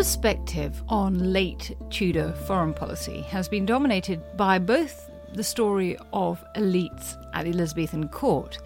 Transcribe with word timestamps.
Perspective 0.00 0.82
on 0.88 1.30
late 1.30 1.76
Tudor 1.90 2.32
foreign 2.32 2.72
policy 2.72 3.20
has 3.20 3.50
been 3.50 3.66
dominated 3.66 4.18
by 4.34 4.58
both 4.58 5.10
the 5.34 5.44
story 5.44 5.94
of 6.14 6.42
elites 6.56 7.22
at 7.34 7.44
the 7.44 7.50
Elizabethan 7.50 8.08
court 8.08 8.56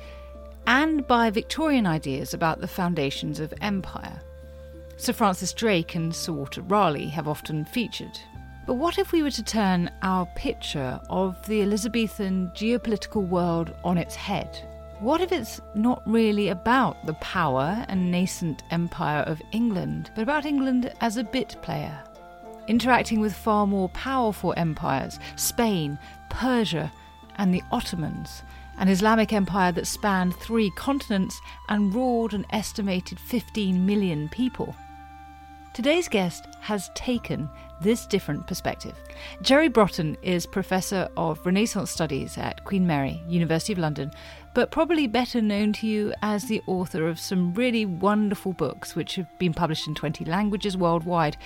and 0.69 1.05
by 1.09 1.31
Victorian 1.31 1.89
ideas 1.89 2.35
about 2.35 2.61
the 2.61 2.69
foundations 2.69 3.41
of 3.41 3.53
empire. 3.63 4.23
Sir 4.97 5.13
Francis 5.13 5.53
Drake 5.53 5.97
and 5.97 6.15
Sir 6.15 6.31
Walter 6.31 6.63
Raleigh 6.63 7.09
have 7.09 7.27
often 7.27 7.65
featured. 7.65 8.17
But 8.65 8.75
what 8.75 8.97
if 8.97 9.11
we 9.11 9.25
were 9.25 9.33
to 9.33 9.43
turn 9.43 9.91
our 10.03 10.27
picture 10.37 11.01
of 11.11 11.45
the 11.49 11.63
Elizabethan 11.63 12.53
geopolitical 12.55 13.27
world 13.27 13.75
on 13.83 13.99
its 13.99 14.15
head? 14.15 14.57
What 15.05 15.21
if 15.21 15.33
it's 15.33 15.61
not 15.75 16.03
really 16.07 16.49
about 16.49 17.05
the 17.05 17.13
power 17.13 17.85
and 17.91 18.11
nascent 18.11 18.63
empire 18.71 19.21
of 19.25 19.43
England, 19.53 20.11
but 20.15 20.23
about 20.23 20.47
England 20.47 20.95
as 21.03 21.19
a 21.19 21.25
bit 21.25 21.57
player? 21.61 22.03
Interacting 22.69 23.21
with 23.21 23.35
far 23.35 23.67
more 23.67 23.91
powerful 23.91 24.55
empires 24.57 25.19
Spain, 25.37 25.99
Persia, 26.31 26.91
and 27.37 27.53
the 27.53 27.63
Ottomans, 27.71 28.45
an 28.79 28.89
Islamic 28.89 29.35
empire 29.35 29.73
that 29.73 29.87
spanned 29.87 30.37
three 30.37 30.71
continents 30.71 31.39
and 31.69 31.95
ruled 31.95 32.33
an 32.33 32.47
estimated 32.49 33.21
15 33.21 33.85
million 33.85 34.31
people. 34.31 34.75
Today's 35.75 36.09
guest 36.09 36.47
has 36.61 36.89
taken 36.95 37.51
this 37.81 38.07
different 38.07 38.47
perspective. 38.47 38.95
Jerry 39.43 39.69
Brotton 39.69 40.17
is 40.23 40.47
Professor 40.47 41.09
of 41.17 41.45
Renaissance 41.45 41.91
Studies 41.91 42.39
at 42.39 42.65
Queen 42.65 42.87
Mary, 42.87 43.21
University 43.27 43.73
of 43.73 43.81
London, 43.81 44.13
but 44.55 44.71
probably 44.71 45.09
better 45.09 45.43
known 45.43 45.73
to 45.75 45.87
you 45.87 46.15
as 46.23 46.45
the 46.45 46.63
author 46.67 47.09
of 47.09 47.19
some 47.19 47.53
really 47.55 47.85
wonderful 47.85 48.53
books 48.53 48.95
which 48.95 49.17
have 49.17 49.39
been 49.39 49.53
published 49.53 49.89
in 49.89 49.95
20 49.95 50.25
languages 50.25 50.77
worldwide. 50.77 51.37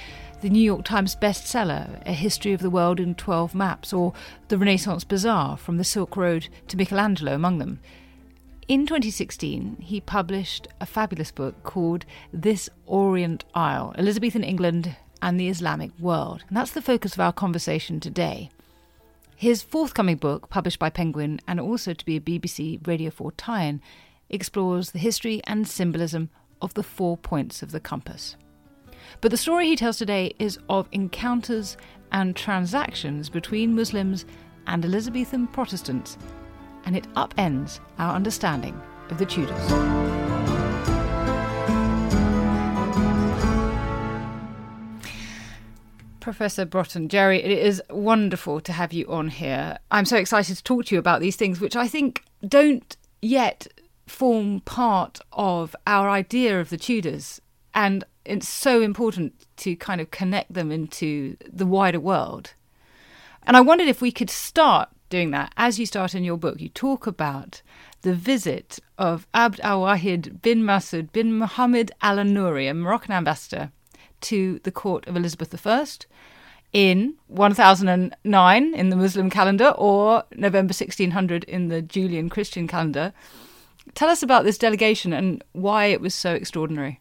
The 0.42 0.50
New 0.50 0.62
York 0.62 0.84
Times 0.84 1.16
bestseller, 1.16 2.00
A 2.06 2.12
History 2.12 2.52
of 2.52 2.60
the 2.60 2.70
World 2.70 3.00
in 3.00 3.14
12 3.14 3.54
Maps, 3.54 3.92
or 3.94 4.12
The 4.48 4.58
Renaissance 4.58 5.04
Bazaar, 5.04 5.56
From 5.56 5.78
the 5.78 5.84
Silk 5.84 6.16
Road 6.16 6.48
to 6.69 6.76
Michelangelo, 6.76 7.34
among 7.34 7.58
them. 7.58 7.80
In 8.69 8.86
2016, 8.86 9.78
he 9.80 10.00
published 10.02 10.69
a 10.78 10.84
fabulous 10.84 11.30
book 11.30 11.62
called 11.62 12.04
This 12.30 12.69
Orient 12.84 13.44
Isle 13.54 13.94
Elizabethan 13.96 14.44
England 14.44 14.94
and 15.22 15.40
the 15.40 15.48
Islamic 15.48 15.90
World. 15.98 16.44
And 16.48 16.56
that's 16.56 16.72
the 16.72 16.82
focus 16.82 17.14
of 17.14 17.20
our 17.20 17.32
conversation 17.32 17.98
today. 17.98 18.50
His 19.38 19.62
forthcoming 19.62 20.16
book, 20.16 20.50
published 20.50 20.81
by 20.81 20.91
Penguin 20.91 21.38
and 21.47 21.60
also 21.60 21.94
to 21.94 22.04
be 22.04 22.16
a 22.16 22.21
BBC 22.21 22.84
Radio 22.88 23.09
4 23.09 23.31
tie 23.31 23.62
in, 23.66 23.81
explores 24.28 24.91
the 24.91 24.99
history 24.99 25.41
and 25.44 25.69
symbolism 25.69 26.28
of 26.60 26.75
the 26.75 26.82
four 26.82 27.16
points 27.16 27.62
of 27.62 27.71
the 27.71 27.78
compass. 27.78 28.34
But 29.21 29.31
the 29.31 29.37
story 29.37 29.69
he 29.69 29.76
tells 29.76 29.97
today 29.97 30.34
is 30.41 30.59
of 30.69 30.88
encounters 30.91 31.76
and 32.10 32.34
transactions 32.34 33.31
between 33.31 33.76
Muslims 33.76 34.26
and 34.66 34.84
Elizabethan 34.84 35.47
Protestants, 35.47 36.19
and 36.84 36.97
it 36.97 37.06
upends 37.15 37.78
our 38.00 38.16
understanding 38.16 38.75
of 39.09 39.19
the 39.19 39.26
Tudors. 39.26 40.38
Professor 46.28 46.66
Brotton, 46.66 47.08
Jerry, 47.08 47.42
it 47.42 47.50
is 47.50 47.82
wonderful 47.88 48.60
to 48.60 48.70
have 48.70 48.92
you 48.92 49.06
on 49.06 49.28
here. 49.28 49.78
I'm 49.90 50.04
so 50.04 50.18
excited 50.18 50.58
to 50.58 50.62
talk 50.62 50.84
to 50.84 50.94
you 50.94 50.98
about 50.98 51.22
these 51.22 51.36
things, 51.36 51.58
which 51.58 51.74
I 51.74 51.88
think 51.88 52.22
don't 52.46 52.94
yet 53.22 53.66
form 54.06 54.60
part 54.60 55.20
of 55.32 55.74
our 55.86 56.10
idea 56.10 56.60
of 56.60 56.68
the 56.68 56.76
Tudors. 56.76 57.40
And 57.72 58.04
it's 58.26 58.46
so 58.46 58.82
important 58.82 59.46
to 59.56 59.74
kind 59.74 60.02
of 60.02 60.10
connect 60.10 60.52
them 60.52 60.70
into 60.70 61.38
the 61.50 61.64
wider 61.64 61.98
world. 61.98 62.52
And 63.44 63.56
I 63.56 63.62
wondered 63.62 63.88
if 63.88 64.02
we 64.02 64.12
could 64.12 64.28
start 64.28 64.90
doing 65.08 65.30
that. 65.30 65.54
As 65.56 65.78
you 65.78 65.86
start 65.86 66.14
in 66.14 66.24
your 66.24 66.36
book, 66.36 66.60
you 66.60 66.68
talk 66.68 67.06
about 67.06 67.62
the 68.02 68.12
visit 68.12 68.78
of 68.98 69.26
Abd 69.32 69.60
al 69.60 69.80
Wahid 69.80 70.42
bin 70.42 70.62
Masud 70.62 71.10
bin 71.10 71.38
Muhammad 71.38 71.90
al 72.02 72.16
Nouri, 72.16 72.70
a 72.70 72.74
Moroccan 72.74 73.12
ambassador, 73.12 73.72
to 74.22 74.60
the 74.64 74.70
court 74.70 75.06
of 75.06 75.16
Elizabeth 75.16 75.66
I 75.66 75.86
in 76.72 77.14
1009 77.28 78.74
in 78.74 78.90
the 78.90 78.96
Muslim 78.96 79.30
calendar 79.30 79.68
or 79.76 80.24
November 80.34 80.72
1600 80.72 81.44
in 81.44 81.68
the 81.68 81.80
Julian 81.80 82.28
Christian 82.28 82.66
calendar. 82.68 83.12
Tell 83.94 84.08
us 84.08 84.22
about 84.22 84.44
this 84.44 84.58
delegation 84.58 85.12
and 85.12 85.42
why 85.52 85.86
it 85.86 86.00
was 86.00 86.14
so 86.14 86.34
extraordinary. 86.34 87.00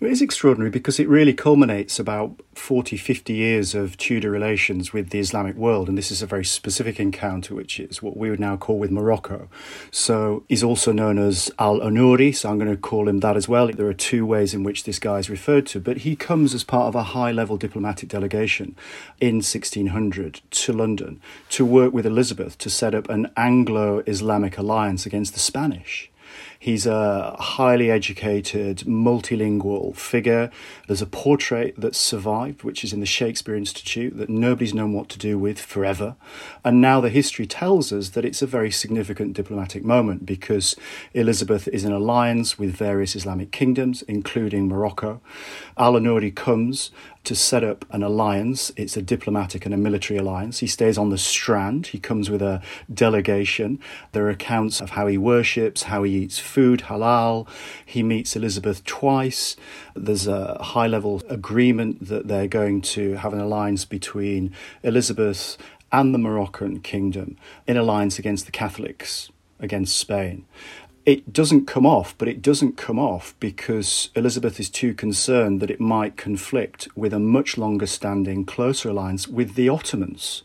It 0.00 0.10
is 0.10 0.20
extraordinary 0.20 0.70
because 0.70 1.00
it 1.00 1.08
really 1.08 1.32
culminates 1.32 1.98
about 1.98 2.38
40, 2.54 2.96
50 2.96 3.32
years 3.32 3.74
of 3.74 3.96
Tudor 3.96 4.30
relations 4.30 4.92
with 4.92 5.10
the 5.10 5.18
Islamic 5.18 5.56
world, 5.56 5.88
and 5.88 5.96
this 5.96 6.10
is 6.10 6.20
a 6.20 6.26
very 6.26 6.44
specific 6.44 7.00
encounter, 7.00 7.54
which 7.54 7.80
is 7.80 8.02
what 8.02 8.16
we 8.16 8.28
would 8.28 8.40
now 8.40 8.56
call 8.56 8.78
with 8.78 8.90
Morocco. 8.90 9.48
So 9.90 10.44
he's 10.48 10.62
also 10.62 10.92
known 10.92 11.18
as 11.18 11.50
Al 11.58 11.80
Anuri, 11.80 12.34
so 12.34 12.50
I'm 12.50 12.58
going 12.58 12.70
to 12.70 12.76
call 12.76 13.08
him 13.08 13.20
that 13.20 13.36
as 13.36 13.48
well. 13.48 13.68
There 13.68 13.88
are 13.88 13.94
two 13.94 14.26
ways 14.26 14.52
in 14.52 14.62
which 14.62 14.84
this 14.84 14.98
guy 14.98 15.18
is 15.18 15.30
referred 15.30 15.66
to, 15.68 15.80
but 15.80 15.98
he 15.98 16.16
comes 16.16 16.54
as 16.54 16.64
part 16.64 16.88
of 16.88 16.94
a 16.94 17.02
high 17.14 17.32
level 17.32 17.56
diplomatic 17.56 18.08
delegation 18.08 18.76
in 19.20 19.36
1600 19.36 20.42
to 20.50 20.72
London 20.72 21.20
to 21.50 21.64
work 21.64 21.92
with 21.94 22.04
Elizabeth 22.04 22.58
to 22.58 22.68
set 22.68 22.94
up 22.94 23.08
an 23.08 23.30
Anglo 23.36 24.02
Islamic 24.06 24.58
alliance 24.58 25.06
against 25.06 25.32
the 25.32 25.40
Spanish. 25.40 26.10
He's 26.64 26.86
a 26.86 27.36
highly 27.38 27.90
educated, 27.90 28.78
multilingual 28.86 29.94
figure. 29.94 30.50
There's 30.86 31.02
a 31.02 31.06
portrait 31.06 31.74
that's 31.76 31.98
survived, 31.98 32.62
which 32.62 32.82
is 32.82 32.94
in 32.94 33.00
the 33.00 33.06
Shakespeare 33.06 33.54
Institute, 33.54 34.16
that 34.16 34.30
nobody's 34.30 34.72
known 34.72 34.94
what 34.94 35.10
to 35.10 35.18
do 35.18 35.38
with 35.38 35.60
forever. 35.60 36.16
And 36.64 36.80
now 36.80 37.02
the 37.02 37.10
history 37.10 37.46
tells 37.46 37.92
us 37.92 38.08
that 38.08 38.24
it's 38.24 38.40
a 38.40 38.46
very 38.46 38.70
significant 38.70 39.34
diplomatic 39.34 39.84
moment 39.84 40.24
because 40.24 40.74
Elizabeth 41.12 41.68
is 41.68 41.84
in 41.84 41.92
alliance 41.92 42.58
with 42.58 42.74
various 42.74 43.14
Islamic 43.14 43.52
kingdoms, 43.52 44.00
including 44.08 44.66
Morocco. 44.66 45.20
Al 45.76 45.92
Nouri 45.92 46.34
comes 46.34 46.90
to 47.24 47.34
set 47.34 47.64
up 47.64 47.84
an 47.90 48.02
alliance. 48.02 48.70
It's 48.76 48.96
a 48.96 49.02
diplomatic 49.02 49.64
and 49.64 49.74
a 49.74 49.78
military 49.78 50.18
alliance. 50.18 50.58
He 50.58 50.66
stays 50.66 50.96
on 50.96 51.10
the 51.10 51.18
Strand. 51.18 51.88
He 51.88 51.98
comes 51.98 52.30
with 52.30 52.42
a 52.42 52.62
delegation. 52.92 53.80
There 54.12 54.26
are 54.26 54.30
accounts 54.30 54.80
of 54.80 54.90
how 54.90 55.06
he 55.06 55.18
worships, 55.18 55.84
how 55.84 56.02
he 56.02 56.12
eats 56.16 56.38
food, 56.38 56.84
halal. 56.88 57.48
He 57.84 58.02
meets 58.02 58.36
Elizabeth 58.36 58.84
twice. 58.84 59.56
There's 59.94 60.26
a 60.26 60.62
high 60.62 60.86
level 60.86 61.22
agreement 61.28 62.08
that 62.08 62.28
they're 62.28 62.46
going 62.46 62.82
to 62.82 63.14
have 63.14 63.32
an 63.32 63.40
alliance 63.40 63.84
between 63.84 64.54
Elizabeth 64.82 65.56
and 65.90 66.12
the 66.12 66.18
Moroccan 66.18 66.80
kingdom 66.80 67.36
in 67.66 67.76
alliance 67.76 68.18
against 68.18 68.46
the 68.46 68.52
Catholics, 68.52 69.30
against 69.60 69.96
Spain. 69.96 70.44
It 71.06 71.32
doesn't 71.32 71.66
come 71.66 71.84
off, 71.84 72.14
but 72.16 72.28
it 72.28 72.40
doesn't 72.40 72.76
come 72.76 72.98
off 72.98 73.34
because 73.38 74.10
Elizabeth 74.14 74.58
is 74.58 74.70
too 74.70 74.94
concerned 74.94 75.60
that 75.60 75.70
it 75.70 75.80
might 75.80 76.16
conflict 76.16 76.88
with 76.96 77.12
a 77.12 77.18
much 77.18 77.58
longer 77.58 77.86
standing, 77.86 78.44
closer 78.44 78.88
alliance 78.88 79.28
with 79.28 79.54
the 79.54 79.68
Ottomans. 79.68 80.42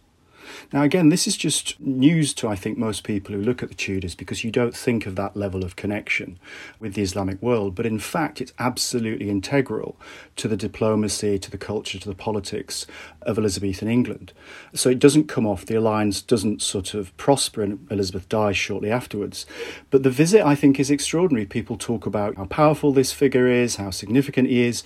Now, 0.72 0.84
again, 0.84 1.10
this 1.10 1.28
is 1.28 1.38
just 1.38 1.80
news 1.80 2.34
to, 2.36 2.48
I 2.48 2.56
think, 2.56 2.78
most 2.78 3.04
people 3.04 3.36
who 3.36 3.42
look 3.42 3.64
at 3.64 3.70
the 3.70 3.76
Tudors 3.76 4.16
because 4.16 4.44
you 4.44 4.52
don't 4.52 4.76
think 4.76 5.06
of 5.06 5.16
that 5.16 5.36
level 5.36 5.64
of 5.64 5.76
connection 5.76 6.40
with 6.80 6.94
the 6.94 7.02
Islamic 7.02 7.42
world. 7.42 7.76
But 7.76 7.86
in 7.86 8.00
fact, 8.00 8.42
it's 8.42 8.54
absolutely 8.60 9.30
integral 9.30 9.98
to 10.38 10.48
the 10.48 10.58
diplomacy, 10.58 11.40
to 11.40 11.52
the 11.52 11.58
culture, 11.58 12.00
to 12.00 12.10
the 12.10 12.16
politics 12.16 12.86
of 13.24 13.38
Elizabethan 13.38 13.88
England. 13.88 14.34
So 14.74 14.90
it 14.90 15.00
doesn't 15.00 15.28
come 15.28 15.46
off, 15.46 15.66
the 15.66 15.76
alliance 15.76 16.22
doesn't 16.22 16.62
sort 16.62 16.94
of 16.94 17.16
prosper, 17.18 17.62
and 17.62 17.88
Elizabeth 17.92 18.30
dies 18.30 18.58
shortly 18.58 18.92
afterwards. 18.92 19.46
But 19.90 20.04
the 20.04 20.10
visit, 20.10 20.46
I 20.46 20.56
think, 20.56 20.80
is 20.80 20.92
extraordinary. 20.92 21.46
People 21.46 21.78
talk 21.78 22.06
about 22.06 22.36
how 22.36 22.46
powerful 22.46 22.92
this 22.92 23.12
figure 23.12 23.48
is, 23.48 23.78
how 23.78 23.92
significant 23.92 24.50
he 24.50 24.64
is, 24.64 24.84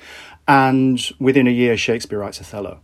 and 0.47 0.99
within 1.19 1.47
a 1.47 1.51
year, 1.51 1.77
Shakespeare 1.77 2.19
writes 2.19 2.41
Othello. 2.41 2.79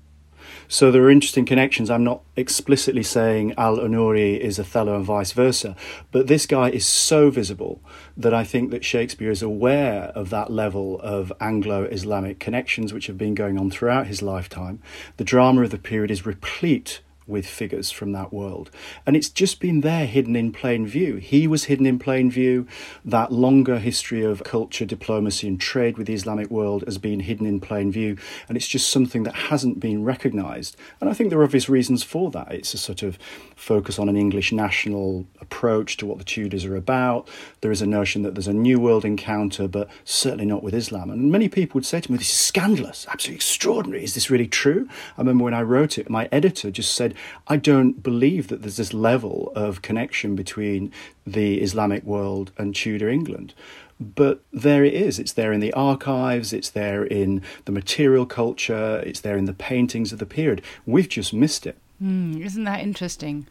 So 0.72 0.92
there 0.92 1.02
are 1.02 1.10
interesting 1.10 1.46
connections. 1.46 1.90
I'm 1.90 2.04
not 2.04 2.22
explicitly 2.36 3.02
saying 3.02 3.56
Al 3.58 3.78
Unuri 3.78 4.40
is 4.40 4.60
Othello 4.60 4.96
and 4.96 5.04
vice 5.04 5.32
versa, 5.32 5.76
but 6.12 6.28
this 6.28 6.46
guy 6.46 6.70
is 6.70 6.86
so 6.86 7.32
visible 7.32 7.82
that 8.16 8.36
I 8.36 8.44
think 8.44 8.70
that 8.70 8.86
Shakespeare 8.86 9.32
is 9.32 9.42
aware 9.42 10.12
of 10.14 10.30
that 10.30 10.52
level 10.52 11.00
of 11.02 11.34
Anglo 11.42 11.86
Islamic 11.86 12.40
connections 12.40 12.94
which 12.94 13.08
have 13.08 13.18
been 13.18 13.34
going 13.34 13.58
on 13.58 13.72
throughout 13.72 14.06
his 14.06 14.22
lifetime. 14.22 14.80
The 15.18 15.24
drama 15.24 15.64
of 15.64 15.72
the 15.72 15.80
period 15.80 16.12
is 16.12 16.28
replete 16.28 17.02
with 17.30 17.46
figures 17.48 17.92
from 17.92 18.12
that 18.14 18.34
world. 18.34 18.72
And 19.06 19.16
it's 19.16 19.30
just 19.30 19.60
been 19.60 19.82
there 19.82 20.06
hidden 20.06 20.36
in 20.36 20.52
plain 20.52 20.88
view. 20.88 21.18
He 21.18 21.48
was 21.48 21.66
hidden 21.66 21.86
in 21.86 22.00
plain 22.00 22.32
view. 22.32 22.68
That 23.06 23.32
longer 23.32 23.80
history 23.80 24.24
of 24.24 24.44
culture, 24.44 24.86
diplomacy, 24.86 25.48
and 25.48 25.60
trade 25.60 25.98
with 25.98 26.08
the 26.08 26.14
Islamic 26.14 26.50
world 26.50 26.84
has 26.86 26.98
been 26.98 27.22
hidden 27.22 27.46
in 27.46 27.60
plain 27.60 27.92
view. 27.92 28.18
And 28.48 28.58
it's 28.58 28.68
just 28.68 28.90
something 28.90 29.24
that 29.24 29.36
hasn't 29.36 29.80
been 29.80 30.04
recognized. 30.04 30.76
And 31.00 31.10
I 31.10 31.14
think 31.14 31.30
there 31.30 31.40
are 31.40 31.44
obvious 31.44 31.70
reasons 31.70 32.04
for 32.04 32.32
that. 32.32 32.52
It's 32.52 32.74
a 32.74 32.78
sort 32.78 33.04
of 33.04 33.18
focus 33.56 34.00
on 34.00 34.10
an 34.10 34.18
English 34.18 34.52
national 34.52 35.28
approach 35.40 35.98
to 35.98 36.06
what 36.06 36.18
the 36.18 36.24
Tudors 36.24 36.66
are 36.66 36.76
about. 36.76 37.30
There 37.62 37.72
is 37.72 37.82
a 37.82 37.88
notion 37.88 38.24
that 38.24 38.36
there's 38.36 38.48
a 38.48 38.54
new 38.54 38.80
world 38.80 39.06
encounter, 39.06 39.68
but 39.68 39.90
certainly 40.04 40.46
not 40.46 40.64
with 40.64 40.74
Islam. 40.74 41.10
And 41.10 41.32
many 41.32 41.50
people 41.50 41.76
would 41.76 41.86
say 41.86 42.02
to 42.02 42.12
me, 42.12 42.18
This 42.18 42.30
is 42.30 42.38
scandalous, 42.38 43.06
absolutely 43.10 43.36
extraordinary. 43.36 44.04
Is 44.04 44.16
this 44.16 44.30
really 44.30 44.48
true? 44.48 44.88
I 45.18 45.22
remember 45.22 45.44
when 45.44 45.54
I 45.54 45.62
wrote 45.62 45.98
it, 45.98 46.10
my 46.10 46.28
editor 46.32 46.72
just 46.72 46.94
said, 46.96 47.14
I 47.48 47.58
don't 47.58 48.04
believe 48.04 48.48
that 48.48 48.62
there's 48.62 48.78
this 48.78 48.94
level 48.94 49.52
of 49.56 49.82
connection 49.82 50.36
between 50.36 50.92
the 51.26 51.62
Islamic 51.62 52.04
world 52.04 52.52
and 52.58 52.76
Tudor 52.76 53.10
England. 53.10 53.54
But 54.00 54.42
there 54.54 54.86
it 54.86 54.94
is. 54.94 55.20
It's 55.20 55.34
there 55.34 55.52
in 55.52 55.60
the 55.60 55.74
archives, 55.74 56.54
it's 56.54 56.70
there 56.70 57.04
in 57.04 57.42
the 57.66 57.72
material 57.72 58.26
culture, 58.26 59.04
it's 59.06 59.20
there 59.20 59.38
in 59.38 59.46
the 59.46 59.54
paintings 59.54 60.14
of 60.14 60.20
the 60.20 60.26
period. 60.26 60.62
We've 60.86 61.10
just 61.10 61.34
missed 61.34 61.68
it. 61.68 61.78
Mm, 62.02 62.46
isn't 62.46 62.64
that 62.64 62.80
interesting? 62.80 63.48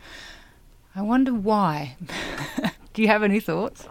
I 0.97 1.03
wonder 1.03 1.35
why. 1.35 1.97
Do 2.95 3.03
you 3.03 3.09
have 3.09 3.23
any 3.23 3.41
thoughts? 3.41 3.87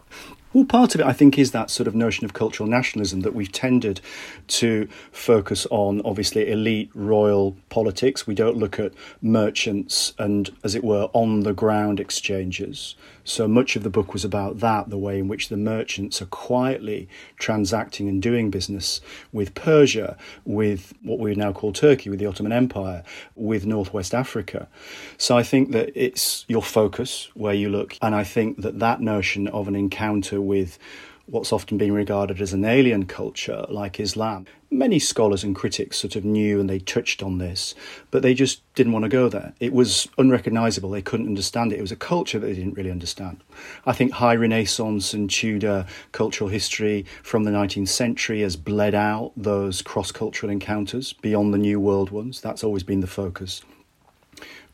Well, 0.58 0.66
part 0.66 0.96
of 0.96 1.02
it, 1.02 1.06
I 1.06 1.14
think, 1.14 1.38
is 1.38 1.52
that 1.52 1.70
sort 1.70 1.86
of 1.86 1.94
notion 1.94 2.26
of 2.26 2.34
cultural 2.34 2.68
nationalism 2.68 3.20
that 3.20 3.36
we've 3.36 3.52
tended 3.52 4.02
to 4.48 4.90
focus 5.12 5.68
on, 5.70 6.02
obviously, 6.04 6.50
elite 6.50 6.90
royal 6.96 7.56
politics. 7.70 8.26
We 8.26 8.34
don't 8.34 8.58
look 8.58 8.80
at 8.80 8.92
merchants 9.22 10.16
and, 10.18 10.50
as 10.64 10.74
it 10.74 10.84
were, 10.84 11.12
on 11.14 11.42
the 11.42 11.54
ground 11.54 12.00
exchanges. 12.00 12.96
So 13.28 13.46
much 13.46 13.76
of 13.76 13.84
the 13.84 13.90
book 13.90 14.14
was 14.14 14.24
about 14.24 14.60
that 14.60 14.90
the 14.90 14.98
way 14.98 15.20
in 15.20 15.28
which 15.28 15.50
the 15.50 15.58
merchants 15.58 16.22
are 16.22 16.28
quietly 16.28 17.10
transacting 17.38 18.08
and 18.08 18.22
doing 18.22 18.50
business 18.50 19.02
with 19.34 19.54
Persia, 19.54 20.16
with 20.46 20.94
what 21.04 21.20
we 21.20 21.36
now 21.36 21.52
call 21.52 21.74
Turkey, 21.74 22.10
with 22.10 22.20
the 22.20 22.26
Ottoman 22.26 22.54
Empire, 22.54 23.04
with 23.36 23.66
Northwest 23.66 24.16
Africa. 24.16 24.70
So 25.18 25.38
I 25.38 25.44
think 25.44 25.72
that 25.72 25.92
it's 25.94 26.46
your 26.48 26.64
focus 26.64 27.30
where 27.34 27.54
you 27.54 27.68
look, 27.68 27.98
and 28.02 28.16
I 28.16 28.24
think 28.24 28.62
that 28.62 28.80
that 28.80 29.02
notion 29.02 29.50
of 29.50 29.68
an 29.68 29.76
encounter 29.76 30.40
with 30.40 30.80
what's 31.28 31.52
often 31.52 31.78
been 31.78 31.92
regarded 31.92 32.42
as 32.42 32.54
an 32.54 32.64
alien 32.64 33.06
culture 33.06 33.66
like 33.70 34.00
Islam. 34.00 34.46
Many 34.72 34.98
scholars 34.98 35.44
and 35.44 35.56
critics 35.56 35.98
sort 35.98 36.16
of 36.16 36.26
knew 36.26 36.60
and 36.60 36.70
they 36.70 36.80
touched 36.80 37.22
on 37.22 37.38
this, 37.38 37.76
but 38.12 38.22
they 38.22 38.34
just 38.34 38.62
didn't 38.76 38.94
want 38.94 39.04
to 39.04 39.10
go 39.10 39.28
there. 39.30 39.54
It 39.60 39.74
was 39.74 40.08
unrecognizable. 40.18 40.90
They 40.90 41.02
couldn't 41.02 41.28
understand 41.28 41.72
it. 41.72 41.80
It 41.80 41.82
was 41.82 41.92
a 41.92 41.98
culture 41.98 42.40
that 42.40 42.48
they 42.48 42.56
didn't 42.56 42.76
really 42.76 42.92
understand. 42.92 43.44
I 43.86 43.94
think 43.94 44.14
high 44.14 44.36
Renaissance 44.36 45.14
and 45.14 45.30
Tudor 45.30 45.86
cultural 46.14 46.50
history 46.50 47.06
from 47.24 47.44
the 47.44 47.52
19th 47.52 47.90
century 47.90 48.42
has 48.42 48.56
bled 48.56 48.96
out 48.96 49.34
those 49.36 49.82
cross 49.82 50.12
cultural 50.12 50.50
encounters 50.50 51.14
beyond 51.14 51.54
the 51.54 51.58
New 51.58 51.80
World 51.80 52.10
ones. 52.10 52.42
That's 52.42 52.64
always 52.64 52.84
been 52.84 53.02
the 53.02 53.08
focus 53.08 53.62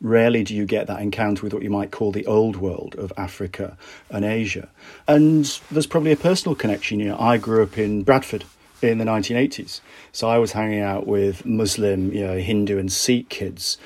rarely 0.04 0.44
do 0.44 0.54
you 0.54 0.66
get 0.66 0.86
that 0.86 1.00
encounter 1.00 1.42
with 1.42 1.54
what 1.54 1.62
you 1.62 1.70
might 1.70 1.90
call 1.90 2.12
the 2.12 2.26
old 2.26 2.56
world 2.56 2.94
of 2.96 3.12
Africa 3.16 3.76
and 4.10 4.24
Asia. 4.24 4.68
And 5.08 5.46
there's 5.70 5.86
probably 5.86 6.12
a 6.12 6.16
personal 6.16 6.54
connection. 6.54 7.00
You 7.00 7.08
know, 7.08 7.18
I 7.18 7.38
grew 7.38 7.62
up 7.62 7.78
in 7.78 8.02
Bradford 8.02 8.44
in 8.82 8.98
the 8.98 9.04
1980s, 9.06 9.80
so 10.12 10.28
I 10.28 10.36
was 10.36 10.52
hanging 10.52 10.80
out 10.80 11.06
with 11.06 11.46
Muslim, 11.46 12.12
you 12.12 12.24
know, 12.24 12.38
Hindu 12.38 12.78
and 12.78 12.92
Sikh 12.92 13.30
kids. 13.30 13.78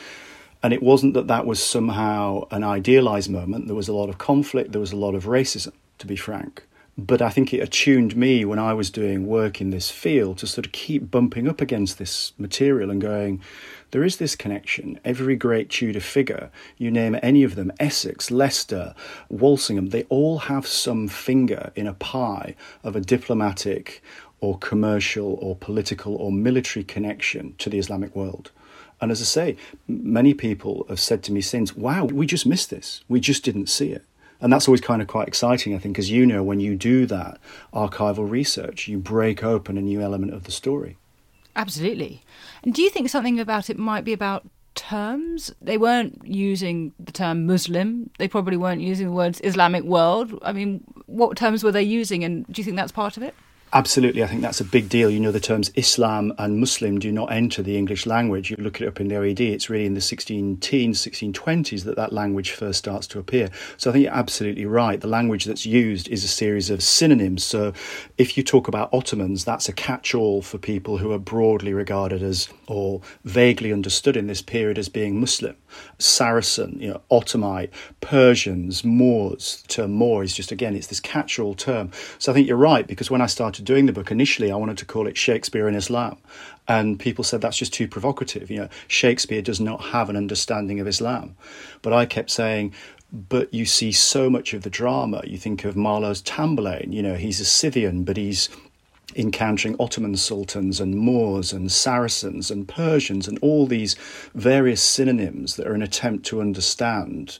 And 0.60 0.72
it 0.72 0.82
wasn't 0.82 1.14
that 1.14 1.28
that 1.28 1.46
was 1.46 1.62
somehow 1.62 2.48
an 2.50 2.64
idealized 2.64 3.30
moment. 3.30 3.66
There 3.66 3.76
was 3.76 3.86
a 3.86 3.94
lot 3.94 4.08
of 4.08 4.18
conflict, 4.18 4.72
there 4.72 4.80
was 4.80 4.92
a 4.92 4.96
lot 4.96 5.14
of 5.14 5.24
racism, 5.26 5.72
to 5.98 6.06
be 6.06 6.16
frank. 6.16 6.64
But 6.98 7.22
I 7.22 7.30
think 7.30 7.54
it 7.54 7.60
attuned 7.60 8.16
me 8.16 8.44
when 8.44 8.58
I 8.58 8.72
was 8.72 8.90
doing 8.90 9.28
work 9.28 9.60
in 9.60 9.70
this 9.70 9.88
field 9.88 10.38
to 10.38 10.48
sort 10.48 10.66
of 10.66 10.72
keep 10.72 11.12
bumping 11.12 11.46
up 11.46 11.60
against 11.60 11.96
this 11.98 12.32
material 12.38 12.90
and 12.90 13.00
going, 13.00 13.40
there 13.90 14.04
is 14.04 14.16
this 14.16 14.36
connection. 14.36 15.00
Every 15.04 15.36
great 15.36 15.70
Tudor 15.70 16.00
figure, 16.00 16.50
you 16.76 16.90
name 16.90 17.18
any 17.22 17.42
of 17.42 17.54
them, 17.54 17.72
Essex, 17.80 18.30
Leicester, 18.30 18.94
Walsingham, 19.28 19.88
they 19.88 20.04
all 20.04 20.38
have 20.38 20.66
some 20.66 21.08
finger 21.08 21.72
in 21.74 21.86
a 21.86 21.94
pie 21.94 22.54
of 22.84 22.96
a 22.96 23.00
diplomatic 23.00 24.02
or 24.40 24.58
commercial 24.58 25.34
or 25.40 25.56
political 25.56 26.14
or 26.16 26.30
military 26.30 26.84
connection 26.84 27.54
to 27.58 27.70
the 27.70 27.78
Islamic 27.78 28.14
world. 28.14 28.50
And 29.00 29.10
as 29.10 29.20
I 29.20 29.24
say, 29.24 29.56
many 29.86 30.34
people 30.34 30.84
have 30.88 31.00
said 31.00 31.22
to 31.24 31.32
me 31.32 31.40
since, 31.40 31.76
wow, 31.76 32.04
we 32.04 32.26
just 32.26 32.46
missed 32.46 32.70
this. 32.70 33.02
We 33.08 33.20
just 33.20 33.44
didn't 33.44 33.68
see 33.68 33.90
it. 33.90 34.04
And 34.40 34.52
that's 34.52 34.68
always 34.68 34.80
kind 34.80 35.02
of 35.02 35.08
quite 35.08 35.26
exciting, 35.26 35.74
I 35.74 35.78
think, 35.78 35.98
as 35.98 36.10
you 36.10 36.24
know, 36.24 36.42
when 36.44 36.60
you 36.60 36.76
do 36.76 37.06
that 37.06 37.38
archival 37.72 38.28
research, 38.28 38.86
you 38.86 38.98
break 38.98 39.42
open 39.42 39.76
a 39.76 39.82
new 39.82 40.00
element 40.00 40.32
of 40.32 40.44
the 40.44 40.52
story. 40.52 40.96
Absolutely. 41.56 42.22
And 42.62 42.74
do 42.74 42.82
you 42.82 42.90
think 42.90 43.08
something 43.08 43.40
about 43.40 43.70
it 43.70 43.78
might 43.78 44.04
be 44.04 44.12
about 44.12 44.48
terms? 44.74 45.52
They 45.60 45.78
weren't 45.78 46.20
using 46.24 46.92
the 46.98 47.12
term 47.12 47.46
Muslim. 47.46 48.10
They 48.18 48.28
probably 48.28 48.56
weren't 48.56 48.80
using 48.80 49.06
the 49.06 49.12
words 49.12 49.40
Islamic 49.42 49.84
world. 49.84 50.38
I 50.42 50.52
mean, 50.52 50.84
what 51.06 51.36
terms 51.36 51.62
were 51.64 51.72
they 51.72 51.82
using? 51.82 52.24
And 52.24 52.46
do 52.46 52.60
you 52.60 52.64
think 52.64 52.76
that's 52.76 52.92
part 52.92 53.16
of 53.16 53.22
it? 53.22 53.34
Absolutely, 53.70 54.22
I 54.24 54.26
think 54.26 54.40
that's 54.40 54.62
a 54.62 54.64
big 54.64 54.88
deal. 54.88 55.10
You 55.10 55.20
know, 55.20 55.30
the 55.30 55.40
terms 55.40 55.70
Islam 55.74 56.32
and 56.38 56.58
Muslim 56.58 56.98
do 56.98 57.12
not 57.12 57.30
enter 57.30 57.62
the 57.62 57.76
English 57.76 58.06
language. 58.06 58.50
You 58.50 58.56
look 58.56 58.80
it 58.80 58.88
up 58.88 58.98
in 58.98 59.08
the 59.08 59.16
OED, 59.16 59.40
it's 59.40 59.68
really 59.68 59.84
in 59.84 59.92
the 59.92 60.00
16 60.00 60.56
teens, 60.56 61.02
1620s 61.02 61.84
that 61.84 61.96
that 61.96 62.10
language 62.10 62.52
first 62.52 62.78
starts 62.78 63.06
to 63.08 63.18
appear. 63.18 63.50
So 63.76 63.90
I 63.90 63.92
think 63.92 64.04
you're 64.04 64.14
absolutely 64.14 64.64
right. 64.64 64.98
The 64.98 65.06
language 65.06 65.44
that's 65.44 65.66
used 65.66 66.08
is 66.08 66.24
a 66.24 66.28
series 66.28 66.70
of 66.70 66.82
synonyms. 66.82 67.44
So 67.44 67.74
if 68.16 68.38
you 68.38 68.42
talk 68.42 68.68
about 68.68 68.88
Ottomans, 68.90 69.44
that's 69.44 69.68
a 69.68 69.74
catch 69.74 70.14
all 70.14 70.40
for 70.40 70.56
people 70.56 70.96
who 70.96 71.12
are 71.12 71.18
broadly 71.18 71.74
regarded 71.74 72.22
as 72.22 72.48
or 72.68 73.02
vaguely 73.24 73.70
understood 73.70 74.16
in 74.16 74.28
this 74.28 74.40
period 74.40 74.78
as 74.78 74.88
being 74.88 75.20
Muslim. 75.20 75.56
Saracen, 75.98 76.78
you 76.80 76.88
know, 76.88 77.00
Ottomite, 77.10 77.70
Persians, 78.00 78.84
Moors. 78.84 79.62
The 79.62 79.68
term 79.68 79.92
Moor 79.92 80.22
is 80.22 80.34
just, 80.34 80.52
again, 80.52 80.76
it's 80.76 80.86
this 80.86 81.00
catch 81.00 81.38
all 81.38 81.54
term. 81.54 81.90
So 82.18 82.32
I 82.32 82.34
think 82.34 82.46
you're 82.46 82.56
right, 82.56 82.86
because 82.86 83.10
when 83.10 83.20
I 83.20 83.26
started 83.26 83.48
started 83.48 83.64
doing 83.64 83.86
the 83.86 83.92
book, 83.92 84.10
initially 84.10 84.52
I 84.52 84.56
wanted 84.56 84.78
to 84.78 84.84
call 84.84 85.06
it 85.06 85.16
Shakespeare 85.16 85.68
in 85.68 85.74
Islam. 85.74 86.18
And 86.66 86.98
people 86.98 87.24
said 87.24 87.40
that's 87.40 87.56
just 87.56 87.72
too 87.72 87.88
provocative. 87.88 88.50
You 88.50 88.58
know, 88.58 88.68
Shakespeare 88.88 89.42
does 89.42 89.58
not 89.58 89.80
have 89.86 90.10
an 90.10 90.16
understanding 90.16 90.80
of 90.80 90.86
Islam. 90.86 91.34
But 91.82 91.92
I 91.92 92.04
kept 92.04 92.30
saying, 92.30 92.74
but 93.10 93.52
you 93.54 93.64
see 93.64 93.90
so 93.90 94.28
much 94.28 94.52
of 94.52 94.62
the 94.62 94.70
drama. 94.70 95.22
You 95.24 95.38
think 95.38 95.64
of 95.64 95.76
Marlowe's 95.76 96.22
Tamburlaine, 96.22 96.92
you 96.92 97.02
know, 97.02 97.14
he's 97.14 97.40
a 97.40 97.44
Scythian, 97.44 98.04
but 98.04 98.16
he's 98.16 98.50
encountering 99.18 99.76
Ottoman 99.80 100.16
sultans 100.16 100.80
and 100.80 100.94
Moors 100.94 101.52
and 101.52 101.70
Saracens 101.70 102.50
and 102.50 102.68
Persians 102.68 103.26
and 103.26 103.38
all 103.42 103.66
these 103.66 103.96
various 104.34 104.80
synonyms 104.80 105.56
that 105.56 105.66
are 105.66 105.74
an 105.74 105.82
attempt 105.82 106.24
to 106.26 106.40
understand 106.40 107.38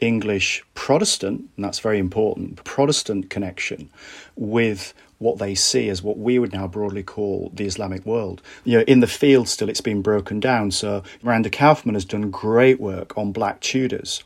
English 0.00 0.64
Protestant, 0.74 1.48
and 1.56 1.64
that's 1.64 1.78
very 1.78 1.98
important, 1.98 2.64
Protestant 2.64 3.30
connection 3.30 3.90
with 4.34 4.92
what 5.18 5.38
they 5.38 5.54
see 5.54 5.90
as 5.90 6.02
what 6.02 6.18
we 6.18 6.38
would 6.38 6.52
now 6.52 6.66
broadly 6.66 7.02
call 7.02 7.50
the 7.52 7.66
Islamic 7.66 8.04
world. 8.06 8.40
You 8.64 8.78
know, 8.78 8.84
in 8.84 9.00
the 9.00 9.06
field 9.06 9.48
still 9.48 9.68
it's 9.68 9.82
been 9.82 10.00
broken 10.00 10.40
down. 10.40 10.70
So 10.70 11.02
Miranda 11.22 11.50
Kaufmann 11.50 11.94
has 11.94 12.06
done 12.06 12.30
great 12.30 12.80
work 12.80 13.16
on 13.18 13.30
black 13.30 13.60
Tudors, 13.60 14.24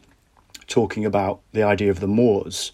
talking 0.69 1.05
about 1.05 1.41
the 1.53 1.65
idea 1.65 1.91
of 1.91 1.99
the 1.99 2.07
Moors 2.07 2.71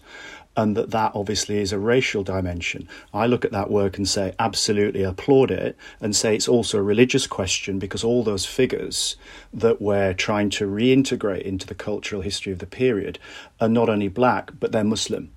and 0.57 0.75
that 0.75 0.91
that 0.91 1.13
obviously 1.15 1.57
is 1.57 1.71
a 1.71 1.79
racial 1.79 2.23
dimension. 2.23 2.87
I 3.13 3.25
look 3.25 3.45
at 3.45 3.51
that 3.51 3.71
work 3.71 3.97
and 3.97 4.07
say, 4.07 4.35
absolutely 4.39 5.03
applaud 5.03 5.51
it, 5.51 5.77
and 5.99 6.15
say 6.15 6.35
it's 6.35 6.47
also 6.47 6.77
a 6.77 6.83
religious 6.83 7.27
question 7.27 7.79
because 7.79 8.03
all 8.03 8.23
those 8.23 8.45
figures 8.45 9.15
that 9.53 9.81
we're 9.81 10.13
trying 10.13 10.49
to 10.51 10.67
reintegrate 10.67 11.43
into 11.43 11.65
the 11.65 11.75
cultural 11.75 12.21
history 12.21 12.51
of 12.51 12.59
the 12.59 12.65
period 12.65 13.19
are 13.59 13.69
not 13.69 13.89
only 13.89 14.07
black, 14.07 14.51
but 14.59 14.71
they're 14.71 14.83
Muslim. 14.83 15.31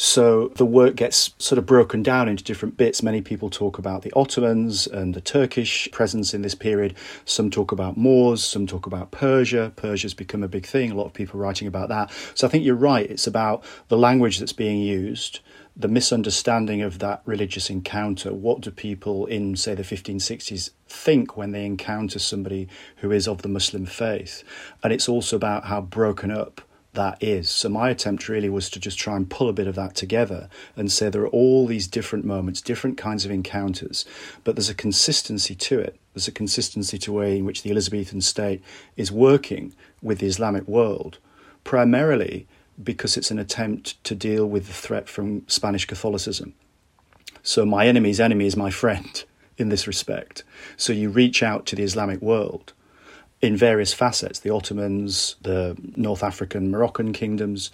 So 0.00 0.52
the 0.54 0.64
work 0.64 0.94
gets 0.94 1.34
sort 1.38 1.58
of 1.58 1.66
broken 1.66 2.04
down 2.04 2.28
into 2.28 2.44
different 2.44 2.76
bits. 2.76 3.02
Many 3.02 3.20
people 3.20 3.50
talk 3.50 3.78
about 3.78 4.02
the 4.02 4.12
Ottomans 4.14 4.86
and 4.86 5.12
the 5.12 5.20
Turkish 5.20 5.90
presence 5.90 6.32
in 6.32 6.42
this 6.42 6.54
period. 6.54 6.94
Some 7.24 7.50
talk 7.50 7.72
about 7.72 7.96
Moors, 7.96 8.44
some 8.44 8.64
talk 8.64 8.86
about 8.86 9.10
Persia. 9.10 9.72
Persia's 9.74 10.14
become 10.14 10.44
a 10.44 10.48
big 10.48 10.66
thing, 10.66 10.92
a 10.92 10.94
lot 10.94 11.06
of 11.06 11.14
people 11.14 11.40
writing 11.40 11.66
about 11.66 11.88
that. 11.88 12.12
So 12.36 12.46
I 12.46 12.50
think 12.50 12.64
you're 12.64 12.76
right. 12.76 13.10
It's 13.10 13.26
about 13.26 13.64
the 13.88 13.98
language 13.98 14.38
that's 14.38 14.52
being 14.52 14.78
used, 14.78 15.40
the 15.76 15.88
misunderstanding 15.88 16.80
of 16.80 17.00
that 17.00 17.22
religious 17.24 17.68
encounter. 17.68 18.32
What 18.32 18.60
do 18.60 18.70
people 18.70 19.26
in, 19.26 19.56
say, 19.56 19.74
the 19.74 19.82
1560s 19.82 20.70
think 20.86 21.36
when 21.36 21.50
they 21.50 21.66
encounter 21.66 22.20
somebody 22.20 22.68
who 22.98 23.10
is 23.10 23.26
of 23.26 23.42
the 23.42 23.48
Muslim 23.48 23.84
faith? 23.84 24.44
And 24.84 24.92
it's 24.92 25.08
also 25.08 25.34
about 25.34 25.64
how 25.64 25.80
broken 25.80 26.30
up 26.30 26.60
that 26.98 27.22
is. 27.22 27.48
So 27.48 27.68
my 27.68 27.90
attempt 27.90 28.28
really 28.28 28.48
was 28.48 28.68
to 28.70 28.80
just 28.80 28.98
try 28.98 29.14
and 29.14 29.30
pull 29.30 29.48
a 29.48 29.52
bit 29.52 29.68
of 29.68 29.76
that 29.76 29.94
together 29.94 30.48
and 30.76 30.90
say 30.90 31.08
there 31.08 31.22
are 31.22 31.28
all 31.28 31.64
these 31.64 31.86
different 31.86 32.24
moments, 32.24 32.60
different 32.60 32.98
kinds 32.98 33.24
of 33.24 33.30
encounters, 33.30 34.04
but 34.42 34.56
there's 34.56 34.68
a 34.68 34.74
consistency 34.74 35.54
to 35.54 35.78
it. 35.78 35.96
There's 36.12 36.26
a 36.26 36.32
consistency 36.32 36.98
to 36.98 37.06
the 37.06 37.16
way 37.16 37.38
in 37.38 37.44
which 37.44 37.62
the 37.62 37.70
Elizabethan 37.70 38.20
state 38.20 38.62
is 38.96 39.12
working 39.12 39.74
with 40.02 40.18
the 40.18 40.26
Islamic 40.26 40.66
world, 40.66 41.18
primarily 41.62 42.48
because 42.82 43.16
it's 43.16 43.30
an 43.30 43.38
attempt 43.38 44.02
to 44.02 44.16
deal 44.16 44.46
with 44.46 44.66
the 44.66 44.72
threat 44.72 45.08
from 45.08 45.46
Spanish 45.46 45.84
Catholicism. 45.84 46.52
So 47.44 47.64
my 47.64 47.86
enemy's 47.86 48.18
enemy 48.18 48.46
is 48.46 48.56
my 48.56 48.70
friend 48.70 49.24
in 49.56 49.68
this 49.68 49.86
respect. 49.86 50.42
So 50.76 50.92
you 50.92 51.10
reach 51.10 51.44
out 51.44 51.64
to 51.66 51.76
the 51.76 51.84
Islamic 51.84 52.20
world 52.20 52.72
in 53.40 53.56
various 53.56 53.92
facets 53.92 54.40
the 54.40 54.50
Ottomans, 54.50 55.36
the 55.42 55.76
North 55.96 56.22
African, 56.22 56.70
Moroccan 56.70 57.12
kingdoms, 57.12 57.70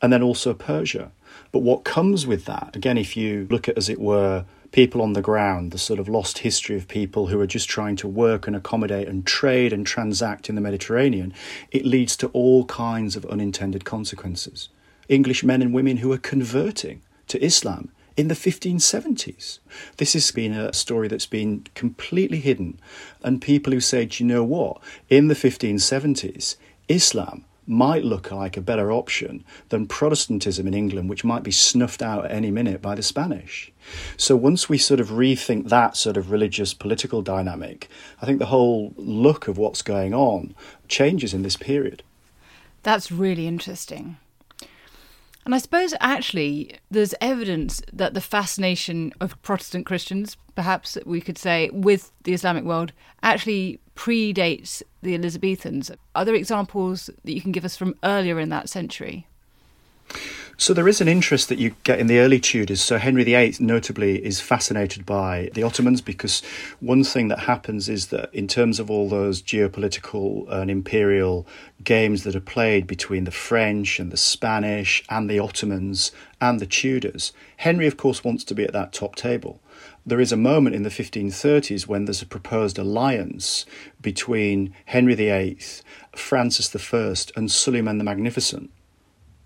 and 0.00 0.12
then 0.12 0.22
also 0.22 0.54
Persia. 0.54 1.10
But 1.52 1.60
what 1.60 1.84
comes 1.84 2.26
with 2.26 2.44
that, 2.44 2.76
again, 2.76 2.98
if 2.98 3.16
you 3.16 3.46
look 3.50 3.68
at, 3.68 3.76
as 3.76 3.88
it 3.88 4.00
were, 4.00 4.44
people 4.70 5.00
on 5.00 5.14
the 5.14 5.22
ground, 5.22 5.72
the 5.72 5.78
sort 5.78 5.98
of 5.98 6.08
lost 6.08 6.38
history 6.38 6.76
of 6.76 6.88
people 6.88 7.28
who 7.28 7.40
are 7.40 7.46
just 7.46 7.68
trying 7.68 7.96
to 7.96 8.06
work 8.06 8.46
and 8.46 8.54
accommodate 8.54 9.08
and 9.08 9.26
trade 9.26 9.72
and 9.72 9.86
transact 9.86 10.48
in 10.48 10.54
the 10.54 10.60
Mediterranean, 10.60 11.32
it 11.70 11.86
leads 11.86 12.16
to 12.18 12.28
all 12.28 12.64
kinds 12.66 13.16
of 13.16 13.24
unintended 13.26 13.84
consequences. 13.84 14.68
English 15.08 15.42
men 15.42 15.62
and 15.62 15.72
women 15.72 15.98
who 15.98 16.12
are 16.12 16.18
converting 16.18 17.00
to 17.28 17.42
Islam 17.42 17.90
in 18.18 18.26
the 18.26 18.34
1570s. 18.34 19.60
This 19.96 20.12
has 20.14 20.30
been 20.32 20.52
a 20.52 20.72
story 20.72 21.06
that's 21.06 21.24
been 21.24 21.64
completely 21.76 22.40
hidden. 22.40 22.80
And 23.22 23.40
people 23.40 23.72
who 23.72 23.80
say, 23.80 24.06
do 24.06 24.22
you 24.22 24.28
know 24.28 24.42
what? 24.42 24.82
In 25.08 25.28
the 25.28 25.34
1570s, 25.34 26.56
Islam 26.88 27.44
might 27.64 28.02
look 28.02 28.32
like 28.32 28.56
a 28.56 28.62
better 28.62 28.90
option 28.90 29.44
than 29.68 29.86
Protestantism 29.86 30.66
in 30.66 30.74
England, 30.74 31.08
which 31.08 31.22
might 31.22 31.44
be 31.44 31.52
snuffed 31.52 32.02
out 32.02 32.24
at 32.24 32.32
any 32.32 32.50
minute 32.50 32.82
by 32.82 32.96
the 32.96 33.02
Spanish. 33.02 33.70
So 34.16 34.34
once 34.34 34.68
we 34.68 34.78
sort 34.78 34.98
of 34.98 35.10
rethink 35.10 35.68
that 35.68 35.96
sort 35.96 36.16
of 36.16 36.32
religious 36.32 36.74
political 36.74 37.22
dynamic, 37.22 37.88
I 38.20 38.26
think 38.26 38.40
the 38.40 38.46
whole 38.46 38.94
look 38.96 39.46
of 39.46 39.58
what's 39.58 39.82
going 39.82 40.12
on 40.12 40.56
changes 40.88 41.32
in 41.32 41.42
this 41.42 41.56
period. 41.56 42.02
That's 42.82 43.12
really 43.12 43.46
interesting. 43.46 44.16
And 45.48 45.54
I 45.54 45.58
suppose 45.60 45.94
actually 46.00 46.74
there's 46.90 47.14
evidence 47.22 47.80
that 47.90 48.12
the 48.12 48.20
fascination 48.20 49.14
of 49.18 49.40
Protestant 49.40 49.86
Christians, 49.86 50.36
perhaps 50.54 50.98
we 51.06 51.22
could 51.22 51.38
say, 51.38 51.70
with 51.72 52.12
the 52.24 52.34
Islamic 52.34 52.64
world 52.64 52.92
actually 53.22 53.80
predates 53.96 54.82
the 55.00 55.14
Elizabethans. 55.14 55.90
Are 56.14 56.26
there 56.26 56.34
examples 56.34 57.08
that 57.24 57.32
you 57.32 57.40
can 57.40 57.52
give 57.52 57.64
us 57.64 57.78
from 57.78 57.94
earlier 58.04 58.38
in 58.38 58.50
that 58.50 58.68
century? 58.68 59.26
So 60.60 60.74
there 60.74 60.88
is 60.88 61.00
an 61.00 61.06
interest 61.06 61.48
that 61.50 61.60
you 61.60 61.76
get 61.84 62.00
in 62.00 62.08
the 62.08 62.18
early 62.18 62.40
Tudors. 62.40 62.80
So 62.80 62.98
Henry 62.98 63.22
VIII, 63.22 63.54
notably, 63.60 64.16
is 64.26 64.40
fascinated 64.40 65.06
by 65.06 65.50
the 65.54 65.62
Ottomans 65.62 66.00
because 66.00 66.42
one 66.80 67.04
thing 67.04 67.28
that 67.28 67.38
happens 67.38 67.88
is 67.88 68.08
that 68.08 68.34
in 68.34 68.48
terms 68.48 68.80
of 68.80 68.90
all 68.90 69.08
those 69.08 69.40
geopolitical 69.40 70.50
and 70.50 70.68
imperial 70.68 71.46
games 71.84 72.24
that 72.24 72.34
are 72.34 72.40
played 72.40 72.88
between 72.88 73.22
the 73.22 73.30
French 73.30 74.00
and 74.00 74.10
the 74.10 74.16
Spanish 74.16 75.04
and 75.08 75.30
the 75.30 75.38
Ottomans 75.38 76.10
and 76.40 76.58
the 76.58 76.66
Tudors, 76.66 77.32
Henry, 77.58 77.86
of 77.86 77.96
course, 77.96 78.24
wants 78.24 78.42
to 78.42 78.54
be 78.54 78.64
at 78.64 78.72
that 78.72 78.92
top 78.92 79.14
table 79.14 79.60
there 80.04 80.20
is 80.20 80.32
a 80.32 80.38
moment 80.38 80.74
in 80.74 80.84
the 80.84 80.88
1530s 80.88 81.86
when 81.86 82.06
there's 82.06 82.22
a 82.22 82.26
proposed 82.26 82.78
alliance 82.78 83.66
between 84.00 84.74
Henry 84.86 85.14
VIII, 85.14 85.58
Francis 86.16 86.74
I, 86.74 87.14
and 87.36 87.50
Suleiman 87.50 87.98
the 87.98 88.04
Magnificent 88.04 88.70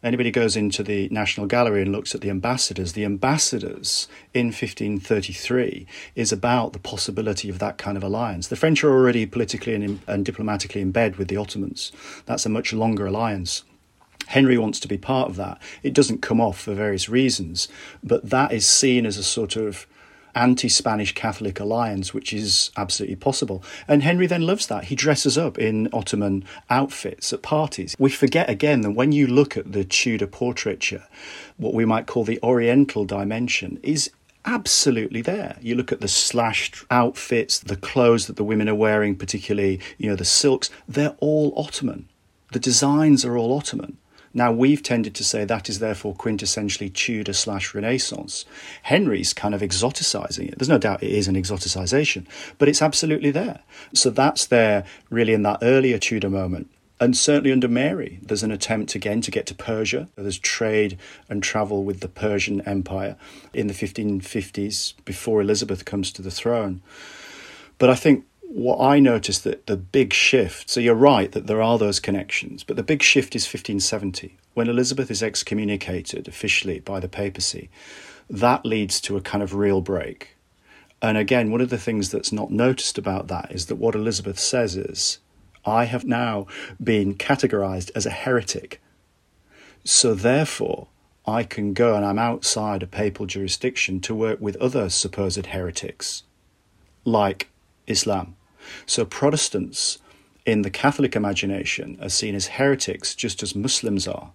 anybody 0.02 0.30
goes 0.30 0.56
into 0.56 0.82
the 0.82 1.08
National 1.10 1.46
Gallery 1.46 1.82
and 1.82 1.92
looks 1.92 2.14
at 2.14 2.20
the 2.20 2.30
ambassadors, 2.30 2.92
the 2.92 3.04
ambassadors 3.04 4.08
in 4.34 4.46
1533 4.46 5.86
is 6.14 6.32
about 6.32 6.72
the 6.72 6.78
possibility 6.78 7.48
of 7.48 7.58
that 7.58 7.78
kind 7.78 7.96
of 7.96 8.02
alliance. 8.02 8.48
The 8.48 8.56
French 8.56 8.82
are 8.82 8.90
already 8.90 9.26
politically 9.26 9.74
and, 9.74 10.00
and 10.06 10.24
diplomatically 10.24 10.80
in 10.80 10.92
bed 10.92 11.16
with 11.16 11.28
the 11.28 11.36
Ottomans. 11.36 11.92
That's 12.26 12.46
a 12.46 12.50
much 12.50 12.72
longer 12.72 13.06
alliance. 13.06 13.64
Henry 14.28 14.56
wants 14.56 14.80
to 14.80 14.88
be 14.88 14.98
part 14.98 15.28
of 15.28 15.36
that. 15.36 15.60
It 15.82 15.94
doesn't 15.94 16.22
come 16.22 16.40
off 16.40 16.58
for 16.58 16.74
various 16.74 17.08
reasons, 17.08 17.68
but 18.02 18.30
that 18.30 18.52
is 18.52 18.66
seen 18.66 19.04
as 19.04 19.18
a 19.18 19.22
sort 19.22 19.56
of 19.56 19.86
anti 20.34 20.68
Spanish 20.68 21.14
Catholic 21.14 21.60
alliance, 21.60 22.14
which 22.14 22.32
is 22.32 22.70
absolutely 22.76 23.16
possible. 23.16 23.62
And 23.88 24.02
Henry 24.02 24.26
then 24.26 24.46
loves 24.46 24.66
that. 24.66 24.84
He 24.84 24.94
dresses 24.94 25.36
up 25.36 25.58
in 25.58 25.88
Ottoman 25.92 26.44
outfits 26.70 27.32
at 27.32 27.42
parties. 27.42 27.96
We 27.98 28.10
forget 28.10 28.48
again 28.48 28.80
that 28.82 28.92
when 28.92 29.12
you 29.12 29.26
look 29.26 29.56
at 29.56 29.72
the 29.72 29.84
Tudor 29.84 30.26
portraiture, 30.26 31.04
what 31.56 31.74
we 31.74 31.84
might 31.84 32.06
call 32.06 32.24
the 32.24 32.40
Oriental 32.42 33.04
dimension 33.04 33.78
is 33.82 34.10
absolutely 34.44 35.22
there. 35.22 35.56
You 35.60 35.74
look 35.74 35.92
at 35.92 36.00
the 36.00 36.08
slashed 36.08 36.84
outfits, 36.90 37.58
the 37.58 37.76
clothes 37.76 38.26
that 38.26 38.36
the 38.36 38.44
women 38.44 38.68
are 38.68 38.74
wearing, 38.74 39.16
particularly, 39.16 39.80
you 39.98 40.08
know, 40.10 40.16
the 40.16 40.24
silks, 40.24 40.70
they're 40.88 41.16
all 41.20 41.52
Ottoman. 41.56 42.08
The 42.52 42.58
designs 42.58 43.24
are 43.24 43.36
all 43.38 43.56
Ottoman. 43.56 43.98
Now, 44.34 44.52
we've 44.52 44.82
tended 44.82 45.14
to 45.16 45.24
say 45.24 45.44
that 45.44 45.68
is 45.68 45.78
therefore 45.78 46.14
quintessentially 46.14 46.92
Tudor 46.92 47.32
slash 47.32 47.74
Renaissance. 47.74 48.44
Henry's 48.82 49.34
kind 49.34 49.54
of 49.54 49.60
exoticizing 49.60 50.48
it. 50.48 50.58
There's 50.58 50.68
no 50.68 50.78
doubt 50.78 51.02
it 51.02 51.10
is 51.10 51.28
an 51.28 51.34
exoticization, 51.34 52.26
but 52.58 52.68
it's 52.68 52.82
absolutely 52.82 53.30
there. 53.30 53.60
So 53.94 54.10
that's 54.10 54.46
there 54.46 54.84
really 55.10 55.34
in 55.34 55.42
that 55.42 55.58
earlier 55.62 55.98
Tudor 55.98 56.30
moment. 56.30 56.70
And 57.02 57.16
certainly 57.16 57.50
under 57.50 57.66
Mary, 57.66 58.20
there's 58.22 58.44
an 58.44 58.52
attempt 58.52 58.94
again 58.94 59.20
to 59.22 59.32
get 59.32 59.44
to 59.46 59.56
Persia. 59.56 60.08
There's 60.14 60.38
trade 60.38 60.98
and 61.28 61.42
travel 61.42 61.82
with 61.82 61.98
the 61.98 62.06
Persian 62.06 62.60
Empire 62.60 63.16
in 63.52 63.66
the 63.66 63.74
1550s 63.74 64.94
before 65.04 65.40
Elizabeth 65.40 65.84
comes 65.84 66.12
to 66.12 66.22
the 66.22 66.30
throne. 66.30 66.80
But 67.78 67.90
I 67.90 67.96
think 67.96 68.24
what 68.54 68.84
I 68.84 69.00
noticed 69.00 69.44
that 69.44 69.66
the 69.66 69.78
big 69.78 70.12
shift, 70.12 70.68
so 70.68 70.78
you're 70.78 70.94
right 70.94 71.32
that 71.32 71.46
there 71.46 71.62
are 71.62 71.78
those 71.78 71.98
connections, 71.98 72.62
but 72.62 72.76
the 72.76 72.82
big 72.82 73.02
shift 73.02 73.34
is 73.34 73.44
1570. 73.44 74.36
When 74.52 74.68
Elizabeth 74.68 75.10
is 75.10 75.22
excommunicated 75.22 76.28
officially 76.28 76.80
by 76.80 77.00
the 77.00 77.08
papacy, 77.08 77.70
that 78.28 78.66
leads 78.66 79.00
to 79.02 79.16
a 79.16 79.22
kind 79.22 79.42
of 79.42 79.54
real 79.54 79.80
break. 79.80 80.36
And 81.00 81.16
again, 81.16 81.50
one 81.50 81.62
of 81.62 81.70
the 81.70 81.78
things 81.78 82.10
that's 82.10 82.30
not 82.30 82.50
noticed 82.50 82.98
about 82.98 83.28
that 83.28 83.50
is 83.50 83.66
that 83.66 83.76
what 83.76 83.94
Elizabeth 83.94 84.38
says 84.38 84.76
is, 84.76 85.18
I 85.64 85.84
have 85.84 86.04
now 86.04 86.46
been 86.82 87.14
categorized 87.14 87.90
as 87.94 88.04
a 88.04 88.10
heretic. 88.10 88.82
So 89.82 90.12
therefore, 90.12 90.88
I 91.26 91.44
can 91.44 91.72
go 91.72 91.96
and 91.96 92.04
I'm 92.04 92.18
outside 92.18 92.82
a 92.82 92.86
papal 92.86 93.24
jurisdiction 93.24 94.00
to 94.00 94.14
work 94.14 94.42
with 94.42 94.56
other 94.56 94.90
supposed 94.90 95.46
heretics, 95.46 96.24
like 97.06 97.48
Islam. 97.86 98.36
So 98.86 99.04
Protestants 99.04 99.98
in 100.44 100.62
the 100.62 100.70
Catholic 100.70 101.14
imagination 101.14 101.98
are 102.00 102.08
seen 102.08 102.34
as 102.34 102.48
heretics 102.48 103.14
just 103.14 103.42
as 103.42 103.54
Muslims 103.54 104.08
are. 104.08 104.32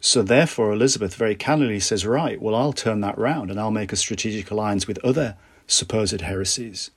So 0.00 0.22
therefore, 0.22 0.72
Elizabeth 0.72 1.14
very 1.14 1.34
candidly 1.34 1.80
says, 1.80 2.06
Right, 2.06 2.40
well, 2.40 2.54
I'll 2.54 2.72
turn 2.72 3.00
that 3.02 3.18
round 3.18 3.50
and 3.50 3.60
I'll 3.60 3.70
make 3.70 3.92
a 3.92 3.96
strategic 3.96 4.50
alliance 4.50 4.86
with 4.86 4.98
other 5.04 5.36
supposed 5.66 6.20
heresies. 6.22 6.90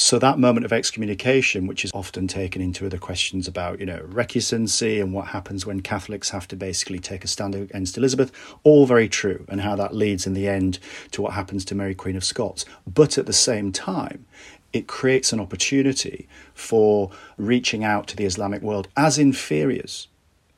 So 0.00 0.20
that 0.20 0.38
moment 0.38 0.64
of 0.64 0.72
excommunication, 0.72 1.66
which 1.66 1.84
is 1.84 1.90
often 1.92 2.28
taken 2.28 2.62
into 2.62 2.86
other 2.86 2.98
questions 2.98 3.48
about, 3.48 3.80
you 3.80 3.86
know, 3.86 3.98
recusancy 4.08 5.02
and 5.02 5.12
what 5.12 5.28
happens 5.28 5.66
when 5.66 5.80
Catholics 5.80 6.30
have 6.30 6.46
to 6.48 6.56
basically 6.56 7.00
take 7.00 7.24
a 7.24 7.26
stand 7.26 7.56
against 7.56 7.98
Elizabeth, 7.98 8.30
all 8.62 8.86
very 8.86 9.08
true, 9.08 9.44
and 9.48 9.60
how 9.62 9.74
that 9.74 9.96
leads 9.96 10.24
in 10.24 10.34
the 10.34 10.46
end 10.46 10.78
to 11.10 11.20
what 11.20 11.32
happens 11.32 11.64
to 11.64 11.74
Mary 11.74 11.96
Queen 11.96 12.14
of 12.14 12.22
Scots. 12.22 12.64
But 12.86 13.18
at 13.18 13.26
the 13.26 13.32
same 13.32 13.72
time, 13.72 14.24
it 14.72 14.86
creates 14.86 15.32
an 15.32 15.40
opportunity 15.40 16.28
for 16.54 17.10
reaching 17.36 17.84
out 17.84 18.06
to 18.08 18.16
the 18.16 18.24
Islamic 18.24 18.62
world 18.62 18.88
as 18.96 19.18
inferiors. 19.18 20.08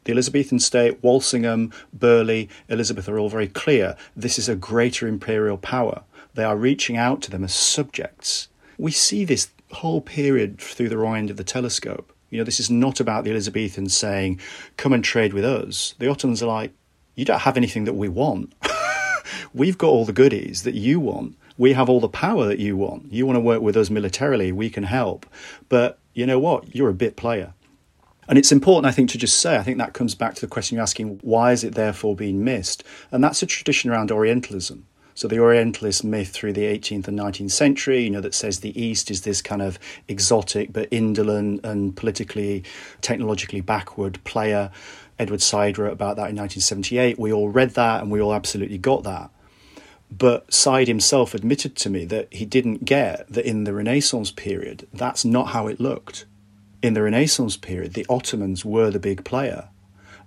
The 0.05 0.13
Elizabethan 0.13 0.59
state, 0.59 1.03
Walsingham, 1.03 1.73
Burghley, 1.93 2.49
Elizabeth 2.69 3.09
are 3.09 3.19
all 3.19 3.29
very 3.29 3.49
clear 3.49 3.97
this 4.17 4.39
is 4.39 4.49
a 4.49 4.57
greater 4.57 5.07
imperial 5.07 5.59
power. 5.59 6.03
They 6.35 6.45
are 6.45 6.57
reaching 6.57 6.97
out 6.97 7.23
to 7.23 7.31
them 7.31 7.45
as 7.45 7.55
subjects. 7.55 8.49
We 8.79 8.93
see 8.93 9.25
this 9.25 9.51
whole 9.73 10.01
period 10.01 10.59
through 10.59 10.89
the 10.89 10.99
wrong 10.99 11.17
end 11.17 11.31
of 11.31 11.37
the 11.37 11.45
telescope. 11.45 12.13
You 12.31 12.39
know, 12.39 12.45
this 12.45 12.61
is 12.61 12.71
not 12.71 13.01
about 13.01 13.25
the 13.25 13.31
Elizabethans 13.31 13.97
saying, 13.97 14.41
come 14.77 14.93
and 14.93 15.05
trade 15.05 15.33
with 15.33 15.45
us. 15.45 15.95
The 15.99 16.09
Ottomans 16.09 16.43
are 16.43 16.47
like, 16.47 16.73
you 17.15 17.25
don't 17.25 17.41
have 17.41 17.57
anything 17.57 17.85
that 17.85 17.95
we 17.95 18.09
want. 18.09 18.55
We've 19.55 19.77
got 19.77 19.89
all 19.89 20.05
the 20.05 20.13
goodies 20.13 20.63
that 20.63 20.75
you 20.75 21.01
want. 21.01 21.37
We 21.61 21.75
have 21.75 21.91
all 21.91 22.01
the 22.01 22.09
power 22.09 22.47
that 22.47 22.59
you 22.59 22.75
want. 22.75 23.13
You 23.13 23.27
want 23.27 23.37
to 23.37 23.41
work 23.41 23.61
with 23.61 23.77
us 23.77 23.91
militarily, 23.91 24.51
we 24.51 24.71
can 24.71 24.85
help. 24.85 25.27
But 25.69 25.99
you 26.15 26.25
know 26.25 26.39
what? 26.39 26.75
You're 26.75 26.89
a 26.89 26.95
bit 26.95 27.17
player. 27.17 27.53
And 28.27 28.39
it's 28.39 28.51
important, 28.51 28.87
I 28.87 28.93
think, 28.93 29.11
to 29.11 29.19
just 29.19 29.39
say, 29.39 29.59
I 29.59 29.63
think 29.63 29.77
that 29.77 29.93
comes 29.93 30.15
back 30.15 30.35
to 30.37 30.41
the 30.41 30.47
question 30.47 30.77
you're 30.77 30.83
asking 30.83 31.21
why 31.23 31.53
is 31.53 31.63
it 31.63 31.75
therefore 31.75 32.17
being 32.17 32.43
missed? 32.43 32.83
And 33.13 33.23
that's 33.23 33.43
a 33.43 33.47
tradition 33.47 33.91
around 33.91 34.11
Orientalism. 34.11 34.87
So 35.15 35.29
the 35.29 35.39
Orientalist 35.39 36.03
myth 36.03 36.31
through 36.31 36.55
the 36.55 36.65
18th 36.65 37.09
and 37.09 37.19
19th 37.19 37.51
century, 37.51 38.05
you 38.05 38.11
know, 38.11 38.23
that 38.23 38.35
says 38.35 38.61
the 38.61 38.81
East 38.83 39.11
is 39.11 39.21
this 39.21 39.43
kind 39.43 39.61
of 39.61 39.79
exotic 40.09 40.73
but 40.73 40.89
indolent 40.91 41.63
and 41.63 41.95
politically, 41.95 42.65
technologically 43.03 43.61
backward 43.61 44.25
player. 44.25 44.71
Edward 45.19 45.43
Said 45.43 45.77
wrote 45.77 45.93
about 45.93 46.17
that 46.17 46.31
in 46.31 46.37
1978. 46.37 47.19
We 47.19 47.35
all 47.35 47.51
read 47.51 47.73
that 47.73 48.01
and 48.01 48.11
we 48.11 48.19
all 48.19 48.33
absolutely 48.33 48.79
got 48.79 49.03
that. 49.03 49.31
But 50.11 50.53
Said 50.53 50.89
himself 50.89 51.35
admitted 51.35 51.77
to 51.77 51.91
me 51.91 52.05
that 52.07 52.33
he 52.33 52.45
didn't 52.45 52.85
get 52.85 53.29
that 53.33 53.47
in 53.47 53.65
the 53.65 53.73
Renaissance 53.73 54.31
period, 54.31 54.89
that's 54.93 55.25
not 55.25 55.49
how 55.49 55.67
it 55.67 55.81
looked 55.81 56.27
in 56.83 56.95
the 56.95 57.03
Renaissance 57.03 57.57
period, 57.57 57.95
the 57.95 58.07
Ottomans 58.09 58.65
were 58.65 58.91
the 58.91 58.99
big 58.99 59.25
player. 59.25 59.69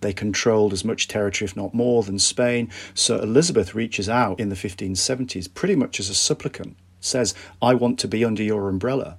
They 0.01 0.13
controlled 0.13 0.73
as 0.73 0.83
much 0.83 1.07
territory, 1.07 1.47
if 1.47 1.55
not 1.55 1.73
more, 1.73 2.03
than 2.03 2.19
Spain. 2.19 2.69
So 2.93 3.19
Elizabeth 3.19 3.73
reaches 3.73 4.09
out 4.09 4.39
in 4.39 4.49
the 4.49 4.55
1570s 4.55 5.53
pretty 5.53 5.75
much 5.75 5.99
as 5.99 6.09
a 6.09 6.15
supplicant, 6.15 6.75
says, 6.99 7.33
I 7.61 7.73
want 7.73 7.99
to 7.99 8.07
be 8.07 8.25
under 8.25 8.43
your 8.43 8.69
umbrella. 8.69 9.17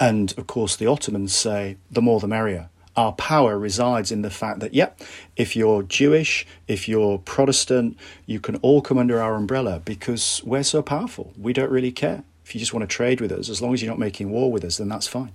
And 0.00 0.32
of 0.38 0.46
course, 0.46 0.76
the 0.76 0.86
Ottomans 0.86 1.34
say, 1.34 1.76
the 1.90 2.02
more 2.02 2.20
the 2.20 2.28
merrier. 2.28 2.70
Our 2.96 3.12
power 3.12 3.58
resides 3.58 4.12
in 4.12 4.22
the 4.22 4.30
fact 4.30 4.60
that, 4.60 4.72
yep, 4.72 5.00
if 5.36 5.56
you're 5.56 5.82
Jewish, 5.82 6.46
if 6.68 6.88
you're 6.88 7.18
Protestant, 7.18 7.96
you 8.26 8.38
can 8.38 8.56
all 8.56 8.80
come 8.80 8.98
under 8.98 9.20
our 9.20 9.34
umbrella 9.34 9.80
because 9.84 10.40
we're 10.44 10.62
so 10.62 10.80
powerful. 10.80 11.32
We 11.36 11.52
don't 11.52 11.70
really 11.70 11.92
care. 11.92 12.22
If 12.44 12.54
you 12.54 12.58
just 12.58 12.72
want 12.72 12.88
to 12.88 12.94
trade 12.94 13.20
with 13.20 13.32
us, 13.32 13.48
as 13.48 13.60
long 13.60 13.74
as 13.74 13.82
you're 13.82 13.90
not 13.90 13.98
making 13.98 14.30
war 14.30 14.52
with 14.52 14.64
us, 14.64 14.76
then 14.76 14.88
that's 14.88 15.08
fine. 15.08 15.32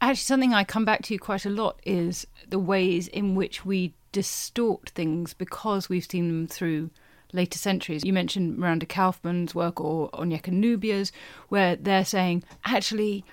Actually, 0.00 0.16
something 0.16 0.54
I 0.54 0.64
come 0.64 0.84
back 0.84 1.02
to 1.04 1.18
quite 1.18 1.44
a 1.44 1.50
lot 1.50 1.80
is 1.84 2.26
the 2.48 2.58
ways 2.58 3.08
in 3.08 3.34
which 3.34 3.64
we 3.64 3.92
distort 4.12 4.90
things 4.90 5.34
because 5.34 5.88
we've 5.88 6.06
seen 6.08 6.28
them 6.28 6.46
through 6.46 6.90
later 7.32 7.58
centuries. 7.58 8.04
You 8.04 8.12
mentioned 8.12 8.58
Miranda 8.58 8.86
Kaufmann's 8.86 9.54
work 9.54 9.80
or 9.80 10.10
Onyeka 10.10 10.48
Nubia's, 10.48 11.12
where 11.48 11.76
they're 11.76 12.04
saying, 12.04 12.44
actually, 12.64 13.24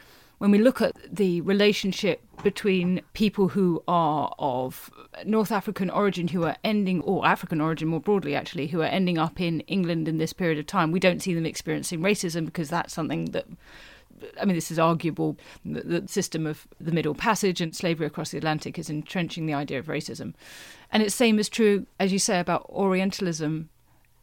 when 0.43 0.51
we 0.51 0.57
look 0.57 0.81
at 0.81 0.97
the 1.09 1.39
relationship 1.39 2.21
between 2.43 2.99
people 3.13 3.47
who 3.47 3.81
are 3.87 4.35
of 4.39 4.91
North 5.25 5.53
African 5.53 5.89
origin 5.89 6.27
who 6.27 6.43
are 6.43 6.57
ending, 6.65 6.99
or 7.03 7.25
African 7.25 7.61
origin 7.61 7.87
more 7.87 8.01
broadly, 8.01 8.35
actually, 8.35 8.67
who 8.67 8.81
are 8.81 8.87
ending 8.87 9.17
up 9.17 9.39
in 9.39 9.61
England 9.61 10.09
in 10.09 10.17
this 10.17 10.33
period 10.33 10.59
of 10.59 10.67
time, 10.67 10.91
we 10.91 10.99
don't 10.99 11.21
see 11.21 11.33
them 11.33 11.45
experiencing 11.45 12.01
racism 12.01 12.45
because 12.45 12.69
that's 12.69 12.93
something 12.93 13.31
that 13.31 13.45
I 14.39 14.43
mean, 14.43 14.55
this 14.55 14.69
is 14.69 14.79
arguable. 14.79 15.37
The, 15.63 16.03
system 16.07 16.45
of 16.45 16.67
the 16.77 16.91
Middle 16.91 17.15
Passage 17.15 17.61
and 17.61 17.73
slavery 17.73 18.07
across 18.07 18.31
the 18.31 18.37
Atlantic 18.37 18.77
is 18.77 18.89
entrenching 18.89 19.45
the 19.45 19.53
idea 19.53 19.79
of 19.79 19.85
racism. 19.85 20.33
And 20.91 21.01
it's 21.01 21.15
same 21.15 21.39
is 21.39 21.47
true, 21.47 21.85
as 22.01 22.11
you 22.11 22.19
say, 22.19 22.41
about 22.41 22.65
Orientalism. 22.69 23.69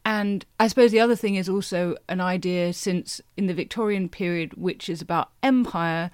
And 0.04 0.45
I 0.59 0.69
suppose 0.69 0.90
the 0.90 1.00
other 1.00 1.16
thing 1.16 1.35
is 1.35 1.49
also 1.49 1.97
an 2.09 2.21
idea 2.21 2.73
since 2.73 3.21
in 3.37 3.47
the 3.47 3.54
Victorian 3.54 4.09
period, 4.09 4.54
which 4.54 4.88
is 4.88 5.02
about 5.02 5.30
empire 5.42 6.11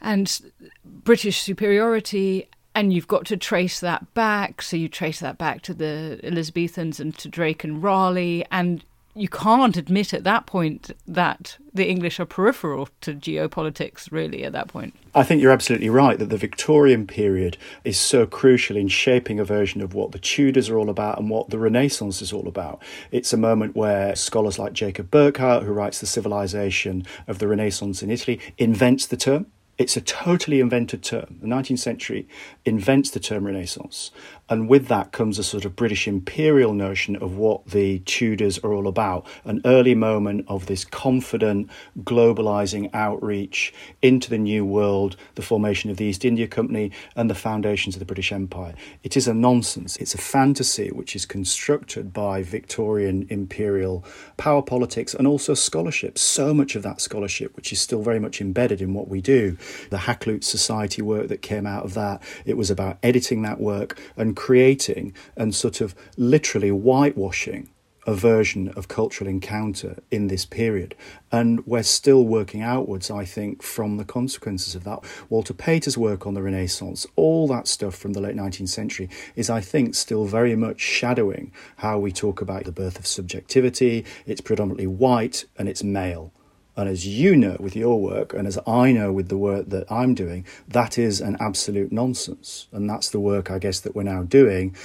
and 0.00 0.40
British 0.84 1.40
superiority 1.40 2.48
and 2.76 2.92
you've 2.92 3.08
got 3.08 3.24
to 3.24 3.38
trace 3.38 3.80
that 3.80 4.12
back. 4.12 4.60
So 4.60 4.76
you 4.76 4.86
trace 4.86 5.20
that 5.20 5.38
back 5.38 5.62
to 5.62 5.72
the 5.72 6.20
Elizabethans 6.22 7.00
and 7.00 7.16
to 7.16 7.26
Drake 7.26 7.64
and 7.64 7.82
Raleigh, 7.82 8.44
and 8.52 8.84
you 9.16 9.28
can't 9.28 9.78
admit 9.78 10.12
at 10.12 10.24
that 10.24 10.44
point 10.44 10.90
that 11.06 11.56
the 11.72 11.88
English 11.88 12.20
are 12.20 12.26
peripheral 12.26 12.88
to 13.00 13.14
geopolitics, 13.14 14.12
really, 14.12 14.44
at 14.44 14.52
that 14.52 14.68
point. 14.68 14.94
I 15.14 15.22
think 15.22 15.40
you're 15.40 15.52
absolutely 15.52 15.88
right 15.88 16.18
that 16.18 16.28
the 16.28 16.36
Victorian 16.36 17.06
period 17.06 17.56
is 17.82 17.98
so 17.98 18.26
crucial 18.26 18.76
in 18.76 18.88
shaping 18.88 19.40
a 19.40 19.44
version 19.44 19.80
of 19.80 19.94
what 19.94 20.12
the 20.12 20.18
Tudors 20.18 20.68
are 20.68 20.76
all 20.76 20.90
about 20.90 21.18
and 21.18 21.30
what 21.30 21.48
the 21.48 21.58
Renaissance 21.58 22.20
is 22.20 22.30
all 22.30 22.46
about. 22.46 22.82
It's 23.10 23.32
a 23.32 23.38
moment 23.38 23.74
where 23.74 24.14
scholars 24.14 24.58
like 24.58 24.74
Jacob 24.74 25.10
Burckhardt, 25.10 25.64
who 25.64 25.72
writes 25.72 25.98
The 25.98 26.06
Civilization 26.06 27.06
of 27.26 27.38
the 27.38 27.48
Renaissance 27.48 28.02
in 28.02 28.10
Italy, 28.10 28.38
invents 28.58 29.06
the 29.06 29.16
term. 29.16 29.46
It's 29.78 29.96
a 29.96 30.00
totally 30.00 30.60
invented 30.60 31.02
term. 31.02 31.38
The 31.40 31.46
19th 31.46 31.80
century 31.80 32.26
invents 32.64 33.10
the 33.10 33.20
term 33.20 33.46
Renaissance. 33.46 34.10
And 34.48 34.68
with 34.68 34.86
that 34.88 35.10
comes 35.10 35.38
a 35.38 35.44
sort 35.44 35.64
of 35.64 35.74
British 35.74 36.06
imperial 36.06 36.72
notion 36.72 37.16
of 37.16 37.36
what 37.36 37.66
the 37.66 37.98
Tudors 38.00 38.58
are 38.60 38.72
all 38.72 38.86
about 38.86 39.26
an 39.44 39.60
early 39.64 39.94
moment 39.94 40.44
of 40.46 40.66
this 40.66 40.84
confident, 40.84 41.68
globalizing 42.00 42.90
outreach 42.94 43.74
into 44.02 44.30
the 44.30 44.38
New 44.38 44.64
World, 44.64 45.16
the 45.34 45.42
formation 45.42 45.90
of 45.90 45.96
the 45.96 46.04
East 46.04 46.24
India 46.24 46.46
Company, 46.46 46.92
and 47.16 47.28
the 47.28 47.34
foundations 47.34 47.96
of 47.96 47.98
the 47.98 48.04
British 48.04 48.30
Empire. 48.30 48.74
It 49.02 49.16
is 49.16 49.26
a 49.26 49.34
nonsense. 49.34 49.96
It's 49.96 50.14
a 50.14 50.18
fantasy 50.18 50.90
which 50.90 51.16
is 51.16 51.26
constructed 51.26 52.12
by 52.12 52.42
Victorian 52.42 53.26
imperial 53.28 54.04
power 54.36 54.62
politics 54.62 55.12
and 55.12 55.26
also 55.26 55.54
scholarship. 55.54 56.18
So 56.18 56.54
much 56.54 56.76
of 56.76 56.84
that 56.84 57.00
scholarship, 57.00 57.56
which 57.56 57.72
is 57.72 57.80
still 57.80 58.02
very 58.02 58.20
much 58.20 58.40
embedded 58.40 58.80
in 58.80 58.94
what 58.94 59.08
we 59.08 59.20
do, 59.20 59.56
the 59.90 59.96
Hakluyt 59.96 60.44
Society 60.44 61.02
work 61.02 61.26
that 61.28 61.42
came 61.42 61.66
out 61.66 61.84
of 61.84 61.94
that, 61.94 62.22
it 62.44 62.56
was 62.56 62.70
about 62.70 62.98
editing 63.02 63.42
that 63.42 63.60
work 63.60 64.00
and 64.16 64.35
creating 64.36 65.14
and 65.36 65.54
sort 65.54 65.80
of 65.80 65.94
literally 66.16 66.70
whitewashing 66.70 67.68
a 68.06 68.14
version 68.14 68.68
of 68.76 68.86
cultural 68.86 69.28
encounter 69.28 69.96
in 70.10 70.28
this 70.28 70.46
period. 70.46 70.94
And 71.32 71.66
we're 71.66 71.82
still 71.82 72.24
working 72.24 72.62
outwards, 72.62 73.10
I 73.10 73.24
think, 73.24 73.62
from 73.62 73.96
the 73.96 74.04
consequences 74.04 74.76
of 74.76 74.84
that. 74.84 75.00
Walter 75.28 75.52
Pater's 75.52 75.98
work 75.98 76.26
on 76.26 76.34
the 76.34 76.42
Renaissance, 76.42 77.06
all 77.16 77.48
that 77.48 77.66
stuff 77.66 77.96
from 77.96 78.12
the 78.12 78.20
late 78.20 78.36
19th 78.36 78.68
century, 78.68 79.10
is, 79.34 79.50
I 79.50 79.60
think, 79.60 79.96
still 79.96 80.24
very 80.24 80.54
much 80.54 80.80
shadowing 80.80 81.52
how 81.78 81.98
we 81.98 82.12
talk 82.12 82.40
about 82.40 82.64
the 82.64 82.72
birth 82.72 82.98
of 82.98 83.06
subjectivity. 83.06 84.04
It's 84.24 84.40
predominantly 84.40 84.86
white 84.86 85.44
and 85.58 85.68
it's 85.68 85.82
male. 85.82 86.32
And 86.76 86.88
as 86.88 87.06
you 87.06 87.36
know 87.36 87.56
with 87.58 87.74
your 87.74 88.00
work, 88.00 88.34
and 88.34 88.46
as 88.46 88.58
I 88.66 88.92
know 88.92 89.12
with 89.12 89.28
the 89.28 89.38
work 89.38 89.70
that 89.70 89.90
I'm 89.90 90.14
doing, 90.14 90.44
that 90.68 90.98
is 90.98 91.20
an 91.20 91.36
absolute 91.40 91.90
nonsense. 91.90 92.68
And 92.72 92.88
that's 92.88 93.08
the 93.08 93.20
work, 93.20 93.50
I 93.50 93.58
guess, 93.58 93.80
that 93.80 93.96
we're 93.96 94.02
now 94.02 94.22
doing. 94.22 94.76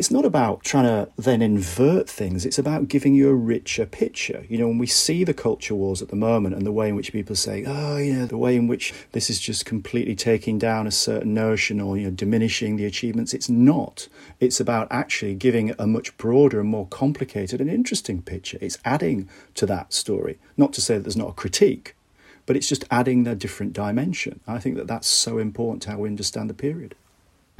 It's 0.00 0.10
not 0.10 0.24
about 0.24 0.64
trying 0.64 0.84
to 0.84 1.12
then 1.18 1.42
invert 1.42 2.08
things, 2.08 2.46
it's 2.46 2.58
about 2.58 2.88
giving 2.88 3.14
you 3.14 3.28
a 3.28 3.34
richer 3.34 3.84
picture. 3.84 4.46
You 4.48 4.56
know, 4.56 4.66
when 4.66 4.78
we 4.78 4.86
see 4.86 5.24
the 5.24 5.34
culture 5.34 5.74
wars 5.74 6.00
at 6.00 6.08
the 6.08 6.16
moment 6.16 6.54
and 6.54 6.64
the 6.64 6.72
way 6.72 6.88
in 6.88 6.96
which 6.96 7.12
people 7.12 7.36
say, 7.36 7.66
oh, 7.66 7.98
you 7.98 8.14
know, 8.14 8.24
the 8.24 8.38
way 8.38 8.56
in 8.56 8.66
which 8.66 8.94
this 9.12 9.28
is 9.28 9.38
just 9.38 9.66
completely 9.66 10.14
taking 10.14 10.58
down 10.58 10.86
a 10.86 10.90
certain 10.90 11.34
notion 11.34 11.82
or, 11.82 11.98
you 11.98 12.04
know, 12.04 12.10
diminishing 12.10 12.76
the 12.76 12.86
achievements, 12.86 13.34
it's 13.34 13.50
not. 13.50 14.08
It's 14.40 14.58
about 14.58 14.88
actually 14.90 15.34
giving 15.34 15.74
a 15.78 15.86
much 15.86 16.16
broader 16.16 16.60
and 16.60 16.70
more 16.70 16.86
complicated 16.86 17.60
and 17.60 17.68
interesting 17.68 18.22
picture. 18.22 18.56
It's 18.62 18.78
adding 18.86 19.28
to 19.56 19.66
that 19.66 19.92
story. 19.92 20.38
Not 20.56 20.72
to 20.72 20.80
say 20.80 20.94
that 20.94 21.02
there's 21.02 21.14
not 21.14 21.28
a 21.28 21.34
critique, 21.34 21.94
but 22.46 22.56
it's 22.56 22.70
just 22.70 22.86
adding 22.90 23.26
a 23.26 23.34
different 23.34 23.74
dimension. 23.74 24.40
I 24.48 24.60
think 24.60 24.76
that 24.76 24.86
that's 24.86 25.08
so 25.08 25.36
important 25.36 25.82
to 25.82 25.90
how 25.90 25.98
we 25.98 26.08
understand 26.08 26.48
the 26.48 26.54
period. 26.54 26.94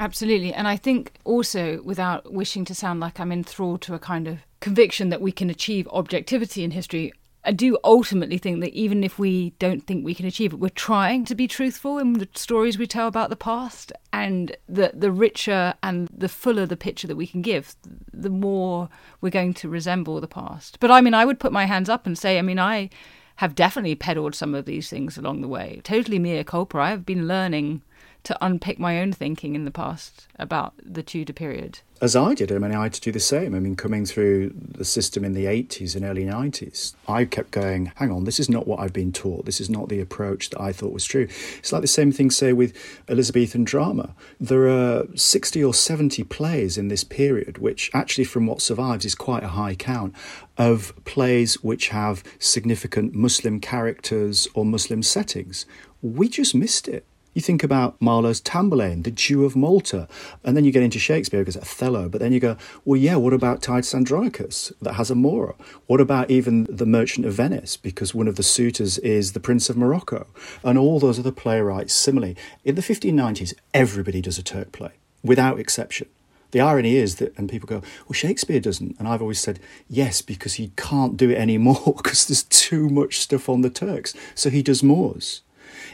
Absolutely. 0.01 0.55
And 0.55 0.67
I 0.67 0.79
think 0.79 1.13
also, 1.25 1.83
without 1.83 2.33
wishing 2.33 2.65
to 2.65 2.75
sound 2.75 3.01
like 3.01 3.21
I'm 3.21 3.31
enthralled 3.31 3.83
to 3.83 3.95
a 3.95 3.99
kind 3.99 4.27
of 4.27 4.39
conviction 4.61 5.11
that 5.11 5.21
we 5.21 5.31
can 5.31 5.51
achieve 5.51 5.87
objectivity 5.93 6.65
in 6.65 6.71
history, 6.71 7.13
I 7.45 7.53
do 7.53 7.79
ultimately 7.85 8.39
think 8.39 8.61
that 8.61 8.73
even 8.73 9.05
if 9.05 9.19
we 9.19 9.51
don't 9.59 9.87
think 9.87 10.03
we 10.03 10.15
can 10.15 10.25
achieve 10.27 10.55
it, 10.55 10.59
we're 10.59 10.71
trying 10.71 11.27
to 11.27 11.35
be 11.35 11.47
truthful 11.47 11.99
in 11.99 12.15
the 12.15 12.29
stories 12.35 12.79
we 12.79 12.87
tell 12.87 13.09
about 13.09 13.29
the 13.29 13.37
past. 13.37 13.93
And 14.11 14.57
the, 14.67 14.91
the 14.95 15.13
richer 15.13 15.75
and 15.83 16.09
the 16.11 16.31
fuller 16.31 16.65
the 16.65 16.79
picture 16.79 17.07
that 17.07 17.17
we 17.17 17.27
can 17.27 17.43
give, 17.43 17.77
the 18.11 18.31
more 18.31 18.89
we're 19.21 19.29
going 19.29 19.53
to 19.55 19.69
resemble 19.69 20.19
the 20.19 20.27
past. 20.27 20.79
But 20.81 20.91
I 20.91 21.03
mean, 21.03 21.15
I 21.15 21.27
would 21.27 21.39
put 21.41 21.53
my 21.53 21.67
hands 21.67 21.91
up 21.91 22.07
and 22.07 22.17
say, 22.17 22.39
I 22.39 22.43
mean, 22.43 22.59
I 22.59 22.89
have 23.37 23.55
definitely 23.55 23.95
peddled 23.95 24.35
some 24.35 24.55
of 24.55 24.65
these 24.65 24.89
things 24.89 25.19
along 25.19 25.43
the 25.43 25.49
way. 25.49 25.81
Totally 25.85 26.19
mea 26.19 26.43
culpa. 26.45 26.79
I 26.79 26.91
have 26.91 27.05
been 27.05 27.29
learning 27.29 27.83
to 28.25 28.37
unpick 28.45 28.79
my 28.79 29.01
own 29.01 29.13
thinking 29.13 29.55
in 29.55 29.65
the 29.65 29.71
past 29.71 30.27
about 30.39 30.75
the 30.83 31.03
Tudor 31.03 31.33
period. 31.33 31.81
As 32.03 32.17
I 32.17 32.33
did, 32.33 32.51
I 32.51 32.57
mean, 32.57 32.75
I 32.75 32.85
had 32.85 32.95
to 32.95 33.01
do 33.01 33.13
the 33.13 33.21
same. 33.21 33.55
I 33.55 33.61
mean, 33.61 33.77
coming 33.77 34.07
through 34.07 34.55
the 34.55 34.87
system 34.87 35.23
in 35.23 35.35
the 35.35 35.45
80s 35.45 35.95
and 35.95 36.03
early 36.03 36.25
90s, 36.25 36.95
I 37.07 37.27
kept 37.27 37.51
going, 37.51 37.93
hang 37.97 38.11
on, 38.11 38.25
this 38.25 38.41
is 38.41 38.49
not 38.49 38.67
what 38.67 38.81
I've 38.81 38.95
been 38.95 39.13
taught. 39.13 39.45
This 39.45 39.61
is 39.61 39.69
not 39.69 39.91
the 39.91 40.01
approach 40.01 40.49
that 40.51 40.61
I 40.61 40.73
thought 40.73 40.95
was 40.95 41.05
true. 41.05 41.29
It's 41.59 41.73
like 41.73 41.83
the 41.83 41.87
same 41.87 42.11
thing, 42.11 42.31
say, 42.31 42.55
with 42.55 42.75
Elizabethan 43.09 43.65
drama. 43.65 44.15
There 44.41 44.67
are 44.67 45.05
60 45.15 45.63
or 45.63 45.75
70 45.75 46.25
plays 46.25 46.79
in 46.79 46.89
this 46.89 47.05
period, 47.05 47.59
which 47.59 47.91
actually, 47.93 48.25
from 48.25 48.47
what 48.47 48.63
survives, 48.63 49.05
is 49.05 49.15
quite 49.15 49.43
a 49.43 49.49
high 49.49 49.75
count 49.75 50.15
of 50.57 50.95
plays 51.05 51.63
which 51.63 51.89
have 51.89 52.25
significant 52.39 53.15
Muslim 53.15 53.61
characters 53.61 54.49
or 54.55 54.65
Muslim 54.65 55.03
settings. 55.03 55.67
We 56.01 56.31
just 56.31 56.55
missed 56.55 56.89
it. 56.89 57.05
You 57.33 57.41
think 57.41 57.63
about 57.63 58.01
Marlowe's 58.01 58.41
Tamburlaine, 58.41 59.05
the 59.05 59.11
Jew 59.13 59.45
of 59.45 59.55
Malta, 59.55 60.09
and 60.43 60.57
then 60.57 60.65
you 60.65 60.73
get 60.73 60.83
into 60.83 60.99
Shakespeare 60.99 61.43
because 61.43 61.57
Othello, 61.57 62.09
but 62.09 62.21
then 62.21 62.33
you 62.33 62.41
go, 62.41 62.57
well, 62.85 63.01
yeah, 63.01 63.15
what 63.15 63.33
about 63.33 63.63
Titus 63.63 63.95
Andronicus 63.95 64.73
that 64.83 64.95
has 64.95 65.13
a 65.13 65.15
Moor? 65.15 65.55
What 65.87 66.01
about 66.01 66.29
even 66.29 66.67
The 66.69 66.87
Merchant 66.87 67.25
of 67.27 67.35
Venice 67.35 67.77
because 67.77 68.13
one 68.13 68.27
of 68.27 68.35
the 68.35 68.43
suitors 68.43 68.99
is 68.99 69.33
the 69.33 69.39
Prince 69.39 69.71
of 69.71 69.77
Morocco? 69.77 70.27
And 70.65 70.77
all 70.77 70.99
those 70.99 71.21
other 71.21 71.31
playwrights, 71.31 71.95
similarly. 71.95 72.37
In 72.65 72.75
the 72.75 72.83
1590s, 72.83 73.55
everybody 73.73 74.21
does 74.21 74.39
a 74.39 74.43
Turk 74.43 74.73
play, 74.73 74.93
without 75.23 75.61
exception. 75.61 76.09
The 76.51 76.61
irony 76.61 76.97
is 76.97 77.17
that, 77.17 77.37
and 77.39 77.49
people 77.49 77.69
go, 77.69 77.81
well, 78.09 78.15
Shakespeare 78.15 78.59
doesn't. 78.59 78.99
And 78.99 79.07
I've 79.07 79.23
always 79.23 79.39
said, 79.39 79.61
yes, 79.89 80.21
because 80.21 80.55
he 80.55 80.73
can't 80.77 81.17
do 81.17 81.31
it 81.31 81.39
anymore 81.39 81.95
because 81.97 82.27
there's 82.27 82.43
too 82.43 82.89
much 82.89 83.21
stuff 83.21 83.49
on 83.49 83.61
the 83.61 83.71
Turks. 83.71 84.15
So 84.35 84.51
he 84.51 84.63
does 84.63 84.83
Moors. 84.83 85.43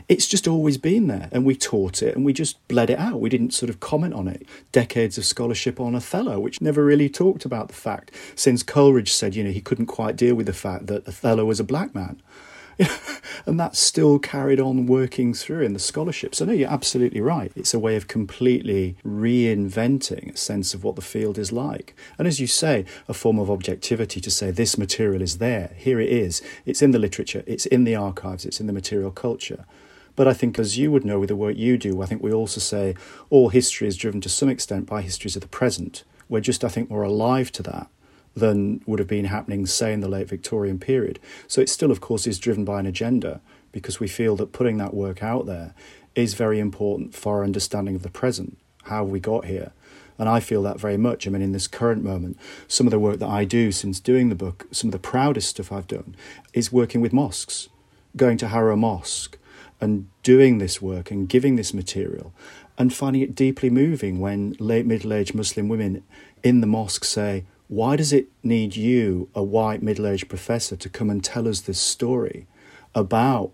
It's 0.09 0.27
just 0.27 0.49
always 0.49 0.79
been 0.79 1.07
there, 1.07 1.29
and 1.33 1.44
we 1.44 1.57
taught 1.57 2.03
it 2.03 2.14
and 2.16 2.25
we 2.25 2.33
just 2.33 2.66
bled 2.68 2.90
it 2.90 2.99
out. 2.99 3.20
We 3.20 3.29
didn't 3.29 3.55
sort 3.55 3.70
of 3.70 3.81
comment 3.81 4.14
on 4.14 4.29
it. 4.29 4.46
Decades 4.72 5.18
of 5.18 5.25
scholarship 5.25 5.81
on 5.81 5.94
Othello, 5.94 6.40
which 6.40 6.61
never 6.61 6.85
really 6.85 7.09
talked 7.09 7.44
about 7.44 7.68
the 7.68 7.75
fact, 7.75 8.11
since 8.35 8.62
Coleridge 8.62 9.12
said, 9.12 9.35
you 9.35 9.44
know, 9.44 9.51
he 9.51 9.61
couldn't 9.61 9.87
quite 9.87 10.16
deal 10.16 10.35
with 10.35 10.46
the 10.46 10.53
fact 10.53 10.87
that 10.87 11.07
Othello 11.07 11.44
was 11.44 11.61
a 11.61 11.64
black 11.64 11.94
man. 11.94 12.20
and 13.47 13.59
that's 13.59 13.79
still 13.79 14.19
carried 14.19 14.61
on 14.61 14.87
working 14.87 15.33
through 15.33 15.62
in 15.62 15.73
the 15.73 15.79
scholarship. 15.79 16.35
So, 16.35 16.45
no, 16.45 16.53
you're 16.53 16.71
absolutely 16.71 17.21
right. 17.21 17.53
It's 17.57 17.75
a 17.75 17.79
way 17.79 17.97
of 17.97 18.09
completely 18.09 18.97
reinventing 19.05 20.35
a 20.35 20.37
sense 20.37 20.75
of 20.75 20.85
what 20.85 20.97
the 20.97 21.03
field 21.03 21.39
is 21.39 21.53
like. 21.53 21.95
And 22.19 22.27
as 22.29 22.41
you 22.41 22.47
say, 22.47 22.85
a 23.09 23.15
form 23.15 23.39
of 23.39 23.51
objectivity 23.51 24.21
to 24.21 24.31
say 24.31 24.51
this 24.51 24.77
material 24.77 25.23
is 25.23 25.39
there, 25.39 25.73
here 25.77 26.01
it 26.01 26.11
is, 26.11 26.43
it's 26.65 26.83
in 26.83 26.91
the 26.91 26.99
literature, 26.99 27.43
it's 27.47 27.67
in 27.67 27.85
the 27.85 27.97
archives, 27.97 28.45
it's 28.45 28.61
in 28.61 28.67
the 28.67 28.73
material 28.73 29.11
culture. 29.11 29.65
But 30.15 30.27
I 30.27 30.33
think, 30.33 30.59
as 30.59 30.79
you 30.79 30.91
would 30.91 31.05
know 31.05 31.21
with 31.21 31.29
the 31.29 31.37
work 31.37 31.57
you 31.57 31.77
do, 31.77 32.01
I 32.01 32.07
think 32.07 32.23
we 32.23 32.33
also 32.33 32.59
say 32.59 32.95
all 33.29 33.51
history 33.51 33.87
is 33.87 33.99
driven 33.99 34.21
to 34.23 34.31
some 34.31 34.49
extent 34.49 34.87
by 34.87 35.03
histories 35.03 35.37
of 35.37 35.43
the 35.43 35.49
present. 35.49 36.05
We're 36.29 36.41
just, 36.41 36.65
I 36.65 36.69
think, 36.69 36.89
more 36.91 37.03
alive 37.03 37.53
to 37.53 37.62
that 37.65 37.89
than 38.37 38.83
would 38.87 38.99
have 38.99 39.09
been 39.09 39.25
happening, 39.25 39.66
say, 39.66 39.92
in 39.92 40.01
the 40.01 40.09
late 40.09 40.29
Victorian 40.29 40.79
period. 40.79 41.18
So 41.49 41.61
it 41.61 41.70
still, 41.70 41.90
of 41.90 42.01
course, 42.01 42.27
is 42.27 42.38
driven 42.38 42.64
by 42.64 42.79
an 42.79 42.87
agenda 42.87 43.40
because 43.72 43.99
we 43.99 44.09
feel 44.09 44.37
that 44.37 44.53
putting 44.53 44.77
that 44.77 44.94
work 44.94 45.22
out 45.22 45.46
there 45.46 45.75
is 46.14 46.35
very 46.35 46.61
important 46.61 47.14
for 47.14 47.38
our 47.38 47.44
understanding 47.44 47.94
of 47.96 48.03
the 48.03 48.11
present, 48.11 48.59
how 48.85 49.05
we 49.05 49.20
got 49.20 49.46
here. 49.46 49.72
And 50.18 50.29
I 50.29 50.40
feel 50.40 50.62
that 50.62 50.81
very 50.81 50.96
much. 50.96 51.27
I 51.27 51.31
mean, 51.31 51.42
in 51.42 51.53
this 51.53 51.66
current 51.66 52.03
moment, 52.05 52.38
some 52.68 52.87
of 52.87 52.90
the 52.90 52.99
work 52.99 53.18
that 53.18 53.29
I 53.29 53.44
do 53.44 53.72
since 53.72 54.01
doing 54.01 54.29
the 54.29 54.35
book, 54.35 54.66
some 54.70 54.88
of 54.88 54.92
the 54.92 54.99
proudest 54.99 55.51
stuff 55.51 55.72
I've 55.72 55.87
done 55.87 56.14
is 56.53 56.72
working 56.72 57.01
with 57.01 57.12
mosques, 57.12 57.68
going 58.16 58.38
to 58.38 58.49
Harrow 58.49 58.77
Mosque, 58.77 59.38
and 59.81 60.09
doing 60.22 60.59
this 60.59 60.81
work 60.81 61.11
and 61.11 61.29
giving 61.29 61.57
this 61.57 61.75
material 61.75 62.33
and 62.79 62.94
finding 62.94 63.22
it 63.22 63.35
deeply 63.35 63.70
moving 63.70 64.20
when 64.20 64.57
late 64.59 64.87
middle 64.87 65.12
aged 65.12 65.35
Muslim 65.35 65.68
women 65.68 66.03
in 66.42 66.61
the 66.61 66.66
mosque 66.66 67.05
say, 67.05 67.44
Why 67.68 67.96
does 67.96 68.12
it 68.12 68.29
need 68.42 68.76
you, 68.76 69.29
a 69.35 69.42
white 69.42 69.83
middle 69.83 70.07
aged 70.07 70.29
professor, 70.29 70.76
to 70.76 70.88
come 70.88 71.11
and 71.11 71.22
tell 71.22 71.48
us 71.48 71.61
this 71.61 71.81
story 71.81 72.46
about 72.94 73.50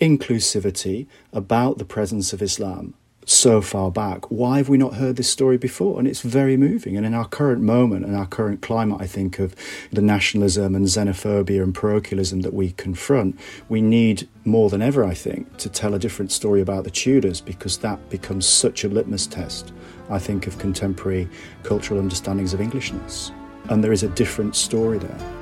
inclusivity, 0.00 1.06
about 1.32 1.78
the 1.78 1.84
presence 1.84 2.32
of 2.32 2.42
Islam, 2.42 2.94
so 3.28 3.60
far 3.60 3.90
back. 3.90 4.30
Why 4.30 4.56
have 4.56 4.70
we 4.70 4.78
not 4.78 4.94
heard 4.94 5.16
this 5.16 5.28
story 5.28 5.58
before? 5.58 5.98
And 5.98 6.08
it's 6.08 6.22
very 6.22 6.56
moving. 6.56 6.96
And 6.96 7.04
in 7.04 7.12
our 7.12 7.28
current 7.28 7.60
moment 7.60 8.06
and 8.06 8.16
our 8.16 8.26
current 8.26 8.62
climate, 8.62 8.98
I 9.00 9.06
think, 9.06 9.38
of 9.38 9.54
the 9.92 10.00
nationalism 10.00 10.74
and 10.74 10.86
xenophobia 10.86 11.62
and 11.62 11.74
parochialism 11.74 12.40
that 12.40 12.54
we 12.54 12.72
confront, 12.72 13.38
we 13.68 13.82
need 13.82 14.28
more 14.44 14.70
than 14.70 14.80
ever, 14.80 15.04
I 15.04 15.14
think, 15.14 15.58
to 15.58 15.68
tell 15.68 15.92
a 15.92 15.98
different 15.98 16.32
story 16.32 16.62
about 16.62 16.84
the 16.84 16.90
Tudors 16.90 17.42
because 17.42 17.78
that 17.78 18.08
becomes 18.08 18.46
such 18.46 18.82
a 18.82 18.88
litmus 18.88 19.26
test, 19.26 19.72
I 20.10 20.18
think, 20.18 20.46
of 20.46 20.58
contemporary 20.58 21.28
cultural 21.62 22.00
understandings 22.00 22.54
of 22.54 22.60
Englishness. 22.60 23.32
And 23.68 23.82
there 23.82 23.92
is 23.92 24.02
a 24.02 24.08
different 24.08 24.56
story 24.56 24.98
there. 24.98 25.38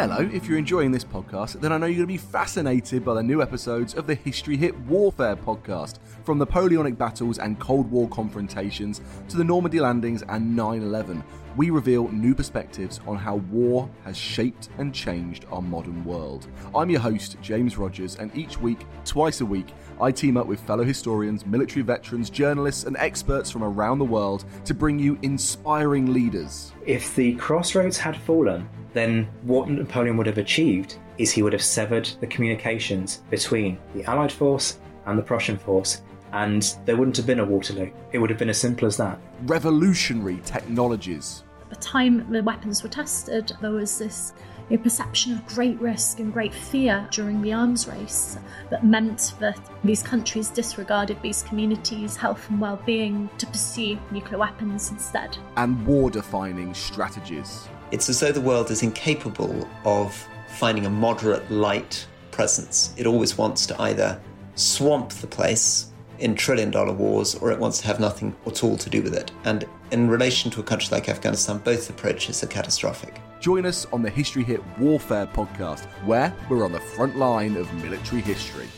Hello, 0.00 0.26
if 0.32 0.46
you're 0.48 0.56
enjoying 0.56 0.92
this 0.92 1.04
podcast, 1.04 1.60
then 1.60 1.72
I 1.72 1.76
know 1.76 1.84
you're 1.84 2.06
going 2.06 2.08
to 2.08 2.14
be 2.14 2.16
fascinated 2.16 3.04
by 3.04 3.12
the 3.12 3.22
new 3.22 3.42
episodes 3.42 3.94
of 3.94 4.06
the 4.06 4.14
History 4.14 4.56
Hit 4.56 4.74
Warfare 4.80 5.36
podcast, 5.36 5.98
from 6.24 6.38
Napoleonic 6.38 6.96
battles 6.96 7.38
and 7.38 7.60
Cold 7.60 7.90
War 7.90 8.08
confrontations 8.08 9.02
to 9.28 9.36
the 9.36 9.44
Normandy 9.44 9.78
landings 9.78 10.22
and 10.22 10.56
9 10.56 10.80
11. 10.80 11.22
We 11.56 11.70
reveal 11.70 12.08
new 12.08 12.32
perspectives 12.32 13.00
on 13.08 13.16
how 13.16 13.36
war 13.36 13.90
has 14.04 14.16
shaped 14.16 14.68
and 14.78 14.94
changed 14.94 15.46
our 15.50 15.60
modern 15.60 16.04
world. 16.04 16.46
I'm 16.74 16.90
your 16.90 17.00
host, 17.00 17.38
James 17.42 17.76
Rogers, 17.76 18.16
and 18.16 18.34
each 18.36 18.60
week, 18.60 18.86
twice 19.04 19.40
a 19.40 19.46
week, 19.46 19.66
I 20.00 20.12
team 20.12 20.36
up 20.36 20.46
with 20.46 20.60
fellow 20.60 20.84
historians, 20.84 21.44
military 21.44 21.82
veterans, 21.82 22.30
journalists, 22.30 22.84
and 22.84 22.96
experts 22.98 23.50
from 23.50 23.64
around 23.64 23.98
the 23.98 24.04
world 24.04 24.44
to 24.64 24.74
bring 24.74 24.98
you 25.00 25.18
inspiring 25.22 26.12
leaders. 26.12 26.72
If 26.86 27.16
the 27.16 27.34
crossroads 27.34 27.98
had 27.98 28.16
fallen, 28.16 28.68
then 28.92 29.28
what 29.42 29.68
Napoleon 29.68 30.16
would 30.18 30.28
have 30.28 30.38
achieved 30.38 30.98
is 31.18 31.32
he 31.32 31.42
would 31.42 31.52
have 31.52 31.62
severed 31.62 32.08
the 32.20 32.28
communications 32.28 33.22
between 33.28 33.76
the 33.94 34.04
Allied 34.04 34.32
force 34.32 34.78
and 35.06 35.18
the 35.18 35.22
Prussian 35.22 35.58
force, 35.58 36.02
and 36.32 36.76
there 36.84 36.96
wouldn't 36.96 37.16
have 37.16 37.26
been 37.26 37.40
a 37.40 37.44
Waterloo. 37.44 37.90
It 38.12 38.18
would 38.18 38.30
have 38.30 38.38
been 38.38 38.50
as 38.50 38.58
simple 38.58 38.86
as 38.86 38.96
that. 38.96 39.18
Revolutionary 39.42 40.40
technologies. 40.44 41.44
At 41.62 41.70
the 41.70 41.76
time 41.76 42.30
the 42.30 42.42
weapons 42.42 42.82
were 42.82 42.88
tested, 42.88 43.52
there 43.60 43.70
was 43.70 43.98
this 43.98 44.32
a 44.70 44.78
perception 44.78 45.32
of 45.32 45.44
great 45.46 45.80
risk 45.80 46.20
and 46.20 46.32
great 46.32 46.54
fear 46.54 47.06
during 47.10 47.42
the 47.42 47.52
arms 47.52 47.88
race 47.88 48.38
that 48.70 48.84
meant 48.84 49.34
that 49.40 49.58
these 49.82 50.02
countries 50.02 50.48
disregarded 50.48 51.20
these 51.22 51.42
communities' 51.42 52.16
health 52.16 52.48
and 52.50 52.60
well 52.60 52.80
being 52.86 53.28
to 53.38 53.46
pursue 53.46 53.98
nuclear 54.12 54.38
weapons 54.38 54.90
instead. 54.90 55.36
And 55.56 55.84
war 55.86 56.10
defining 56.10 56.72
strategies. 56.72 57.68
It's 57.90 58.08
as 58.08 58.20
though 58.20 58.32
the 58.32 58.40
world 58.40 58.70
is 58.70 58.82
incapable 58.82 59.68
of 59.84 60.14
finding 60.48 60.86
a 60.86 60.90
moderate 60.90 61.50
light 61.50 62.06
presence. 62.30 62.94
It 62.96 63.06
always 63.06 63.36
wants 63.36 63.66
to 63.66 63.82
either 63.82 64.20
swamp 64.54 65.10
the 65.14 65.26
place 65.26 65.89
in 66.20 66.34
trillion 66.34 66.70
dollar 66.70 66.92
wars 66.92 67.34
or 67.34 67.50
it 67.50 67.58
wants 67.58 67.80
to 67.80 67.86
have 67.86 68.00
nothing 68.00 68.34
at 68.46 68.62
all 68.62 68.76
to 68.76 68.90
do 68.90 69.02
with 69.02 69.14
it. 69.14 69.32
And 69.44 69.66
in 69.90 70.08
relation 70.08 70.50
to 70.52 70.60
a 70.60 70.62
country 70.62 70.88
like 70.92 71.08
Afghanistan, 71.08 71.58
both 71.58 71.90
approaches 71.90 72.42
are 72.42 72.46
catastrophic. 72.46 73.20
Join 73.40 73.66
us 73.66 73.86
on 73.92 74.02
the 74.02 74.10
History 74.10 74.44
Hit 74.44 74.62
Warfare 74.78 75.26
podcast, 75.26 75.86
where 76.04 76.34
we're 76.48 76.64
on 76.64 76.72
the 76.72 76.80
front 76.80 77.16
line 77.16 77.56
of 77.56 77.72
military 77.82 78.20
history. 78.20 78.68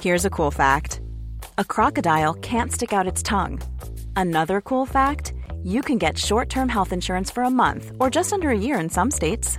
Here's 0.00 0.24
a 0.24 0.30
cool 0.30 0.50
fact 0.50 1.00
a 1.56 1.64
crocodile 1.64 2.34
can't 2.34 2.72
stick 2.72 2.92
out 2.92 3.06
its 3.06 3.22
tongue. 3.22 3.60
Another 4.14 4.60
cool 4.60 4.86
fact 4.86 5.32
you 5.62 5.82
can 5.82 5.98
get 5.98 6.16
short 6.16 6.48
term 6.48 6.68
health 6.68 6.92
insurance 6.92 7.30
for 7.30 7.42
a 7.42 7.50
month 7.50 7.92
or 7.98 8.10
just 8.10 8.32
under 8.32 8.50
a 8.50 8.58
year 8.58 8.78
in 8.78 8.88
some 8.88 9.10
states. 9.10 9.58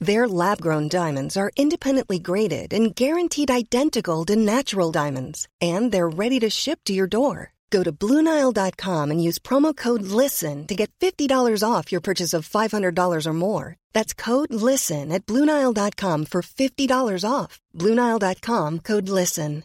Their 0.00 0.26
lab 0.26 0.62
grown 0.62 0.88
diamonds 0.88 1.36
are 1.36 1.52
independently 1.56 2.18
graded 2.18 2.72
and 2.72 2.94
guaranteed 2.96 3.50
identical 3.50 4.24
to 4.26 4.36
natural 4.36 4.90
diamonds, 4.90 5.46
and 5.60 5.92
they're 5.92 6.08
ready 6.08 6.40
to 6.40 6.48
ship 6.48 6.80
to 6.86 6.94
your 6.94 7.06
door. 7.06 7.52
Go 7.70 7.82
to 7.84 7.92
Bluenile.com 7.92 9.10
and 9.10 9.22
use 9.22 9.38
promo 9.38 9.76
code 9.76 10.02
LISTEN 10.02 10.66
to 10.66 10.74
get 10.74 10.90
$50 11.00 11.62
off 11.62 11.92
your 11.92 12.00
purchase 12.00 12.32
of 12.32 12.48
$500 12.48 13.26
or 13.26 13.32
more. 13.32 13.76
That's 13.92 14.12
code 14.12 14.52
LISTEN 14.52 15.12
at 15.12 15.24
Bluenile.com 15.26 16.24
for 16.24 16.42
$50 16.42 17.24
off. 17.30 17.60
Bluenile.com 17.78 18.78
code 18.80 19.08
LISTEN. 19.08 19.64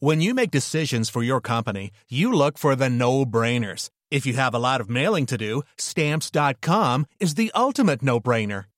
When 0.00 0.20
you 0.20 0.32
make 0.32 0.52
decisions 0.52 1.10
for 1.10 1.24
your 1.24 1.40
company, 1.40 1.90
you 2.08 2.32
look 2.32 2.56
for 2.56 2.76
the 2.76 2.88
no 2.88 3.26
brainers. 3.26 3.90
If 4.12 4.26
you 4.26 4.34
have 4.34 4.54
a 4.54 4.60
lot 4.60 4.80
of 4.80 4.88
mailing 4.88 5.26
to 5.26 5.36
do, 5.36 5.62
Stamps.com 5.76 7.06
is 7.18 7.34
the 7.34 7.50
ultimate 7.52 8.00
no 8.00 8.20
brainer. 8.20 8.66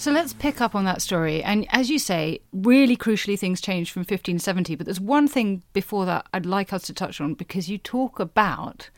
So 0.00 0.10
let's 0.10 0.32
pick 0.32 0.62
up 0.62 0.74
on 0.74 0.86
that 0.86 1.02
story. 1.02 1.42
And 1.42 1.66
as 1.68 1.90
you 1.90 1.98
say, 1.98 2.40
really 2.54 2.96
crucially, 2.96 3.38
things 3.38 3.60
changed 3.60 3.92
from 3.92 4.00
1570. 4.00 4.74
But 4.74 4.86
there's 4.86 4.98
one 4.98 5.28
thing 5.28 5.62
before 5.74 6.06
that 6.06 6.26
I'd 6.32 6.46
like 6.46 6.72
us 6.72 6.84
to 6.84 6.94
touch 6.94 7.20
on 7.20 7.34
because 7.34 7.68
you 7.68 7.76
talk 7.76 8.18
about 8.18 8.88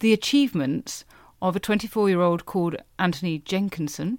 the 0.00 0.12
achievements 0.12 1.06
of 1.40 1.56
a 1.56 1.60
24 1.60 2.10
year 2.10 2.20
old 2.20 2.44
called 2.44 2.76
Anthony 2.98 3.38
Jenkinson. 3.38 4.18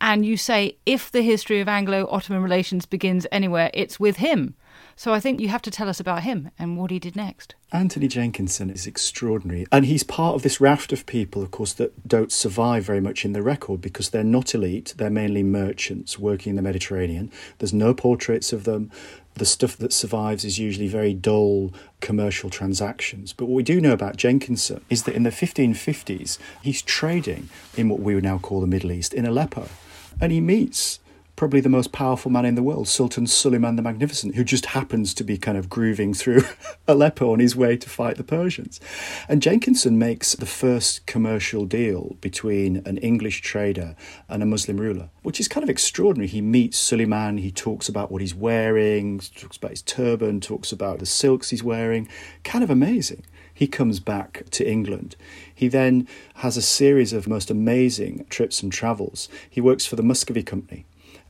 And 0.00 0.24
you 0.24 0.38
say, 0.38 0.78
if 0.86 1.12
the 1.12 1.20
history 1.20 1.60
of 1.60 1.68
Anglo 1.68 2.08
Ottoman 2.10 2.42
relations 2.42 2.86
begins 2.86 3.26
anywhere, 3.30 3.70
it's 3.74 4.00
with 4.00 4.16
him. 4.16 4.54
So 4.98 5.12
I 5.12 5.20
think 5.20 5.40
you 5.40 5.48
have 5.48 5.60
to 5.62 5.70
tell 5.70 5.90
us 5.90 6.00
about 6.00 6.22
him 6.22 6.50
and 6.58 6.78
what 6.78 6.90
he 6.90 6.98
did 6.98 7.16
next. 7.16 7.54
Anthony 7.70 8.08
Jenkinson 8.08 8.70
is 8.70 8.86
extraordinary. 8.86 9.66
And 9.70 9.84
he's 9.84 10.02
part 10.02 10.34
of 10.34 10.42
this 10.42 10.58
raft 10.58 10.90
of 10.90 11.04
people, 11.04 11.42
of 11.42 11.50
course, 11.50 11.74
that 11.74 12.08
don't 12.08 12.32
survive 12.32 12.84
very 12.84 13.02
much 13.02 13.26
in 13.26 13.34
the 13.34 13.42
record 13.42 13.82
because 13.82 14.08
they're 14.08 14.24
not 14.24 14.54
elite. 14.54 14.94
They're 14.96 15.10
mainly 15.10 15.42
merchants 15.42 16.18
working 16.18 16.50
in 16.50 16.56
the 16.56 16.62
Mediterranean. 16.62 17.30
There's 17.58 17.74
no 17.74 17.92
portraits 17.92 18.54
of 18.54 18.64
them. 18.64 18.90
The 19.34 19.44
stuff 19.44 19.76
that 19.76 19.92
survives 19.92 20.46
is 20.46 20.58
usually 20.58 20.88
very 20.88 21.12
dull 21.12 21.74
commercial 22.00 22.48
transactions. 22.48 23.34
But 23.34 23.46
what 23.46 23.56
we 23.56 23.62
do 23.62 23.82
know 23.82 23.92
about 23.92 24.16
Jenkinson 24.16 24.82
is 24.88 25.02
that 25.02 25.14
in 25.14 25.24
the 25.24 25.30
1550s, 25.30 26.38
he's 26.62 26.80
trading 26.80 27.50
in 27.76 27.90
what 27.90 28.00
we 28.00 28.14
would 28.14 28.24
now 28.24 28.38
call 28.38 28.62
the 28.62 28.66
Middle 28.66 28.92
East, 28.92 29.12
in 29.12 29.26
Aleppo. 29.26 29.68
And 30.22 30.32
he 30.32 30.40
meets 30.40 31.00
probably 31.36 31.60
the 31.60 31.68
most 31.68 31.92
powerful 31.92 32.30
man 32.30 32.46
in 32.46 32.54
the 32.54 32.62
world, 32.62 32.88
Sultan 32.88 33.26
Suleiman 33.26 33.76
the 33.76 33.82
Magnificent, 33.82 34.34
who 34.34 34.42
just 34.42 34.66
happens 34.66 35.12
to 35.14 35.22
be 35.22 35.36
kind 35.36 35.58
of 35.58 35.68
grooving 35.68 36.14
through 36.14 36.42
Aleppo 36.88 37.32
on 37.32 37.38
his 37.38 37.54
way 37.54 37.76
to 37.76 37.88
fight 37.88 38.16
the 38.16 38.24
Persians. 38.24 38.80
And 39.28 39.42
Jenkinson 39.42 39.98
makes 39.98 40.34
the 40.34 40.46
first 40.46 41.04
commercial 41.06 41.66
deal 41.66 42.16
between 42.20 42.82
an 42.86 42.96
English 42.98 43.42
trader 43.42 43.94
and 44.28 44.42
a 44.42 44.46
Muslim 44.46 44.78
ruler, 44.78 45.10
which 45.22 45.38
is 45.38 45.46
kind 45.46 45.62
of 45.62 45.70
extraordinary. 45.70 46.28
He 46.28 46.40
meets 46.40 46.78
Suleiman, 46.78 47.38
he 47.38 47.52
talks 47.52 47.88
about 47.88 48.10
what 48.10 48.22
he's 48.22 48.34
wearing, 48.34 49.18
talks 49.18 49.58
about 49.58 49.72
his 49.72 49.82
turban, 49.82 50.40
talks 50.40 50.72
about 50.72 50.98
the 50.98 51.06
silks 51.06 51.50
he's 51.50 51.62
wearing. 51.62 52.08
Kind 52.44 52.64
of 52.64 52.70
amazing 52.70 53.24
he 53.56 53.66
comes 53.66 54.00
back 54.00 54.44
to 54.50 54.70
England. 54.70 55.16
He 55.52 55.68
then 55.68 56.06
has 56.36 56.58
a 56.58 56.62
series 56.62 57.14
of 57.14 57.26
most 57.26 57.50
amazing 57.50 58.26
trips 58.28 58.62
and 58.62 58.70
travels. 58.70 59.30
He 59.48 59.62
works 59.62 59.86
for 59.86 59.96
the 59.96 60.02
Muscovy 60.02 60.42
Company, 60.42 60.84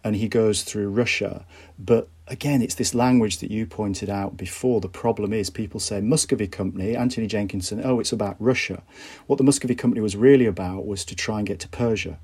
and 0.06 0.14
he 0.14 0.28
goes 0.28 0.62
through 0.62 0.88
Russia. 0.88 1.44
But 1.80 2.08
again, 2.28 2.62
it's 2.62 2.76
this 2.76 2.94
language 2.94 3.38
that 3.38 3.50
you 3.50 3.66
pointed 3.66 4.08
out 4.08 4.36
before. 4.36 4.80
The 4.80 4.88
problem 4.88 5.32
is 5.32 5.50
people 5.50 5.80
say 5.80 6.00
Muscovy 6.00 6.46
Company, 6.46 6.94
Anthony 6.94 7.26
Jenkinson, 7.26 7.82
oh, 7.84 7.98
it's 7.98 8.12
about 8.12 8.36
Russia. 8.38 8.84
What 9.26 9.38
the 9.38 9.42
Muscovy 9.42 9.74
Company 9.74 10.00
was 10.00 10.14
really 10.14 10.46
about 10.46 10.86
was 10.86 11.04
to 11.06 11.16
try 11.16 11.38
and 11.38 11.46
get 11.48 11.58
to 11.58 11.68
Persia. 11.68 12.20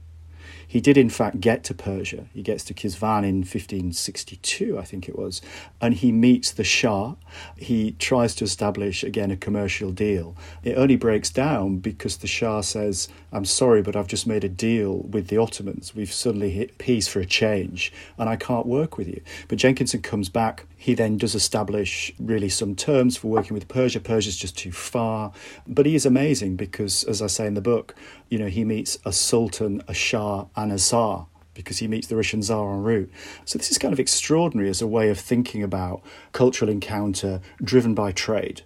He 0.72 0.80
did, 0.80 0.96
in 0.96 1.10
fact, 1.10 1.38
get 1.38 1.64
to 1.64 1.74
Persia. 1.74 2.24
He 2.32 2.40
gets 2.40 2.64
to 2.64 2.72
Qazvin 2.72 3.24
in 3.24 3.40
1562, 3.40 4.78
I 4.78 4.84
think 4.84 5.06
it 5.06 5.18
was, 5.18 5.42
and 5.82 5.92
he 5.92 6.10
meets 6.10 6.50
the 6.50 6.64
Shah. 6.64 7.16
He 7.58 7.92
tries 7.98 8.34
to 8.36 8.44
establish, 8.44 9.04
again, 9.04 9.30
a 9.30 9.36
commercial 9.36 9.92
deal. 9.92 10.34
It 10.64 10.78
only 10.78 10.96
breaks 10.96 11.28
down 11.28 11.76
because 11.76 12.16
the 12.16 12.26
Shah 12.26 12.62
says, 12.62 13.10
I'm 13.32 13.44
sorry, 13.44 13.82
but 13.82 13.96
I've 13.96 14.06
just 14.06 14.26
made 14.26 14.44
a 14.44 14.48
deal 14.48 15.00
with 15.00 15.28
the 15.28 15.36
Ottomans. 15.36 15.94
We've 15.94 16.10
suddenly 16.10 16.48
hit 16.48 16.78
peace 16.78 17.06
for 17.06 17.20
a 17.20 17.26
change, 17.26 17.92
and 18.16 18.30
I 18.30 18.36
can't 18.36 18.64
work 18.64 18.96
with 18.96 19.08
you. 19.08 19.20
But 19.48 19.58
Jenkinson 19.58 20.00
comes 20.00 20.30
back. 20.30 20.64
He 20.78 20.94
then 20.94 21.18
does 21.18 21.34
establish 21.34 22.12
really 22.18 22.48
some 22.48 22.74
terms 22.74 23.18
for 23.18 23.28
working 23.28 23.52
with 23.52 23.68
Persia. 23.68 24.00
Persia's 24.00 24.38
just 24.38 24.56
too 24.56 24.72
far. 24.72 25.32
But 25.66 25.84
he 25.84 25.94
is 25.94 26.06
amazing 26.06 26.56
because, 26.56 27.04
as 27.04 27.20
I 27.20 27.26
say 27.26 27.46
in 27.46 27.54
the 27.54 27.60
book, 27.60 27.94
you 28.32 28.38
know, 28.38 28.46
he 28.46 28.64
meets 28.64 28.96
a 29.04 29.12
sultan, 29.12 29.82
a 29.86 29.92
shah, 29.92 30.46
and 30.56 30.72
a 30.72 30.78
czar 30.78 31.26
because 31.52 31.80
he 31.80 31.86
meets 31.86 32.06
the 32.06 32.16
Russian 32.16 32.40
Tsar 32.40 32.72
en 32.72 32.82
route. 32.82 33.12
So 33.44 33.58
this 33.58 33.70
is 33.70 33.76
kind 33.76 33.92
of 33.92 34.00
extraordinary 34.00 34.70
as 34.70 34.80
a 34.80 34.86
way 34.86 35.10
of 35.10 35.20
thinking 35.20 35.62
about 35.62 36.02
cultural 36.32 36.70
encounter 36.70 37.42
driven 37.62 37.92
by 37.94 38.10
trade. 38.10 38.62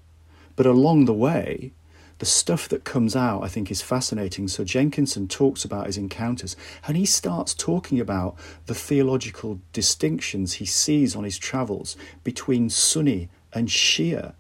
But 0.55 0.67
along 0.67 1.07
the 1.07 1.13
way, 1.13 1.73
the 2.19 2.27
stuff 2.27 2.69
that 2.69 2.85
comes 2.85 3.17
out 3.17 3.43
I 3.43 3.49
think 3.49 3.73
is 3.73 3.83
fascinating. 3.83 4.47
So 4.47 4.63
Jenkinson 4.63 5.27
talks 5.27 5.65
about 5.65 5.87
his 5.87 5.99
encounters 5.99 6.55
and 6.87 6.97
he 6.97 7.05
starts 7.05 7.53
talking 7.53 7.99
about 7.99 8.37
the 8.67 8.75
theological 8.75 9.59
distinctions 9.73 10.55
he 10.55 10.65
sees 10.65 11.17
on 11.17 11.25
his 11.25 11.39
travels 11.39 11.97
between 12.23 12.71
Sunni 12.71 13.31
and 13.53 13.67
Shia 13.67 14.35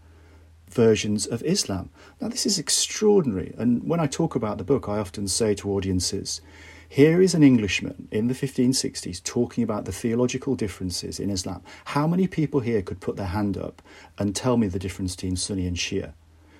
versions 0.70 1.26
of 1.26 1.42
Islam. 1.42 1.90
Now, 2.20 2.28
this 2.28 2.46
is 2.46 2.58
extraordinary. 2.58 3.54
And 3.58 3.84
when 3.84 4.00
I 4.00 4.06
talk 4.06 4.34
about 4.34 4.58
the 4.58 4.64
book, 4.64 4.88
I 4.88 4.98
often 4.98 5.28
say 5.28 5.54
to 5.56 5.70
audiences, 5.70 6.40
here 6.88 7.20
is 7.20 7.34
an 7.34 7.42
Englishman 7.42 8.08
in 8.10 8.28
the 8.28 8.34
1560s 8.34 9.22
talking 9.22 9.64
about 9.64 9.84
the 9.84 9.92
theological 9.92 10.54
differences 10.54 11.18
in 11.18 11.30
Islam. 11.30 11.62
How 11.86 12.06
many 12.06 12.26
people 12.26 12.60
here 12.60 12.80
could 12.80 13.00
put 13.00 13.16
their 13.16 13.26
hand 13.26 13.58
up 13.58 13.82
and 14.18 14.34
tell 14.34 14.56
me 14.56 14.68
the 14.68 14.78
difference 14.78 15.16
between 15.16 15.36
Sunni 15.36 15.66
and 15.66 15.76
Shia? 15.76 16.12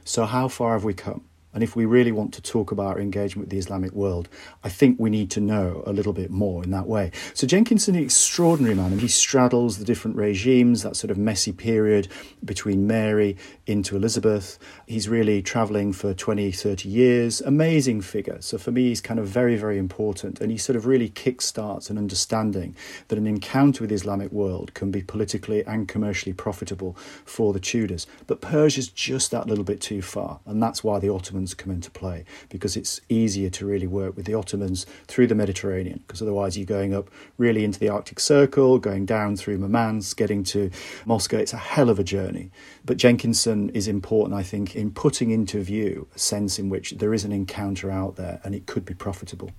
So, 0.05 0.25
how 0.27 0.49
far 0.49 0.73
have 0.73 0.85
we 0.85 0.95
come? 0.95 1.25
And 1.57 1.65
if 1.65 1.75
we 1.75 1.87
really 1.87 2.13
want 2.13 2.35
to 2.35 2.43
talk 2.43 2.71
about 2.71 2.89
our 2.89 3.01
engagement 3.01 3.47
with 3.47 3.51
the 3.51 3.59
Islamic 3.59 3.93
world, 3.93 4.29
I 4.63 4.69
think 4.69 5.01
we 5.01 5.09
need 5.09 5.31
to 5.31 5.41
know 5.41 5.83
a 5.87 5.93
little 5.93 6.13
bit 6.13 6.31
more 6.31 6.63
in 6.63 6.71
that 6.73 6.87
way. 6.87 7.13
So 7.33 7.47
Jenkinson 7.47 7.97
an 7.97 8.03
extraordinary 8.03 8.75
man, 8.75 8.93
and 8.93 9.01
he 9.01 9.09
straddles 9.09 9.79
the 9.79 9.85
different 9.87 10.19
regimes, 10.19 10.83
that 10.83 10.97
sort 10.97 11.11
of 11.11 11.17
messy 11.17 11.53
period 11.53 12.09
between 12.45 12.87
Mary 12.87 13.39
into 13.67 13.97
Elizabeth. 13.97 14.59
He's 14.87 15.09
really 15.09 15.41
travelling 15.41 15.95
for 15.95 16.13
20, 16.13 16.53
30 16.53 16.89
years. 16.91 17.41
Amazing 17.41 18.03
figure. 18.03 18.37
So 18.41 18.59
for 18.59 18.71
me, 18.71 18.89
he's 18.89 19.01
kind 19.01 19.19
of 19.19 19.27
very, 19.27 19.57
very 19.57 19.79
important. 19.79 20.43
And 20.43 20.51
he 20.51 20.59
sort 20.59 20.77
of 20.77 20.85
really 20.85 21.09
kickstarts 21.09 21.89
an 21.89 21.97
understanding 21.97 22.77
that 23.09 23.19
an 23.19 23.27
encounter 23.27 23.83
with 23.83 23.89
the 23.89 23.97
Islamic 23.97 24.31
world 24.31 24.75
can 24.75 24.91
be 24.91 25.01
politically 25.01 25.65
and 25.65 25.89
commercially 25.89 26.35
profitable 26.35 26.99
for 27.25 27.55
the 27.55 27.61
Tudors. 27.61 28.07
But 28.27 28.43
Persia's 28.43 28.89
just 28.89 29.31
that 29.31 29.47
little 29.47 29.65
bit 29.65 29.81
too 29.81 30.03
far. 30.03 30.41
And 30.45 30.63
that's 30.63 30.85
why 30.85 30.99
the 30.99 31.09
Ottomans 31.09 31.46
come 31.55 31.73
into 31.73 31.91
play, 31.91 32.25
because 32.49 32.77
it's 32.77 33.01
easier 33.09 33.51
to 33.51 33.67
really 33.67 33.87
work 33.87 34.17
with 34.17 34.27
the 34.27 34.35
Ottomans 34.35 34.87
through 35.07 35.27
the 35.27 35.35
Mediterranean, 35.35 36.03
because 36.07 36.23
otherwise 36.23 36.57
you're 36.57 36.67
going 36.67 36.95
up 36.95 37.11
really 37.39 37.65
into 37.65 37.79
the 37.79 37.89
Arctic 37.89 38.21
Circle, 38.21 38.79
going 38.79 39.07
down 39.07 39.37
through 39.37 39.59
Murmansk, 39.59 40.17
getting 40.17 40.45
to 40.45 40.71
Moscow. 41.05 41.39
It's 41.39 41.53
a 41.53 41.59
hell 41.59 41.91
of 41.91 41.99
a 41.99 42.05
journey. 42.05 42.51
But 42.85 42.97
Jenkinson 42.97 43.71
is 43.71 43.89
important, 43.89 44.35
I 44.35 44.43
think, 44.43 44.77
in 44.77 44.91
putting 44.91 45.31
into 45.31 45.61
view 45.61 46.09
a 46.15 46.19
sense 46.19 46.59
in 46.59 46.69
which 46.69 46.93
there 46.93 47.13
is 47.13 47.25
an 47.25 47.33
encounter 47.33 47.91
out 47.91 48.17
there 48.17 48.41
and 48.45 48.55
it 48.55 48.67
could 48.67 48.85
be 48.85 48.95
profitable. 48.95 49.51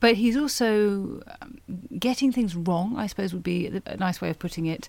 But 0.00 0.14
he's 0.14 0.36
also 0.36 1.22
um, 1.42 1.58
getting 1.98 2.32
things 2.32 2.56
wrong, 2.56 2.96
I 2.96 3.06
suppose 3.06 3.34
would 3.34 3.42
be 3.42 3.82
a 3.84 3.96
nice 3.98 4.20
way 4.20 4.30
of 4.30 4.38
putting 4.38 4.64
it 4.64 4.88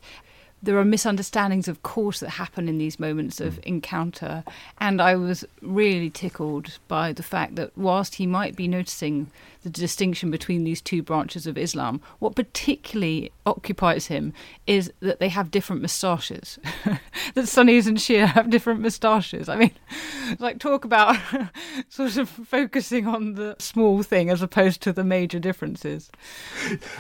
there 0.63 0.78
are 0.78 0.86
misunderstandings, 0.86 1.67
of 1.67 1.82
course, 1.84 2.19
that 2.19 2.30
happen 2.30 2.69
in 2.69 2.78
these 2.78 3.00
moments 3.00 3.39
of 3.39 3.56
mm. 3.56 3.63
encounter. 3.63 4.43
And 4.80 5.02
I 5.02 5.15
was 5.15 5.43
really 5.62 6.10
tickled 6.10 6.78
by 6.88 7.13
the 7.13 7.24
fact 7.24 7.56
that 7.56 7.76
whilst 7.78 8.15
he 8.15 8.28
might 8.28 8.56
be 8.56 8.67
noticing 8.67 9.32
the 9.63 9.69
distinction 9.69 10.32
between 10.32 10.63
these 10.63 10.82
two 10.82 11.04
branches 11.04 11.45
of 11.45 11.58
Islam, 11.58 12.02
what 12.19 12.36
particularly 12.36 13.32
occupies 13.45 14.08
him 14.08 14.34
is 14.65 14.91
that 15.02 15.19
they 15.19 15.30
have 15.30 15.52
different 15.52 15.82
moustaches. 15.82 16.58
that 17.36 17.47
Sunnis 17.47 17.88
and 17.88 17.97
Shia 17.97 18.26
have 18.26 18.50
different 18.50 18.82
moustaches. 18.82 19.50
I 19.50 19.56
mean, 19.56 19.71
like 20.39 20.60
talk 20.60 20.86
about 20.86 21.17
sort 21.89 22.17
of 22.17 22.30
focusing 22.30 23.08
on 23.08 23.36
the 23.36 23.56
small 23.60 24.04
thing 24.04 24.30
as 24.30 24.41
opposed 24.41 24.82
to 24.82 24.93
the 24.93 25.04
major 25.04 25.39
differences. 25.39 26.10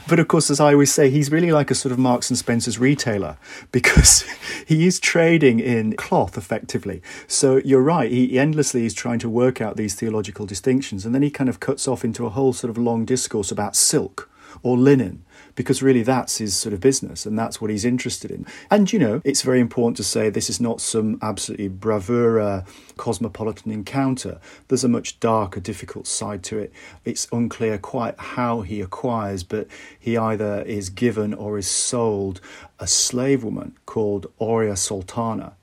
But 0.07 0.19
of 0.19 0.27
course, 0.27 0.51
as 0.51 0.59
I 0.59 0.73
always 0.73 0.93
say, 0.93 1.09
he's 1.09 1.31
really 1.31 1.51
like 1.51 1.71
a 1.71 1.75
sort 1.75 1.91
of 1.91 1.99
Marks 1.99 2.29
and 2.29 2.37
Spencer's 2.37 2.77
retailer 2.77 3.37
because 3.71 4.23
he 4.67 4.85
is 4.85 4.99
trading 4.99 5.59
in 5.59 5.95
cloth 5.95 6.37
effectively. 6.37 7.01
So 7.27 7.57
you're 7.65 7.81
right, 7.81 8.11
he, 8.11 8.41
endlessly 8.41 8.85
is 8.85 8.93
trying 8.93 9.19
to 9.19 9.29
work 9.29 9.61
out 9.61 9.77
these 9.77 9.93
theological 9.93 10.45
distinctions, 10.45 11.05
and 11.05 11.13
then 11.13 11.21
he 11.21 11.29
kind 11.29 11.49
of 11.49 11.59
cuts 11.59 11.87
off 11.87 12.03
into 12.03 12.25
a 12.25 12.29
whole 12.29 12.50
sort 12.53 12.69
of 12.69 12.77
long 12.77 13.05
discourse 13.05 13.51
about 13.51 13.75
silk 13.75 14.29
or 14.63 14.77
linen 14.77 15.23
because 15.55 15.81
really 15.81 16.03
that's 16.03 16.37
his 16.37 16.55
sort 16.55 16.73
of 16.73 16.79
business 16.79 17.25
and 17.25 17.37
that's 17.37 17.59
what 17.59 17.69
he's 17.69 17.85
interested 17.85 18.31
in. 18.31 18.45
And 18.69 18.91
you 18.91 18.99
know, 18.99 19.21
it's 19.23 19.41
very 19.41 19.59
important 19.59 19.97
to 19.97 20.03
say 20.03 20.29
this 20.29 20.49
is 20.49 20.61
not 20.61 20.81
some 20.81 21.19
absolutely 21.21 21.67
bravura 21.67 22.65
cosmopolitan 22.97 23.71
encounter. 23.71 24.39
There's 24.67 24.83
a 24.83 24.89
much 24.89 25.19
darker, 25.19 25.59
difficult 25.59 26.07
side 26.07 26.43
to 26.43 26.59
it. 26.59 26.71
It's 27.05 27.27
unclear 27.31 27.77
quite 27.77 28.17
how 28.17 28.61
he 28.61 28.81
acquires, 28.81 29.43
but 29.43 29.67
he 29.99 30.17
either 30.17 30.61
is 30.61 30.89
given 30.89 31.33
or 31.33 31.57
is 31.57 31.67
sold 31.67 32.39
a 32.79 32.87
slave 32.87 33.43
woman 33.43 33.77
called 33.85 34.31
Aura 34.37 34.73
Soltana, 34.73 35.53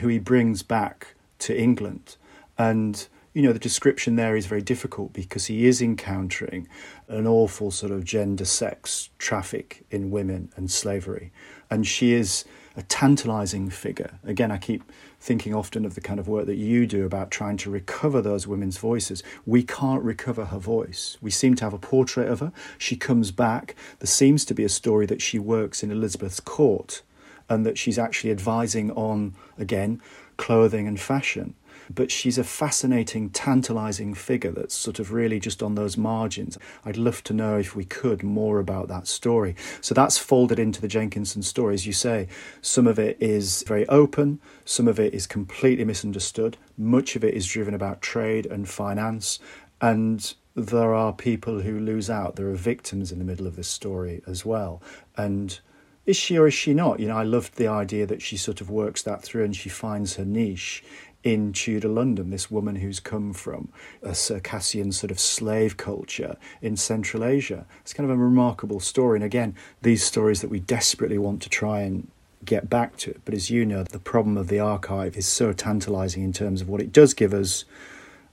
who 0.00 0.08
he 0.08 0.18
brings 0.18 0.62
back 0.62 1.14
to 1.40 1.58
England. 1.58 2.16
And 2.58 3.06
you 3.34 3.42
know, 3.42 3.52
the 3.52 3.58
description 3.58 4.16
there 4.16 4.36
is 4.36 4.46
very 4.46 4.60
difficult 4.60 5.12
because 5.12 5.46
he 5.46 5.66
is 5.66 5.80
encountering 5.80 6.68
an 7.08 7.26
awful 7.26 7.70
sort 7.70 7.90
of 7.90 8.04
gender 8.04 8.44
sex 8.44 9.08
traffic 9.18 9.84
in 9.90 10.10
women 10.10 10.52
and 10.56 10.70
slavery. 10.70 11.32
And 11.70 11.86
she 11.86 12.12
is 12.12 12.44
a 12.76 12.82
tantalizing 12.82 13.70
figure. 13.70 14.18
Again, 14.24 14.50
I 14.50 14.58
keep 14.58 14.82
thinking 15.18 15.54
often 15.54 15.84
of 15.84 15.94
the 15.94 16.00
kind 16.00 16.18
of 16.20 16.28
work 16.28 16.46
that 16.46 16.56
you 16.56 16.86
do 16.86 17.06
about 17.06 17.30
trying 17.30 17.56
to 17.58 17.70
recover 17.70 18.20
those 18.20 18.46
women's 18.46 18.78
voices. 18.78 19.22
We 19.46 19.62
can't 19.62 20.02
recover 20.02 20.46
her 20.46 20.58
voice. 20.58 21.16
We 21.20 21.30
seem 21.30 21.54
to 21.56 21.64
have 21.64 21.74
a 21.74 21.78
portrait 21.78 22.28
of 22.28 22.40
her. 22.40 22.52
She 22.76 22.96
comes 22.96 23.30
back. 23.30 23.76
There 23.98 24.06
seems 24.06 24.44
to 24.46 24.54
be 24.54 24.64
a 24.64 24.68
story 24.68 25.06
that 25.06 25.22
she 25.22 25.38
works 25.38 25.82
in 25.82 25.90
Elizabeth's 25.90 26.40
court 26.40 27.02
and 27.48 27.64
that 27.64 27.78
she's 27.78 27.98
actually 27.98 28.30
advising 28.30 28.90
on, 28.92 29.34
again, 29.58 30.00
clothing 30.36 30.86
and 30.86 30.98
fashion 30.98 31.54
but 31.90 32.10
she's 32.10 32.38
a 32.38 32.44
fascinating, 32.44 33.30
tantalizing 33.30 34.14
figure 34.14 34.50
that's 34.50 34.74
sort 34.74 34.98
of 34.98 35.12
really 35.12 35.40
just 35.40 35.62
on 35.62 35.74
those 35.74 35.96
margins. 35.96 36.58
I'd 36.84 36.96
love 36.96 37.22
to 37.24 37.32
know 37.32 37.58
if 37.58 37.74
we 37.74 37.84
could 37.84 38.22
more 38.22 38.58
about 38.58 38.88
that 38.88 39.06
story. 39.06 39.54
So 39.80 39.94
that's 39.94 40.18
folded 40.18 40.58
into 40.58 40.80
the 40.80 40.88
Jenkinson 40.88 41.42
story, 41.42 41.74
as 41.74 41.86
you 41.86 41.92
say. 41.92 42.28
Some 42.60 42.86
of 42.86 42.98
it 42.98 43.16
is 43.20 43.62
very 43.66 43.88
open, 43.88 44.40
some 44.64 44.88
of 44.88 45.00
it 45.00 45.14
is 45.14 45.26
completely 45.26 45.84
misunderstood, 45.84 46.56
much 46.76 47.16
of 47.16 47.24
it 47.24 47.34
is 47.34 47.46
driven 47.46 47.74
about 47.74 48.02
trade 48.02 48.46
and 48.46 48.68
finance, 48.68 49.38
and 49.80 50.34
there 50.54 50.94
are 50.94 51.12
people 51.12 51.60
who 51.60 51.78
lose 51.78 52.10
out. 52.10 52.36
There 52.36 52.48
are 52.48 52.54
victims 52.54 53.10
in 53.10 53.18
the 53.18 53.24
middle 53.24 53.46
of 53.46 53.56
this 53.56 53.68
story 53.68 54.22
as 54.26 54.44
well. 54.44 54.82
And 55.16 55.58
is 56.04 56.16
she 56.16 56.36
or 56.36 56.46
is 56.46 56.54
she 56.54 56.74
not? 56.74 57.00
You 57.00 57.08
know, 57.08 57.16
I 57.16 57.22
loved 57.22 57.56
the 57.56 57.68
idea 57.68 58.06
that 58.06 58.22
she 58.22 58.36
sort 58.36 58.60
of 58.60 58.70
works 58.70 59.02
that 59.02 59.22
through 59.22 59.44
and 59.44 59.56
she 59.56 59.68
finds 59.68 60.16
her 60.16 60.24
niche 60.24 60.84
in 61.24 61.52
Tudor 61.52 61.88
London, 61.88 62.30
this 62.30 62.50
woman 62.50 62.76
who's 62.76 63.00
come 63.00 63.32
from 63.32 63.68
a 64.02 64.14
Circassian 64.14 64.92
sort 64.92 65.10
of 65.10 65.20
slave 65.20 65.76
culture 65.76 66.36
in 66.60 66.76
Central 66.76 67.24
Asia. 67.24 67.64
It's 67.82 67.92
kind 67.92 68.10
of 68.10 68.16
a 68.16 68.20
remarkable 68.20 68.80
story. 68.80 69.18
And 69.18 69.24
again, 69.24 69.54
these 69.82 70.02
stories 70.02 70.40
that 70.40 70.50
we 70.50 70.60
desperately 70.60 71.18
want 71.18 71.42
to 71.42 71.48
try 71.48 71.80
and 71.80 72.08
get 72.44 72.68
back 72.68 72.96
to. 72.98 73.20
But 73.24 73.34
as 73.34 73.50
you 73.50 73.64
know, 73.64 73.84
the 73.84 73.98
problem 73.98 74.36
of 74.36 74.48
the 74.48 74.60
archive 74.60 75.16
is 75.16 75.26
so 75.26 75.52
tantalizing 75.52 76.24
in 76.24 76.32
terms 76.32 76.60
of 76.60 76.68
what 76.68 76.80
it 76.80 76.92
does 76.92 77.14
give 77.14 77.32
us. 77.32 77.64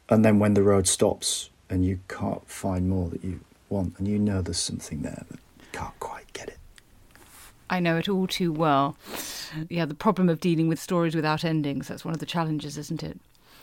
And 0.10 0.26
then 0.26 0.40
when 0.40 0.56
the 0.56 0.64
road 0.64 0.88
stops 0.88 1.50
and 1.70 1.86
you 1.86 2.00
can't 2.08 2.48
find 2.50 2.90
more 2.90 3.10
that 3.10 3.24
you 3.24 3.42
want, 3.70 4.00
and 4.00 4.08
you 4.08 4.18
know 4.18 4.42
there's 4.42 4.58
something 4.58 5.04
there, 5.04 5.26
but 5.30 5.40
can't 5.72 6.00
quite 6.00 6.32
get 6.34 6.48
it. 6.48 6.59
I 7.70 7.80
know 7.80 7.98
it 7.98 8.10
all 8.10 8.28
too 8.28 8.52
well. 8.52 8.98
Yeah, 9.70 9.86
the 9.86 9.96
problem 9.96 10.30
of 10.30 10.40
dealing 10.40 10.68
with 10.68 10.80
stories 10.80 11.16
without 11.16 11.44
endings. 11.44 11.88
That's 11.88 12.06
one 12.06 12.14
of 12.14 12.20
the 12.20 12.26
challenges, 12.26 12.78
isn't 12.78 13.04
it? 13.04 13.20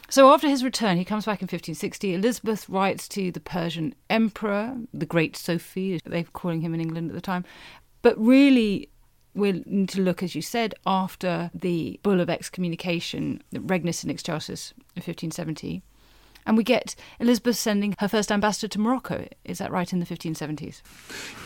So 0.08 0.32
after 0.32 0.48
his 0.48 0.62
return, 0.62 0.98
he 0.98 1.04
comes 1.04 1.24
back 1.24 1.40
in 1.40 1.46
1560. 1.46 2.14
Elizabeth 2.14 2.68
writes 2.68 3.08
to 3.08 3.32
the 3.32 3.40
Persian 3.40 3.94
emperor, 4.08 4.76
the 4.94 5.06
Great 5.06 5.36
Sophy, 5.36 6.00
they're 6.04 6.24
calling 6.24 6.60
him 6.60 6.74
in 6.74 6.80
England 6.80 7.10
at 7.10 7.14
the 7.14 7.20
time. 7.20 7.44
But 8.02 8.16
really, 8.16 8.88
we 9.34 9.64
need 9.66 9.88
to 9.90 10.00
look, 10.00 10.22
as 10.22 10.36
you 10.36 10.42
said, 10.42 10.74
after 10.86 11.50
the 11.52 11.98
Bull 12.04 12.20
of 12.20 12.30
Excommunication, 12.30 13.42
Regnans 13.52 14.04
in 14.04 14.10
Excelsis 14.10 14.72
in 14.94 15.02
1570. 15.02 15.82
And 16.46 16.56
we 16.56 16.62
get 16.62 16.94
Elizabeth 17.18 17.56
sending 17.56 17.94
her 17.98 18.08
first 18.08 18.30
ambassador 18.30 18.68
to 18.68 18.80
Morocco. 18.80 19.26
Is 19.44 19.58
that 19.58 19.72
right 19.72 19.92
in 19.92 19.98
the 19.98 20.06
1570s? 20.06 20.80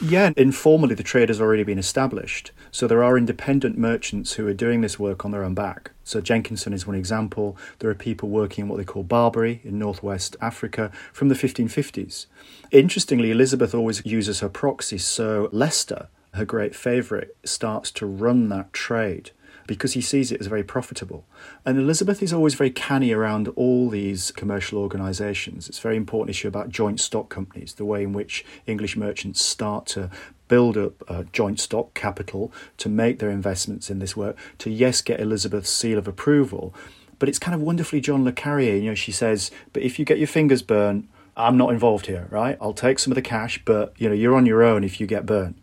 Yeah, 0.03 0.31
informally, 0.37 0.95
the 0.95 1.03
trade 1.03 1.31
has 1.31 1.41
already 1.41 1.65
been 1.65 1.79
established. 1.79 2.53
So 2.71 2.87
there 2.87 3.03
are 3.03 3.17
independent 3.17 3.79
merchants 3.79 4.35
who 4.35 4.47
are 4.47 4.55
doing 4.55 4.83
this 4.83 4.99
work 4.99 5.25
on 5.25 5.31
their 5.31 5.43
own 5.43 5.55
back. 5.55 5.93
So 6.05 6.21
Jenkinson 6.21 6.73
is 6.73 6.87
one 6.87 6.97
example. 6.97 7.57
There 7.79 7.89
are 7.91 7.95
people 7.95 8.29
working 8.29 8.65
in 8.65 8.69
what 8.69 8.77
they 8.77 8.85
call 8.85 9.03
Barbary 9.03 9.61
in 9.65 9.79
northwest 9.79 10.37
Africa 10.41 10.93
from 11.13 11.29
the 11.29 11.35
1550s. 11.35 12.27
Interestingly, 12.71 13.31
Elizabeth 13.31 13.75
always 13.75 14.05
uses 14.05 14.41
her 14.41 14.49
proxy. 14.49 14.99
So 14.99 15.49
Leicester, 15.51 16.09
her 16.35 16.45
great 16.45 16.75
favourite, 16.75 17.29
starts 17.45 17.91
to 17.93 18.07
run 18.07 18.51
that 18.51 18.73
trade 18.73 19.31
because 19.71 19.93
he 19.93 20.01
sees 20.01 20.33
it 20.33 20.41
as 20.41 20.49
very 20.49 20.65
profitable. 20.65 21.25
And 21.65 21.79
Elizabeth 21.79 22.25
is 22.25 22.33
always 22.33 22.57
very 22.57 22.71
canny 22.71 23.13
around 23.13 23.47
all 23.55 23.89
these 23.89 24.33
commercial 24.33 24.81
organisations. 24.81 25.69
It's 25.69 25.79
a 25.79 25.83
very 25.83 25.97
important 25.97 26.31
issue 26.31 26.49
about 26.49 26.71
joint 26.71 26.99
stock 26.99 27.29
companies, 27.29 27.75
the 27.75 27.85
way 27.85 28.03
in 28.03 28.13
which 28.13 28.45
English 28.67 28.97
merchants 28.97 29.41
start 29.41 29.87
to 29.95 30.11
build 30.49 30.77
up 30.77 31.09
a 31.09 31.23
joint 31.23 31.61
stock 31.61 31.95
capital 31.95 32.53
to 32.79 32.89
make 32.89 33.21
their 33.21 33.31
investments 33.31 33.91
in 33.91 34.01
this 34.01 34.17
work, 34.17 34.37
to 34.59 34.71
yes, 34.71 35.03
get 35.03 35.21
Elizabeth's 35.21 35.71
seal 35.71 35.99
of 35.99 36.09
approval. 36.09 36.75
But 37.21 37.29
it's 37.29 37.39
kind 37.39 37.55
of 37.55 37.61
wonderfully 37.61 38.01
John 38.01 38.25
le 38.25 38.33
Carré, 38.33 38.83
you 38.83 38.89
know, 38.89 38.97
she 38.97 39.13
says, 39.13 39.53
but 39.73 39.85
if 39.85 40.01
you 40.01 40.05
get 40.05 40.19
your 40.19 40.27
fingers 40.27 40.63
burnt, 40.63 41.09
I'm 41.37 41.57
not 41.57 41.71
involved 41.71 42.07
here, 42.07 42.27
right? 42.29 42.59
I'll 42.61 42.73
take 42.73 42.99
some 42.99 43.13
of 43.13 43.15
the 43.15 43.23
cash, 43.23 43.63
but 43.65 43.95
you 43.99 44.09
know, 44.09 44.17
you're 44.17 44.35
on 44.35 44.47
your 44.47 44.65
own 44.65 44.83
if 44.83 45.01
you 45.01 45.07
get 45.07 45.27
burnt 45.27 45.57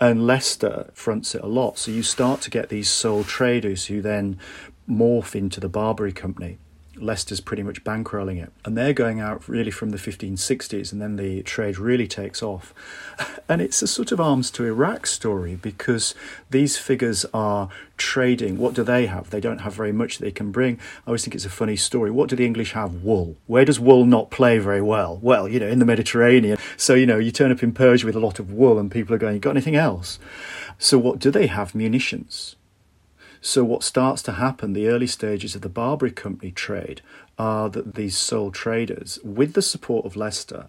and 0.00 0.26
Leicester 0.26 0.90
fronts 0.94 1.34
it 1.34 1.42
a 1.42 1.46
lot. 1.46 1.78
So 1.78 1.90
you 1.90 2.02
start 2.02 2.40
to 2.42 2.50
get 2.50 2.70
these 2.70 2.88
sole 2.88 3.22
traders 3.22 3.86
who 3.86 4.00
then 4.00 4.38
morph 4.88 5.34
into 5.34 5.60
the 5.60 5.68
Barbary 5.68 6.12
Company. 6.12 6.58
Leicester's 7.00 7.40
pretty 7.40 7.62
much 7.62 7.84
bankrolling 7.84 8.42
it. 8.42 8.52
And 8.64 8.76
they're 8.76 8.92
going 8.92 9.20
out 9.20 9.48
really 9.48 9.70
from 9.70 9.90
the 9.90 9.98
1560s, 9.98 10.92
and 10.92 11.00
then 11.00 11.16
the 11.16 11.42
trade 11.42 11.78
really 11.78 12.06
takes 12.06 12.42
off. 12.42 12.74
And 13.48 13.60
it's 13.60 13.82
a 13.82 13.88
sort 13.88 14.12
of 14.12 14.20
arms 14.20 14.48
to 14.52 14.64
Iraq 14.64 15.08
story 15.08 15.56
because 15.56 16.14
these 16.50 16.76
figures 16.76 17.26
are 17.34 17.68
trading. 17.96 18.58
What 18.58 18.74
do 18.74 18.84
they 18.84 19.06
have? 19.06 19.30
They 19.30 19.40
don't 19.40 19.62
have 19.62 19.74
very 19.74 19.90
much 19.90 20.18
they 20.18 20.30
can 20.30 20.52
bring. 20.52 20.78
I 21.04 21.08
always 21.08 21.24
think 21.24 21.34
it's 21.34 21.44
a 21.44 21.50
funny 21.50 21.74
story. 21.74 22.12
What 22.12 22.28
do 22.28 22.36
the 22.36 22.46
English 22.46 22.72
have? 22.74 23.02
Wool. 23.02 23.36
Where 23.48 23.64
does 23.64 23.80
wool 23.80 24.06
not 24.06 24.30
play 24.30 24.58
very 24.58 24.80
well? 24.80 25.18
Well, 25.20 25.48
you 25.48 25.58
know, 25.58 25.66
in 25.66 25.80
the 25.80 25.84
Mediterranean. 25.84 26.58
So, 26.76 26.94
you 26.94 27.06
know, 27.06 27.18
you 27.18 27.32
turn 27.32 27.50
up 27.50 27.64
in 27.64 27.72
Persia 27.72 28.06
with 28.06 28.14
a 28.14 28.20
lot 28.20 28.38
of 28.38 28.52
wool, 28.52 28.78
and 28.78 28.88
people 28.88 29.16
are 29.16 29.18
going, 29.18 29.34
You 29.34 29.40
got 29.40 29.50
anything 29.50 29.74
else? 29.74 30.20
So, 30.78 30.96
what 30.96 31.18
do 31.18 31.32
they 31.32 31.48
have? 31.48 31.74
Munitions. 31.74 32.54
So, 33.42 33.64
what 33.64 33.82
starts 33.82 34.22
to 34.22 34.32
happen, 34.32 34.74
the 34.74 34.88
early 34.88 35.06
stages 35.06 35.54
of 35.54 35.62
the 35.62 35.70
Barbary 35.70 36.10
Company 36.10 36.52
trade, 36.52 37.00
are 37.38 37.70
that 37.70 37.94
these 37.94 38.16
sole 38.16 38.50
traders, 38.50 39.18
with 39.24 39.54
the 39.54 39.62
support 39.62 40.04
of 40.04 40.14
Leicester, 40.14 40.66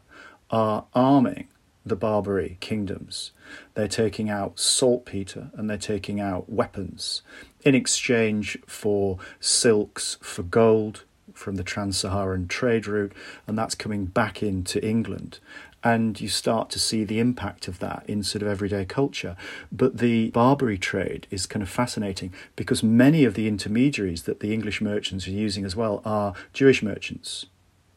are 0.50 0.86
arming 0.94 1.48
the 1.86 1.96
Barbary 1.96 2.58
kingdoms. 2.60 3.32
They're 3.74 3.88
taking 3.88 4.30
out 4.30 4.60
saltpeter 4.60 5.50
and 5.54 5.70
they're 5.70 5.78
taking 5.78 6.20
out 6.20 6.50
weapons 6.50 7.24
in 7.64 7.76
exchange 7.76 8.58
for 8.66 9.18
silks, 9.40 10.18
for 10.22 10.44
gold 10.44 11.04
from 11.34 11.56
the 11.56 11.64
trans 11.64 11.98
Saharan 11.98 12.48
trade 12.48 12.88
route, 12.88 13.14
and 13.48 13.58
that's 13.58 13.76
coming 13.76 14.06
back 14.06 14.44
into 14.44 14.86
England 14.86 15.40
and 15.84 16.20
you 16.22 16.28
start 16.28 16.70
to 16.72 16.80
see 16.80 17.04
the 17.04 17.20
impact 17.20 17.68
of 17.68 17.80
that 17.80 18.04
in 18.08 18.24
sort 18.24 18.42
of 18.42 18.48
everyday 18.48 18.86
culture. 18.86 19.36
But 19.72 19.98
the 19.98 20.30
Barbary 20.32 20.78
trade 20.78 21.28
is 21.32 21.46
kind 21.46 21.64
of 21.64 21.70
fascinating 21.70 22.34
because 22.56 22.84
many 22.84 23.24
of 23.24 23.34
the 23.34 23.48
intermediaries 23.48 24.24
that 24.24 24.40
the 24.40 24.54
English 24.54 24.82
merchants 24.82 25.28
are 25.28 25.32
using 25.32 25.66
as 25.66 25.76
well 25.76 26.02
are 26.06 26.34
Jewish 26.54 26.84
merchants. 26.84 27.48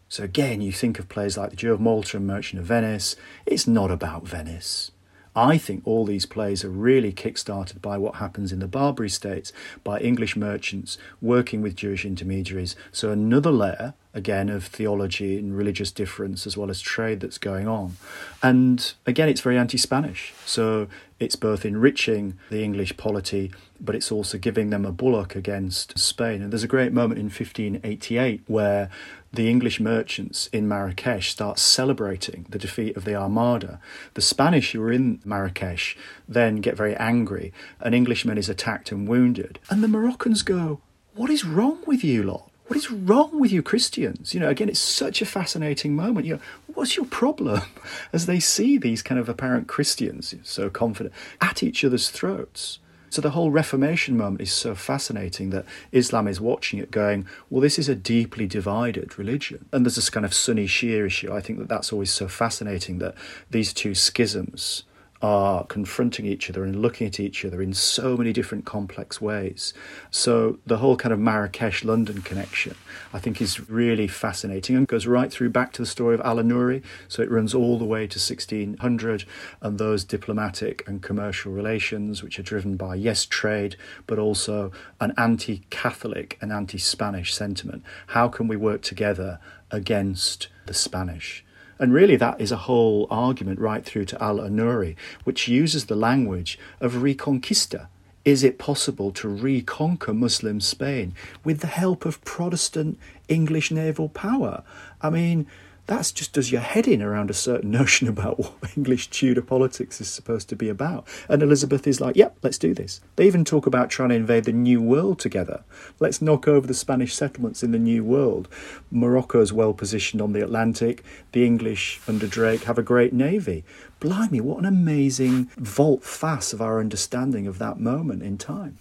So 0.08 0.22
again, 0.22 0.60
you 0.60 0.72
think 0.72 0.98
of 0.98 1.08
plays 1.08 1.36
like 1.36 1.50
The 1.50 1.56
Jew 1.56 1.72
of 1.72 1.80
Malta 1.80 2.16
and 2.16 2.26
Merchant 2.26 2.60
of 2.60 2.66
Venice. 2.66 3.16
It's 3.46 3.66
not 3.66 3.90
about 3.90 4.26
Venice. 4.28 4.90
I 5.36 5.58
think 5.58 5.82
all 5.84 6.04
these 6.04 6.26
plays 6.26 6.64
are 6.64 6.70
really 6.70 7.12
kick-started 7.12 7.82
by 7.82 7.98
what 7.98 8.16
happens 8.16 8.52
in 8.52 8.60
the 8.60 8.68
Barbary 8.68 9.08
states 9.08 9.52
by 9.82 9.98
English 9.98 10.36
merchants 10.36 10.96
working 11.20 11.60
with 11.60 11.74
Jewish 11.74 12.04
intermediaries. 12.04 12.76
So 12.92 13.10
another 13.10 13.50
layer 13.50 13.94
again, 14.14 14.48
of 14.48 14.64
theology 14.64 15.36
and 15.38 15.56
religious 15.56 15.90
difference 15.90 16.46
as 16.46 16.56
well 16.56 16.70
as 16.70 16.80
trade 16.80 17.20
that's 17.20 17.38
going 17.38 17.66
on. 17.66 17.96
And 18.42 18.94
again, 19.06 19.28
it's 19.28 19.40
very 19.40 19.58
anti 19.58 19.76
Spanish. 19.76 20.32
So 20.46 20.86
it's 21.18 21.36
both 21.36 21.64
enriching 21.64 22.38
the 22.48 22.62
English 22.62 22.96
polity, 22.96 23.52
but 23.80 23.94
it's 23.94 24.12
also 24.12 24.38
giving 24.38 24.70
them 24.70 24.84
a 24.84 24.92
bulwark 24.92 25.34
against 25.34 25.98
Spain. 25.98 26.42
And 26.42 26.52
there's 26.52 26.62
a 26.62 26.68
great 26.68 26.92
moment 26.92 27.18
in 27.18 27.26
1588 27.26 28.42
where 28.46 28.88
the 29.32 29.50
English 29.50 29.80
merchants 29.80 30.48
in 30.52 30.68
Marrakesh 30.68 31.30
start 31.30 31.58
celebrating 31.58 32.46
the 32.48 32.58
defeat 32.58 32.96
of 32.96 33.04
the 33.04 33.16
Armada. 33.16 33.80
The 34.14 34.22
Spanish 34.22 34.72
who 34.72 34.82
are 34.82 34.92
in 34.92 35.20
Marrakesh 35.24 35.96
then 36.28 36.56
get 36.56 36.76
very 36.76 36.94
angry. 36.96 37.52
An 37.80 37.94
Englishman 37.94 38.38
is 38.38 38.48
attacked 38.48 38.92
and 38.92 39.08
wounded. 39.08 39.58
And 39.68 39.82
the 39.82 39.88
Moroccans 39.88 40.42
go, 40.42 40.80
What 41.14 41.30
is 41.30 41.44
wrong 41.44 41.80
with 41.84 42.04
you 42.04 42.22
lot? 42.22 42.50
What 42.66 42.78
is 42.78 42.90
wrong 42.90 43.38
with 43.38 43.52
you 43.52 43.62
Christians? 43.62 44.32
You 44.32 44.40
know, 44.40 44.48
again, 44.48 44.70
it's 44.70 44.80
such 44.80 45.20
a 45.20 45.26
fascinating 45.26 45.94
moment. 45.94 46.24
You 46.24 46.34
know, 46.34 46.40
what's 46.66 46.96
your 46.96 47.04
problem? 47.04 47.60
As 48.12 48.26
they 48.26 48.40
see 48.40 48.78
these 48.78 49.02
kind 49.02 49.20
of 49.20 49.28
apparent 49.28 49.68
Christians 49.68 50.34
so 50.42 50.70
confident 50.70 51.14
at 51.40 51.62
each 51.62 51.84
other's 51.84 52.08
throats. 52.08 52.78
So 53.10 53.20
the 53.20 53.30
whole 53.30 53.52
Reformation 53.52 54.16
moment 54.16 54.40
is 54.40 54.52
so 54.52 54.74
fascinating 54.74 55.50
that 55.50 55.66
Islam 55.92 56.26
is 56.26 56.40
watching 56.40 56.80
it 56.80 56.90
going, 56.90 57.26
well, 57.48 57.60
this 57.60 57.78
is 57.78 57.88
a 57.88 57.94
deeply 57.94 58.46
divided 58.46 59.18
religion. 59.18 59.66
And 59.70 59.84
there's 59.84 59.94
this 59.94 60.10
kind 60.10 60.26
of 60.26 60.34
Sunni 60.34 60.66
Shia 60.66 61.06
issue. 61.06 61.32
I 61.32 61.40
think 61.40 61.60
that 61.60 61.68
that's 61.68 61.92
always 61.92 62.10
so 62.10 62.26
fascinating 62.26 62.98
that 62.98 63.14
these 63.50 63.72
two 63.72 63.94
schisms 63.94 64.82
are 65.24 65.64
confronting 65.64 66.26
each 66.26 66.50
other 66.50 66.64
and 66.64 66.82
looking 66.82 67.06
at 67.06 67.18
each 67.18 67.46
other 67.46 67.62
in 67.62 67.72
so 67.72 68.14
many 68.14 68.30
different 68.30 68.66
complex 68.66 69.22
ways. 69.22 69.72
So 70.10 70.58
the 70.66 70.76
whole 70.76 70.98
kind 70.98 71.14
of 71.14 71.18
Marrakesh 71.18 71.82
London 71.82 72.20
connection, 72.20 72.74
I 73.10 73.20
think, 73.20 73.40
is 73.40 73.70
really 73.70 74.06
fascinating 74.06 74.76
and 74.76 74.86
goes 74.86 75.06
right 75.06 75.32
through 75.32 75.48
back 75.48 75.72
to 75.72 75.82
the 75.82 75.86
story 75.86 76.14
of 76.14 76.20
al-Annuri. 76.20 76.82
So 77.08 77.22
it 77.22 77.30
runs 77.30 77.54
all 77.54 77.78
the 77.78 77.86
way 77.86 78.06
to 78.06 78.18
1600 78.18 79.24
and 79.62 79.78
those 79.78 80.04
diplomatic 80.04 80.86
and 80.86 81.00
commercial 81.02 81.52
relations, 81.52 82.22
which 82.22 82.38
are 82.38 82.42
driven 82.42 82.76
by, 82.76 82.94
yes, 82.94 83.24
trade, 83.24 83.76
but 84.06 84.18
also 84.18 84.72
an 85.00 85.14
anti 85.16 85.62
Catholic 85.70 86.36
and 86.42 86.52
anti 86.52 86.76
Spanish 86.76 87.32
sentiment. 87.32 87.82
How 88.08 88.28
can 88.28 88.46
we 88.46 88.56
work 88.56 88.82
together 88.82 89.40
against 89.70 90.48
the 90.66 90.74
Spanish? 90.74 91.43
And 91.78 91.92
really, 91.92 92.16
that 92.16 92.40
is 92.40 92.52
a 92.52 92.56
whole 92.56 93.06
argument 93.10 93.58
right 93.58 93.84
through 93.84 94.04
to 94.06 94.22
al-Annuri, 94.22 94.96
which 95.24 95.48
uses 95.48 95.86
the 95.86 95.96
language 95.96 96.58
of 96.80 96.94
reconquista. 96.94 97.88
Is 98.24 98.42
it 98.42 98.58
possible 98.58 99.10
to 99.12 99.28
reconquer 99.28 100.14
Muslim 100.14 100.60
Spain 100.60 101.14
with 101.44 101.60
the 101.60 101.66
help 101.66 102.06
of 102.06 102.24
Protestant 102.24 102.98
English 103.28 103.70
naval 103.70 104.08
power? 104.08 104.62
I 105.02 105.10
mean, 105.10 105.46
that 105.86 106.12
just 106.14 106.32
does 106.32 106.50
your 106.50 106.60
head 106.60 106.88
in 106.88 107.02
around 107.02 107.30
a 107.30 107.34
certain 107.34 107.70
notion 107.80 108.08
about 108.08 108.38
what 108.38 108.76
English 108.76 109.10
Tudor 109.10 109.42
politics 109.42 110.00
is 110.00 110.08
supposed 110.08 110.48
to 110.48 110.56
be 110.56 110.68
about. 110.68 111.06
And 111.28 111.42
Elizabeth 111.42 111.86
is 111.86 112.00
like, 112.00 112.16
yep, 112.16 112.36
let's 112.42 112.58
do 112.58 112.74
this. 112.74 113.00
They 113.16 113.26
even 113.26 113.44
talk 113.44 113.66
about 113.66 113.90
trying 113.90 114.08
to 114.10 114.14
invade 114.14 114.44
the 114.44 114.52
New 114.52 114.80
World 114.80 115.18
together. 115.18 115.62
Let's 116.00 116.22
knock 116.22 116.48
over 116.48 116.66
the 116.66 116.74
Spanish 116.74 117.14
settlements 117.14 117.62
in 117.62 117.72
the 117.72 117.78
New 117.78 118.04
World. 118.04 118.48
Morocco 118.90 119.40
is 119.40 119.52
well 119.52 119.74
positioned 119.74 120.22
on 120.22 120.32
the 120.32 120.42
Atlantic. 120.42 121.04
The 121.32 121.44
English 121.44 122.00
under 122.08 122.26
Drake 122.26 122.64
have 122.64 122.78
a 122.78 122.82
great 122.82 123.12
navy. 123.12 123.64
Blimey, 124.00 124.40
what 124.40 124.58
an 124.58 124.66
amazing 124.66 125.50
volte 125.56 126.04
face 126.04 126.52
of 126.52 126.60
our 126.60 126.80
understanding 126.80 127.46
of 127.46 127.58
that 127.58 127.78
moment 127.78 128.22
in 128.22 128.38
time. 128.38 128.78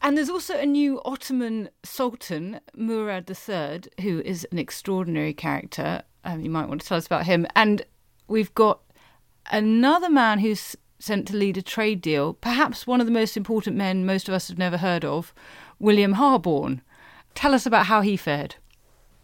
And 0.00 0.16
there's 0.16 0.30
also 0.30 0.56
a 0.56 0.66
new 0.66 1.00
Ottoman 1.04 1.70
Sultan, 1.82 2.60
Murad 2.74 3.28
III, 3.28 3.82
who 4.02 4.20
is 4.20 4.46
an 4.52 4.58
extraordinary 4.58 5.32
character. 5.32 6.02
Um, 6.24 6.40
you 6.40 6.50
might 6.50 6.68
want 6.68 6.80
to 6.82 6.86
tell 6.86 6.98
us 6.98 7.06
about 7.06 7.26
him. 7.26 7.46
And 7.56 7.82
we've 8.28 8.54
got 8.54 8.80
another 9.50 10.08
man 10.08 10.38
who's 10.38 10.76
sent 10.98 11.28
to 11.28 11.36
lead 11.36 11.56
a 11.56 11.62
trade 11.62 12.00
deal, 12.00 12.34
perhaps 12.34 12.86
one 12.86 13.00
of 13.00 13.06
the 13.06 13.12
most 13.12 13.36
important 13.36 13.76
men 13.76 14.06
most 14.06 14.28
of 14.28 14.34
us 14.34 14.48
have 14.48 14.58
never 14.58 14.78
heard 14.78 15.04
of, 15.04 15.32
William 15.78 16.14
Harborne. 16.14 16.82
Tell 17.34 17.54
us 17.54 17.66
about 17.66 17.86
how 17.86 18.00
he 18.00 18.16
fared. 18.16 18.56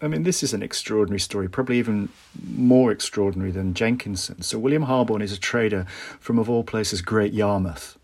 I 0.01 0.09
mean, 0.09 0.23
this 0.23 0.43
is 0.43 0.53
an 0.53 0.63
extraordinary 0.63 1.21
story, 1.21 1.49
probably 1.49 1.79
even 1.79 2.11
more 2.47 2.93
extraordinary 2.93 3.51
than 3.51 3.75
Jenkinson. 3.75 4.43
So, 4.43 4.59
William 4.59 4.83
Harborne 4.83 5.23
is 5.23 5.33
a 5.33 5.39
trader 5.39 5.87
from, 6.21 6.39
of 6.39 6.51
all 6.51 6.63
places, 6.63 7.01
Great 7.01 7.33
Yarmouth. 7.33 7.99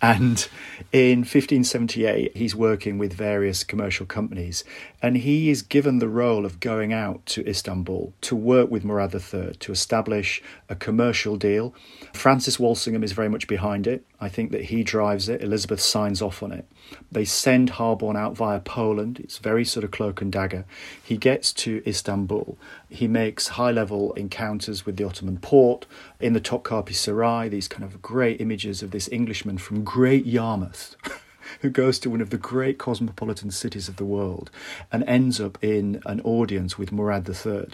And 0.00 0.46
in 0.92 1.18
1578, 1.20 2.36
he's 2.36 2.54
working 2.54 2.98
with 2.98 3.12
various 3.12 3.64
commercial 3.64 4.06
companies, 4.06 4.62
and 5.02 5.16
he 5.16 5.50
is 5.50 5.60
given 5.62 5.98
the 5.98 6.08
role 6.08 6.46
of 6.46 6.60
going 6.60 6.92
out 6.92 7.26
to 7.26 7.48
Istanbul 7.48 8.12
to 8.20 8.36
work 8.36 8.70
with 8.70 8.84
Murad 8.84 9.12
III 9.12 9.54
to 9.58 9.72
establish 9.72 10.40
a 10.68 10.76
commercial 10.76 11.36
deal. 11.36 11.74
Francis 12.12 12.60
Walsingham 12.60 13.02
is 13.02 13.10
very 13.10 13.28
much 13.28 13.48
behind 13.48 13.88
it. 13.88 14.04
I 14.20 14.28
think 14.28 14.52
that 14.52 14.66
he 14.66 14.84
drives 14.84 15.28
it. 15.28 15.42
Elizabeth 15.42 15.80
signs 15.80 16.22
off 16.22 16.44
on 16.44 16.52
it. 16.52 16.66
They 17.10 17.24
send 17.24 17.70
Harborne 17.70 18.16
out 18.16 18.36
via 18.36 18.60
Poland. 18.60 19.18
It's 19.18 19.38
very 19.38 19.64
sort 19.64 19.84
of 19.84 19.90
cloak 19.90 20.20
and 20.20 20.30
dagger. 20.30 20.64
He 21.02 21.16
gets 21.16 21.52
to 21.54 21.82
Istanbul. 21.86 22.56
He 22.88 23.06
makes 23.06 23.48
high 23.48 23.70
level 23.70 24.12
encounters 24.14 24.86
with 24.86 24.96
the 24.96 25.04
Ottoman 25.04 25.38
Porte 25.38 25.86
in 26.20 26.32
the 26.32 26.40
Topkapi 26.40 26.94
Saray, 26.94 27.50
these 27.50 27.68
kind 27.68 27.84
of 27.84 28.00
great 28.00 28.40
images 28.40 28.82
of 28.82 28.90
this 28.90 29.08
Englishman 29.08 29.58
from 29.58 29.84
Great 29.84 30.26
Yarmouth. 30.26 30.96
who 31.60 31.70
goes 31.70 31.98
to 31.98 32.10
one 32.10 32.20
of 32.20 32.30
the 32.30 32.38
great 32.38 32.78
cosmopolitan 32.78 33.50
cities 33.50 33.88
of 33.88 33.96
the 33.96 34.04
world 34.04 34.50
and 34.92 35.02
ends 35.04 35.40
up 35.40 35.58
in 35.62 36.00
an 36.06 36.20
audience 36.20 36.78
with 36.78 36.92
Murad 36.92 37.28
III 37.28 37.68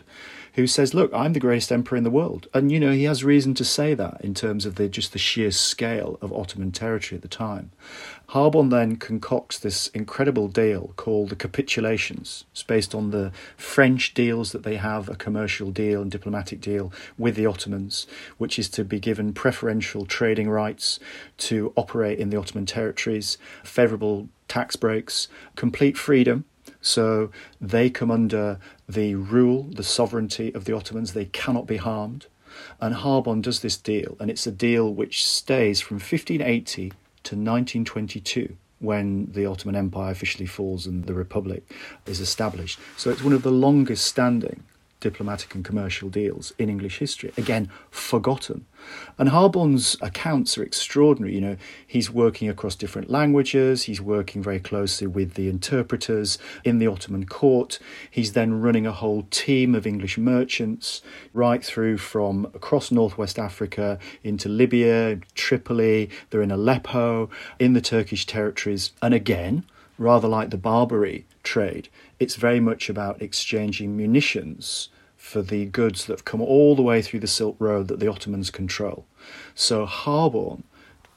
who 0.55 0.67
says, 0.67 0.95
"Look, 0.95 1.13
I'm 1.13 1.33
the 1.33 1.41
greatest 1.41 1.73
emperor 1.73 1.99
in 1.99 2.05
the 2.05 2.11
world," 2.11 2.47
and 2.55 2.71
you 2.71 2.79
know 2.79 2.93
he 2.93 3.05
has 3.05 3.25
reason 3.25 3.55
to 3.55 3.65
say 3.65 3.95
that 3.95 4.21
in 4.21 4.35
terms 4.35 4.67
of 4.67 4.77
the 4.77 4.89
just 4.89 5.13
the 5.13 5.19
sheer 5.19 5.51
scale 5.51 6.19
of 6.21 6.33
Ottoman 6.33 6.73
territory 6.73 7.17
at 7.17 7.23
the 7.23 7.29
time. 7.29 7.71
Harborne 8.29 8.71
then 8.71 8.97
concocts 8.97 9.59
this 9.59 9.89
incredible 9.89 10.49
deal 10.49 10.93
called 10.97 11.31
the 11.31 11.37
capitulations. 11.37 12.45
It's 12.53 12.63
based 12.63 12.95
on 12.95 13.11
the 13.11 13.33
French 13.57 14.15
deals 14.15 14.53
that 14.53 14.63
they 14.63 14.77
have, 14.77 15.09
a 15.09 15.15
commercial 15.15 15.71
deal 15.71 16.03
and 16.03 16.11
diplomatic 16.11 16.61
deal 16.61 16.93
with 17.19 17.37
the 17.37 17.47
Ottomans, 17.47 18.07
which 18.39 18.59
is 18.59 18.69
to 18.71 18.85
be 18.85 18.99
given 18.99 19.33
preferential 19.33 20.07
trading 20.07 20.49
rights 20.49 20.99
to 21.39 21.73
operate 21.77 22.19
in 22.19 22.31
the 22.31 22.39
Ottoman 22.39 22.67
territories, 22.67 23.39
favourable 23.63 24.29
tax 24.49 24.77
breaks, 24.77 25.29
complete 25.57 25.97
freedom 25.97 26.45
so 26.81 27.31
they 27.61 27.89
come 27.89 28.11
under 28.11 28.59
the 28.87 29.15
rule, 29.15 29.65
the 29.65 29.83
sovereignty 29.83 30.55
of 30.55 30.67
the 30.67 30.75
Ottomans. 30.75 31.15
They 31.15 31.25
cannot 31.27 31.67
be 31.67 31.79
harmed. 31.79 32.27
And 32.81 32.95
Harborne 32.95 33.41
does 33.41 33.61
this 33.61 33.77
deal, 33.77 34.17
and 34.21 34.31
it's 34.31 34.47
a 34.47 34.53
deal 34.53 34.93
which 34.93 35.27
stays 35.27 35.81
from 35.81 35.97
1580 35.97 36.93
to 37.25 37.35
1922 37.35 38.57
when 38.81 39.31
the 39.33 39.47
Ottoman 39.47 39.77
Empire 39.77 40.11
officially 40.11 40.47
falls 40.47 40.87
and 40.87 41.05
the 41.05 41.15
Republic 41.15 41.63
is 42.07 42.21
established. 42.21 42.79
So 42.97 43.11
it's 43.11 43.23
one 43.23 43.33
of 43.33 43.43
the 43.43 43.51
longest 43.51 44.05
standing 44.05 44.63
diplomatic 45.05 45.55
and 45.55 45.63
commercial 45.63 46.09
deals 46.09 46.55
in 46.59 46.71
English 46.71 46.99
history. 46.99 47.31
Again, 47.37 47.69
forgotten. 47.91 48.65
And 49.19 49.29
Harborne's 49.29 49.99
accounts 50.01 50.57
are 50.57 50.63
extraordinary. 50.63 51.35
You 51.35 51.43
know, 51.43 51.57
he's 51.87 52.11
working 52.11 52.49
across 52.49 52.75
different 52.75 53.11
languages, 53.11 53.83
he's 53.83 54.01
working 54.01 54.43
very 54.43 54.59
closely 54.59 55.07
with 55.07 55.35
the 55.35 55.51
interpreters 55.51 56.39
in 56.65 56.79
the 56.79 56.87
Ottoman 56.87 57.27
court. 57.27 57.79
He's 58.11 58.33
then 58.33 58.63
running 58.63 58.87
a 58.87 58.93
whole 58.93 59.25
team 59.31 59.75
of 59.75 59.87
English 59.87 60.17
merchants 60.17 61.03
right 61.35 61.63
through 61.63 61.99
from 61.99 62.47
across 62.55 62.91
northwest 62.91 63.39
Africa 63.39 63.99
into 64.23 64.49
Libya, 64.49 65.21
Tripoli, 65.35 66.09
they're 66.31 66.41
in 66.41 66.51
Aleppo, 66.51 67.29
in 67.59 67.75
the 67.75 67.83
Turkish 67.83 68.25
territories. 68.25 68.93
And 69.03 69.13
again, 69.13 69.65
rather 69.99 70.29
like 70.29 70.49
the 70.49 70.57
Barbary 70.57 71.27
trade, 71.43 71.91
it's 72.19 72.37
very 72.37 72.61
much 72.61 72.89
about 72.89 73.21
exchanging 73.21 73.99
munitions 73.99 74.89
for 75.25 75.41
the 75.41 75.65
goods 75.65 76.05
that 76.05 76.13
have 76.13 76.25
come 76.27 76.43
all 76.43 76.77
the 76.77 76.83
way 76.83 77.01
through 77.01 77.19
the 77.19 77.27
Silk 77.27 77.57
Road 77.59 77.89
that 77.89 77.99
the 77.99 78.07
Ottomans 78.07 78.51
control. 78.51 79.07
So 79.55 79.87
Harborne 79.87 80.65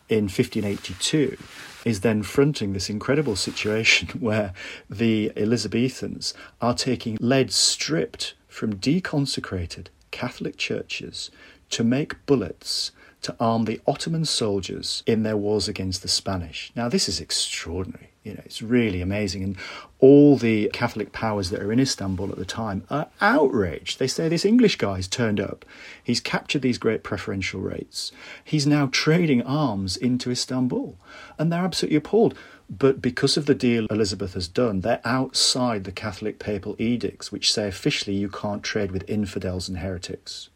in 0.08 0.24
1582 0.24 1.38
is 1.84 2.00
then 2.00 2.24
fronting 2.24 2.72
this 2.72 2.90
incredible 2.90 3.36
situation 3.36 4.08
where 4.20 4.54
the 4.90 5.34
Elizabethans 5.36 6.34
are 6.62 6.74
taking 6.74 7.18
lead 7.20 7.52
stripped 7.52 8.34
from 8.48 8.78
deconsecrated 8.78 9.88
Catholic 10.10 10.56
churches 10.56 11.30
to 11.72 11.84
make 11.84 12.26
bullets 12.26 12.94
to 13.24 13.36
arm 13.42 13.66
the 13.66 13.82
Ottoman 13.86 14.24
soldiers 14.24 15.04
in 15.06 15.24
their 15.24 15.36
wars 15.36 15.68
against 15.68 16.02
the 16.02 16.08
Spanish. 16.08 16.72
Now, 16.78 16.88
this 16.88 17.10
is 17.10 17.20
extraordinary. 17.20 18.07
You 18.28 18.34
know, 18.34 18.42
it's 18.44 18.62
really 18.62 19.02
amazing. 19.02 19.42
And 19.42 19.56
all 20.00 20.36
the 20.36 20.70
Catholic 20.74 21.14
powers 21.14 21.50
that 21.50 21.62
are 21.62 21.72
in 21.72 21.80
Istanbul 21.80 22.30
at 22.30 22.38
the 22.38 22.44
time 22.44 22.84
are 22.90 23.08
outraged. 23.22 24.00
They 24.00 24.08
say 24.08 24.28
this 24.28 24.44
English 24.44 24.78
guy's 24.78 25.08
turned 25.08 25.40
up. 25.40 25.64
He's 26.04 26.20
captured 26.20 26.62
these 26.62 26.78
great 26.78 27.04
preferential 27.04 27.62
rates. 27.62 28.12
He's 28.44 28.68
now 28.68 28.90
trading 28.92 29.44
arms 29.44 29.96
into 29.96 30.30
Istanbul. 30.30 30.98
And 31.40 31.52
they're 31.52 31.64
absolutely 31.64 31.96
appalled. 31.96 32.36
But 32.70 33.02
because 33.02 33.38
of 33.38 33.46
the 33.46 33.56
deal 33.56 33.86
Elizabeth 33.86 34.34
has 34.34 34.50
done, 34.50 34.82
they're 34.82 35.00
outside 35.06 35.86
the 35.86 35.94
Catholic 35.94 36.38
papal 36.38 36.76
edicts, 36.78 37.32
which 37.32 37.54
say 37.54 37.70
officially 37.70 38.18
you 38.18 38.28
can't 38.28 38.62
trade 38.62 38.92
with 38.92 39.10
infidels 39.10 39.70
and 39.70 39.78
heretics. 39.78 40.50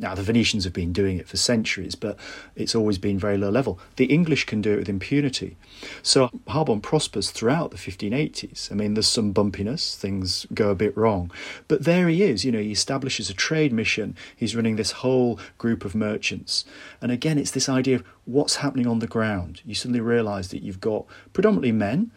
Now, 0.00 0.14
the 0.14 0.22
Venetians 0.22 0.62
have 0.62 0.72
been 0.72 0.92
doing 0.92 1.18
it 1.18 1.26
for 1.26 1.36
centuries, 1.36 1.96
but 1.96 2.16
it's 2.54 2.74
always 2.74 2.98
been 2.98 3.18
very 3.18 3.36
low 3.36 3.50
level. 3.50 3.80
The 3.96 4.04
English 4.04 4.44
can 4.44 4.62
do 4.62 4.74
it 4.74 4.76
with 4.76 4.88
impunity. 4.88 5.56
So 6.02 6.30
Harborne 6.46 6.82
prospers 6.82 7.32
throughout 7.32 7.72
the 7.72 7.76
1580s. 7.76 8.70
I 8.70 8.76
mean, 8.76 8.94
there's 8.94 9.08
some 9.08 9.34
bumpiness, 9.34 9.96
things 9.96 10.46
go 10.54 10.70
a 10.70 10.76
bit 10.76 10.96
wrong. 10.96 11.32
But 11.66 11.84
there 11.84 12.08
he 12.08 12.22
is, 12.22 12.44
you 12.44 12.52
know, 12.52 12.60
he 12.60 12.70
establishes 12.70 13.28
a 13.28 13.34
trade 13.34 13.72
mission, 13.72 14.16
he's 14.36 14.54
running 14.54 14.76
this 14.76 14.92
whole 14.92 15.40
group 15.58 15.84
of 15.84 15.96
merchants. 15.96 16.64
And 17.00 17.10
again, 17.10 17.38
it's 17.38 17.50
this 17.50 17.68
idea 17.68 17.96
of 17.96 18.04
what's 18.24 18.56
happening 18.56 18.86
on 18.86 19.00
the 19.00 19.08
ground. 19.08 19.62
You 19.64 19.74
suddenly 19.74 20.00
realise 20.00 20.48
that 20.48 20.62
you've 20.62 20.80
got 20.80 21.06
predominantly 21.32 21.72
men. 21.72 22.12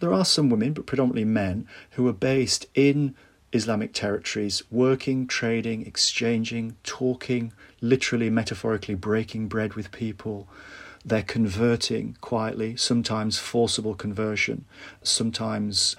There 0.00 0.12
are 0.12 0.24
some 0.24 0.50
women, 0.50 0.72
but 0.72 0.86
predominantly 0.86 1.24
men 1.24 1.66
who 1.92 2.06
are 2.08 2.12
based 2.12 2.66
in 2.74 3.14
Islamic 3.52 3.92
territories, 3.92 4.62
working, 4.70 5.26
trading, 5.26 5.86
exchanging, 5.86 6.76
talking, 6.82 7.52
literally, 7.80 8.30
metaphorically 8.30 8.94
breaking 8.94 9.48
bread 9.48 9.74
with 9.74 9.90
people. 9.92 10.48
They're 11.04 11.22
converting 11.22 12.16
quietly, 12.20 12.76
sometimes 12.76 13.38
forcible 13.38 13.94
conversion, 13.94 14.66
sometimes 15.02 15.96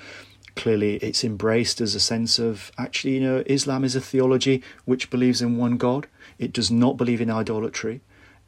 clearly 0.55 0.95
it's 0.97 1.23
embraced 1.23 1.79
as 1.79 1.95
a 1.95 1.99
sense 1.99 2.37
of 2.37 2.71
actually, 2.77 3.13
you 3.13 3.21
know, 3.21 3.43
Islam 3.45 3.83
is 3.85 3.95
a 3.95 4.01
theology 4.01 4.61
which 4.83 5.09
believes 5.09 5.41
in 5.41 5.57
one 5.57 5.77
God. 5.77 6.05
It 6.37 6.51
does 6.51 6.69
not 6.69 6.97
believe 6.97 7.21
in 7.21 7.31
idolatry. 7.31 8.01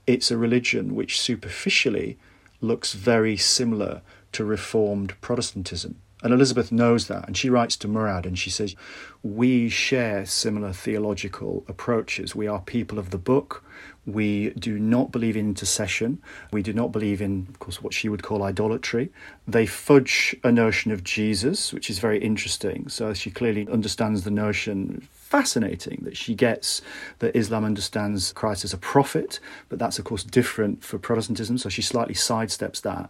It's 0.06 0.30
a 0.30 0.38
religion 0.38 0.94
which 0.94 1.22
superficially 1.22 2.18
looks 2.60 2.94
very 2.94 3.38
similar 3.38 4.02
to 4.34 4.44
Reformed 4.44 5.14
Protestantism. 5.22 6.02
And 6.24 6.34
Elizabeth 6.34 6.72
knows 6.72 7.08
that, 7.08 7.26
and 7.28 7.36
she 7.36 7.50
writes 7.50 7.76
to 7.78 7.88
Murad 7.88 8.26
and 8.26 8.38
she 8.38 8.50
says, 8.50 8.76
We 9.24 9.70
share 9.70 10.26
similar 10.26 10.72
theological 10.72 11.66
approaches. 11.68 12.36
We 12.36 12.48
are 12.48 12.62
people 12.62 13.00
of 13.00 13.10
the 13.10 13.18
book. 13.18 13.64
We 14.06 14.52
do 14.52 14.80
not 14.80 15.12
believe 15.12 15.38
in 15.38 15.50
intercession. 15.50 16.22
We 16.52 16.64
do 16.64 16.74
not 16.74 16.92
believe 16.92 17.22
in, 17.22 17.48
of 17.50 17.60
course, 17.60 17.82
what 17.82 17.94
she 17.94 18.10
would 18.10 18.24
call 18.24 18.44
idolatry. 18.44 19.12
They 19.48 19.66
fudge 19.66 20.36
a 20.44 20.52
notion 20.52 20.92
of 20.92 21.04
Jesus, 21.04 21.72
which 21.72 21.90
is 21.90 22.00
very 22.00 22.20
interesting. 22.20 22.90
So 22.90 23.14
she 23.14 23.30
clearly 23.30 23.68
understands 23.70 24.24
the 24.24 24.32
notion 24.32 25.08
fascinating 25.32 26.02
that 26.04 26.18
she 26.18 26.36
gets 26.36 26.82
that 27.20 27.34
Islam 27.38 27.64
understands 27.64 28.34
Christ 28.34 28.66
as 28.66 28.74
a 28.74 28.78
prophet, 28.78 29.40
but 29.70 29.80
that's 29.80 29.98
of 29.98 30.04
course 30.04 30.26
different 30.26 30.84
for 30.84 31.00
Protestantism, 31.00 31.58
so 31.58 31.70
she 31.70 31.82
slightly 31.82 32.14
sidesteps 32.14 32.82
that. 32.82 33.10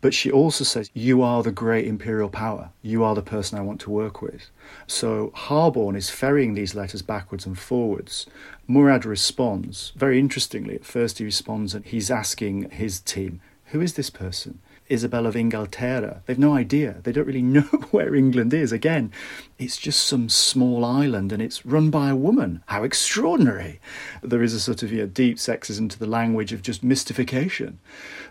But 0.00 0.14
she 0.14 0.30
also 0.30 0.62
says, 0.62 0.90
You 0.94 1.22
are 1.22 1.42
the 1.42 1.50
great 1.50 1.88
imperial 1.88 2.28
power. 2.28 2.70
You 2.82 3.02
are 3.02 3.16
the 3.16 3.22
person 3.34 3.58
I 3.58 3.62
want 3.62 3.80
to 3.80 3.90
work 3.90 4.22
with. 4.22 4.48
So 4.86 5.32
Harborne 5.34 5.96
is 5.96 6.08
ferrying 6.08 6.54
these 6.54 6.76
letters 6.76 7.02
backwards 7.02 7.46
and 7.46 7.58
forwards. 7.58 8.26
Murad 8.68 9.04
responds. 9.04 9.92
Very 9.96 10.20
interestingly, 10.20 10.76
at 10.76 10.84
first 10.84 11.18
he 11.18 11.24
responds 11.24 11.74
and 11.74 11.84
he's 11.84 12.12
asking 12.12 12.70
his 12.70 13.00
team, 13.00 13.40
Who 13.72 13.80
is 13.80 13.94
this 13.94 14.10
person? 14.10 14.60
Isabel 14.88 15.26
of 15.26 15.34
Ingalterra. 15.34 16.20
They've 16.26 16.38
no 16.38 16.54
idea. 16.54 16.96
They 17.02 17.12
don't 17.12 17.26
really 17.26 17.42
know 17.56 17.62
where 17.90 18.14
England 18.14 18.54
is. 18.54 18.72
Again, 18.72 19.12
it's 19.58 19.76
just 19.76 20.04
some 20.04 20.28
small 20.28 20.84
island 20.84 21.32
and 21.32 21.42
it's 21.42 21.64
run 21.64 21.90
by 21.90 22.10
a 22.10 22.16
woman. 22.16 22.62
How 22.66 22.84
extraordinary. 22.84 23.80
There 24.22 24.42
is 24.42 24.54
a 24.54 24.60
sort 24.60 24.82
of 24.82 24.92
you 24.92 25.00
know, 25.00 25.06
deep 25.06 25.38
sexism 25.38 25.88
to 25.90 25.98
the 25.98 26.06
language 26.06 26.52
of 26.52 26.62
just 26.62 26.84
mystification. 26.84 27.78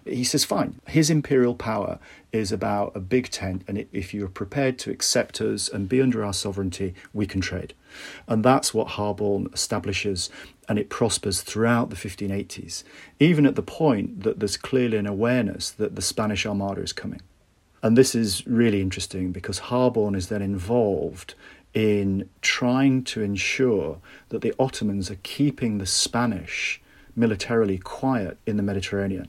He 0.06 0.24
says, 0.24 0.46
fine, 0.46 0.80
his 0.88 1.10
imperial 1.10 1.56
power 1.56 2.00
is 2.32 2.52
about 2.52 2.92
a 2.96 3.00
big 3.00 3.30
tent, 3.30 3.64
and 3.68 3.86
if 3.92 4.14
you're 4.14 4.28
prepared 4.28 4.78
to 4.80 4.92
accept 4.92 5.42
us 5.42 5.70
and 5.70 5.90
be 5.90 6.02
under 6.02 6.24
our 6.24 6.34
sovereignty, 6.34 6.94
we 7.14 7.26
can 7.26 7.42
trade. 7.42 7.74
And 8.28 8.44
that's 8.44 8.74
what 8.74 8.90
Harborne 8.90 9.48
establishes 9.54 10.30
and 10.68 10.80
it 10.80 10.90
prospers 10.90 11.42
throughout 11.42 11.90
the 11.90 11.96
1580s, 11.96 12.84
even 13.20 13.46
at 13.46 13.56
the 13.56 13.62
point 13.62 14.24
that 14.24 14.40
there's 14.40 14.58
clearly 14.58 14.98
an 14.98 15.08
awareness 15.08 15.72
that 15.72 15.96
the 15.96 16.02
Spanish 16.02 16.46
Armada 16.46 16.82
is 16.82 16.94
coming. 16.94 17.22
And 17.84 17.98
this 17.98 18.16
is 18.16 18.46
really 18.48 18.82
interesting 18.82 19.32
because 19.32 19.60
Harborne 19.60 20.16
is 20.16 20.30
then 20.30 20.42
involved 20.42 21.36
in 21.76 22.30
trying 22.42 23.04
to 23.04 23.22
ensure 23.22 24.00
that 24.30 24.42
the 24.42 24.56
Ottomans 24.58 25.12
are 25.12 25.20
keeping 25.22 25.78
the 25.78 25.86
Spanish 25.86 26.82
militarily 27.16 27.78
quiet 27.78 28.38
in 28.46 28.58
the 28.58 28.64
Mediterranean 28.64 29.28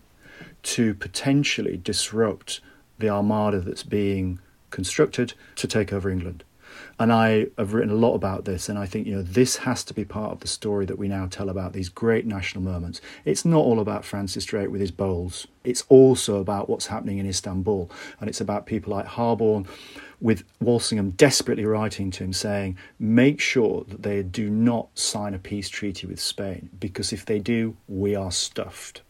to 0.62 0.94
potentially 0.94 1.76
disrupt 1.76 2.60
the 2.98 3.08
armada 3.08 3.60
that's 3.60 3.82
being 3.82 4.38
constructed 4.70 5.34
to 5.56 5.66
take 5.66 5.92
over 5.92 6.08
England. 6.08 6.44
And 6.98 7.12
I 7.12 7.48
have 7.58 7.74
written 7.74 7.92
a 7.92 7.96
lot 7.96 8.14
about 8.14 8.44
this, 8.44 8.68
and 8.68 8.78
I 8.78 8.86
think 8.86 9.06
you 9.06 9.14
know 9.14 9.22
this 9.22 9.56
has 9.58 9.84
to 9.84 9.94
be 9.94 10.04
part 10.04 10.32
of 10.32 10.40
the 10.40 10.48
story 10.48 10.86
that 10.86 10.98
we 10.98 11.08
now 11.08 11.26
tell 11.26 11.48
about 11.48 11.72
these 11.72 11.88
great 11.88 12.26
national 12.26 12.64
moments. 12.64 13.00
It's 13.24 13.44
not 13.44 13.64
all 13.64 13.80
about 13.80 14.04
Francis 14.04 14.44
Drake 14.44 14.70
with 14.70 14.80
his 14.80 14.90
bowls. 14.90 15.46
It's 15.64 15.84
also 15.88 16.40
about 16.40 16.70
what's 16.70 16.86
happening 16.86 17.18
in 17.18 17.28
Istanbul, 17.28 17.90
and 18.20 18.28
it's 18.28 18.40
about 18.40 18.66
people 18.66 18.92
like 18.92 19.06
Harborne, 19.06 19.66
with 20.20 20.44
Walsingham 20.60 21.10
desperately 21.10 21.66
writing 21.66 22.10
to 22.12 22.24
him 22.24 22.32
saying, 22.32 22.78
"Make 22.98 23.40
sure 23.40 23.84
that 23.88 24.02
they 24.02 24.22
do 24.22 24.48
not 24.48 24.88
sign 24.98 25.34
a 25.34 25.38
peace 25.38 25.68
treaty 25.68 26.06
with 26.06 26.20
Spain, 26.20 26.70
because 26.80 27.12
if 27.12 27.26
they 27.26 27.38
do, 27.38 27.76
we 27.86 28.14
are 28.14 28.32
stuffed." 28.32 29.02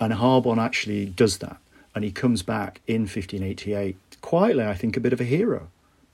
And 0.00 0.12
Harborne 0.14 0.58
actually 0.58 1.06
does 1.06 1.38
that, 1.38 1.58
and 1.94 2.04
he 2.04 2.10
comes 2.10 2.42
back 2.42 2.80
in 2.86 3.06
1588 3.06 3.96
quietly. 4.20 4.64
I 4.64 4.74
think 4.74 4.96
a 4.96 5.00
bit 5.00 5.12
of 5.12 5.20
a 5.20 5.24
hero 5.24 5.68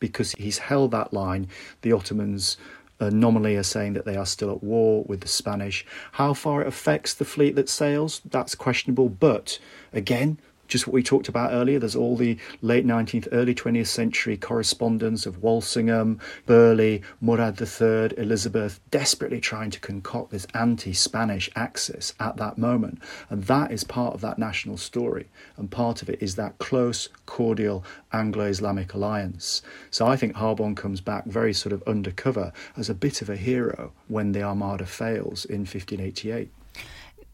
because 0.09 0.33
he's 0.33 0.59
held 0.59 0.91
that 0.91 1.15
line. 1.15 1.49
The 1.81 1.93
Ottomans 1.93 2.59
uh, 3.01 3.09
nominally 3.09 3.57
are 3.57 3.63
saying 3.63 3.95
that 3.95 4.05
they 4.05 4.17
are 4.17 4.27
still 4.27 4.51
at 4.51 4.63
war 4.63 5.03
with 5.05 5.23
the 5.23 5.29
Spanish. 5.29 5.87
How 6.13 6.35
far 6.35 6.61
it 6.61 6.67
affects 6.67 7.15
the 7.15 7.25
fleet 7.25 7.55
that 7.57 7.71
sails, 7.71 8.21
that's 8.29 8.55
questionable. 8.55 9.09
But 9.09 9.59
again, 9.95 10.39
just 10.69 10.87
what 10.87 10.95
we 10.95 11.03
talked 11.03 11.29
about 11.29 11.53
earlier. 11.53 11.79
There's 11.79 11.97
all 11.97 12.17
the 12.17 12.39
late 12.63 12.87
19th, 12.87 13.29
early 13.33 13.55
20th 13.55 13.87
century 13.87 14.37
correspondence 14.37 15.27
of 15.27 15.43
Walsingham, 15.43 16.21
Burghley, 16.47 17.03
Murad 17.21 17.61
III, 17.61 18.19
Elizabeth, 18.19 18.81
desperately 18.91 19.41
trying 19.41 19.71
to 19.71 19.81
concoct 19.81 20.31
this 20.31 20.47
anti 20.55 20.93
Spanish 20.93 21.51
axis 21.55 22.15
at 22.21 22.37
that 22.37 22.59
moment. 22.59 23.01
And 23.31 23.45
that 23.45 23.73
is 23.73 23.85
part 23.85 24.15
of 24.15 24.21
that 24.23 24.39
national 24.39 24.77
story. 24.77 25.27
And 25.57 25.71
part 25.71 26.03
of 26.03 26.09
it 26.09 26.23
is 26.23 26.37
that 26.37 26.59
close, 26.59 27.09
cordial 27.27 27.85
Anglo 28.13 28.45
Islamic 28.45 28.95
alliance. 28.95 29.63
So 29.91 30.07
I 30.07 30.17
think 30.17 30.35
Harborne 30.35 30.75
comes 30.75 31.01
back 31.01 31.27
very 31.27 31.53
sort 31.53 31.73
of 31.73 31.83
undercover 31.87 32.53
as 32.77 32.89
a 32.89 32.95
bit 32.95 33.23
of 33.23 33.31
a 33.31 33.37
hero 33.37 33.93
when 34.09 34.33
the 34.33 34.43
Armada 34.43 34.87
fails 34.87 35.45
in 35.45 35.61
1588. 35.61 36.51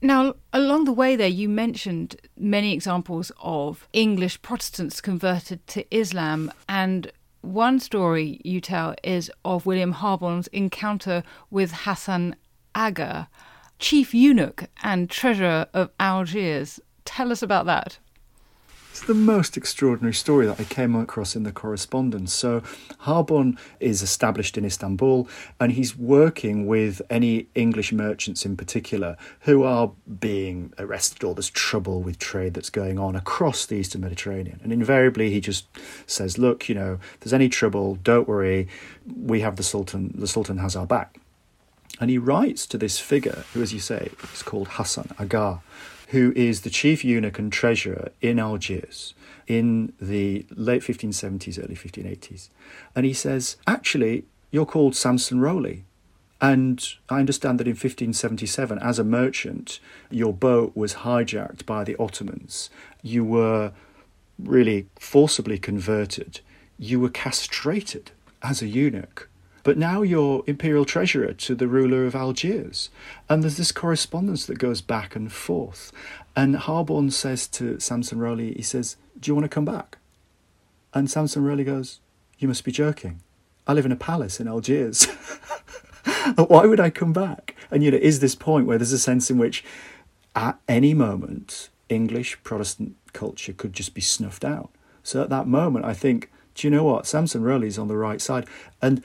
Now, 0.02 0.34
along 0.54 0.84
the 0.84 0.94
way 0.94 1.14
there, 1.14 1.28
you 1.28 1.48
mentioned 1.48 2.16
many 2.38 2.72
examples 2.72 3.30
of 3.38 3.86
English 3.92 4.40
Protestants 4.40 5.00
converted 5.02 5.66
to 5.68 5.84
Islam, 5.94 6.50
and 6.68 7.12
one 7.42 7.78
story 7.80 8.40
you 8.42 8.62
tell 8.62 8.94
is 9.04 9.30
of 9.44 9.66
William 9.66 9.92
Harborne's 9.92 10.46
encounter 10.48 11.22
with 11.50 11.72
Hassan 11.72 12.36
Aga, 12.74 13.28
chief 13.78 14.14
eunuch 14.14 14.64
and 14.82 15.10
treasurer 15.10 15.66
of 15.74 15.90
Algiers. 16.00 16.80
Tell 17.04 17.30
us 17.30 17.42
about 17.42 17.66
that. 17.66 17.98
It's 18.90 19.02
the 19.02 19.14
most 19.14 19.56
extraordinary 19.56 20.12
story 20.14 20.46
that 20.46 20.58
I 20.58 20.64
came 20.64 20.96
across 20.96 21.36
in 21.36 21.44
the 21.44 21.52
correspondence. 21.52 22.34
So, 22.34 22.62
Harborne 22.98 23.56
is 23.78 24.02
established 24.02 24.58
in 24.58 24.64
Istanbul 24.64 25.28
and 25.60 25.70
he's 25.70 25.96
working 25.96 26.66
with 26.66 27.00
any 27.08 27.46
English 27.54 27.92
merchants 27.92 28.44
in 28.44 28.56
particular 28.56 29.16
who 29.42 29.62
are 29.62 29.92
being 30.18 30.72
arrested 30.76 31.22
or 31.22 31.34
there's 31.34 31.50
trouble 31.50 32.02
with 32.02 32.18
trade 32.18 32.54
that's 32.54 32.68
going 32.68 32.98
on 32.98 33.14
across 33.14 33.64
the 33.64 33.76
Eastern 33.76 34.00
Mediterranean. 34.00 34.58
And 34.64 34.72
invariably, 34.72 35.30
he 35.30 35.40
just 35.40 35.66
says, 36.08 36.36
Look, 36.36 36.68
you 36.68 36.74
know, 36.74 36.98
if 37.14 37.20
there's 37.20 37.32
any 37.32 37.48
trouble, 37.48 37.94
don't 38.02 38.26
worry, 38.26 38.66
we 39.06 39.40
have 39.40 39.54
the 39.54 39.62
Sultan, 39.62 40.12
the 40.16 40.26
Sultan 40.26 40.58
has 40.58 40.74
our 40.74 40.86
back. 40.86 41.16
And 42.00 42.10
he 42.10 42.18
writes 42.18 42.66
to 42.66 42.78
this 42.78 42.98
figure, 42.98 43.44
who, 43.52 43.62
as 43.62 43.72
you 43.72 43.78
say, 43.78 44.10
is 44.34 44.42
called 44.42 44.68
Hassan 44.68 45.10
Aga, 45.18 45.60
who 46.10 46.32
is 46.34 46.62
the 46.62 46.70
chief 46.70 47.04
eunuch 47.04 47.38
and 47.38 47.52
treasurer 47.52 48.10
in 48.20 48.38
Algiers 48.38 49.14
in 49.46 49.92
the 50.00 50.44
late 50.50 50.82
1570s, 50.82 51.62
early 51.62 51.76
1580s. 51.76 52.48
And 52.96 53.06
he 53.06 53.12
says, 53.12 53.56
Actually, 53.66 54.24
you're 54.50 54.66
called 54.66 54.96
Samson 54.96 55.40
Rowley. 55.40 55.84
And 56.40 56.84
I 57.08 57.20
understand 57.20 57.60
that 57.60 57.66
in 57.66 57.72
1577, 57.72 58.78
as 58.80 58.98
a 58.98 59.04
merchant, 59.04 59.78
your 60.10 60.32
boat 60.32 60.72
was 60.74 60.94
hijacked 60.94 61.64
by 61.64 61.84
the 61.84 61.96
Ottomans. 61.98 62.70
You 63.02 63.24
were 63.24 63.72
really 64.38 64.88
forcibly 64.98 65.58
converted. 65.58 66.40
You 66.78 66.98
were 66.98 67.10
castrated 67.10 68.10
as 68.42 68.62
a 68.62 68.66
eunuch. 68.66 69.29
But 69.62 69.78
now 69.78 70.02
you're 70.02 70.42
imperial 70.46 70.84
treasurer 70.84 71.32
to 71.32 71.54
the 71.54 71.68
ruler 71.68 72.06
of 72.06 72.14
Algiers. 72.14 72.90
And 73.28 73.42
there's 73.42 73.56
this 73.56 73.72
correspondence 73.72 74.46
that 74.46 74.58
goes 74.58 74.80
back 74.80 75.14
and 75.14 75.32
forth. 75.32 75.92
And 76.34 76.56
Harborne 76.56 77.10
says 77.10 77.46
to 77.48 77.78
Samson 77.80 78.18
Rowley, 78.18 78.54
he 78.54 78.62
says, 78.62 78.96
Do 79.18 79.30
you 79.30 79.34
want 79.34 79.44
to 79.44 79.48
come 79.54 79.64
back? 79.64 79.98
And 80.94 81.10
Samson 81.10 81.44
Rowley 81.44 81.64
goes, 81.64 82.00
You 82.38 82.48
must 82.48 82.64
be 82.64 82.72
joking. 82.72 83.20
I 83.66 83.72
live 83.72 83.86
in 83.86 83.92
a 83.92 83.96
palace 83.96 84.40
in 84.40 84.48
Algiers. 84.48 85.04
Why 86.36 86.66
would 86.66 86.80
I 86.80 86.90
come 86.90 87.12
back? 87.12 87.54
And 87.70 87.84
you 87.84 87.90
know, 87.90 87.98
is 87.98 88.20
this 88.20 88.34
point 88.34 88.66
where 88.66 88.78
there's 88.78 88.92
a 88.92 88.98
sense 88.98 89.30
in 89.30 89.38
which 89.38 89.64
at 90.34 90.58
any 90.68 90.94
moment 90.94 91.68
English 91.88 92.42
Protestant 92.42 92.96
culture 93.12 93.52
could 93.52 93.72
just 93.72 93.94
be 93.94 94.00
snuffed 94.00 94.44
out. 94.44 94.70
So 95.02 95.22
at 95.22 95.30
that 95.30 95.46
moment 95.46 95.84
I 95.84 95.94
think, 95.94 96.30
do 96.54 96.66
you 96.66 96.70
know 96.70 96.84
what? 96.84 97.06
Samson 97.06 97.42
Rowley's 97.42 97.78
on 97.78 97.88
the 97.88 97.96
right 97.96 98.20
side. 98.20 98.46
And 98.80 99.02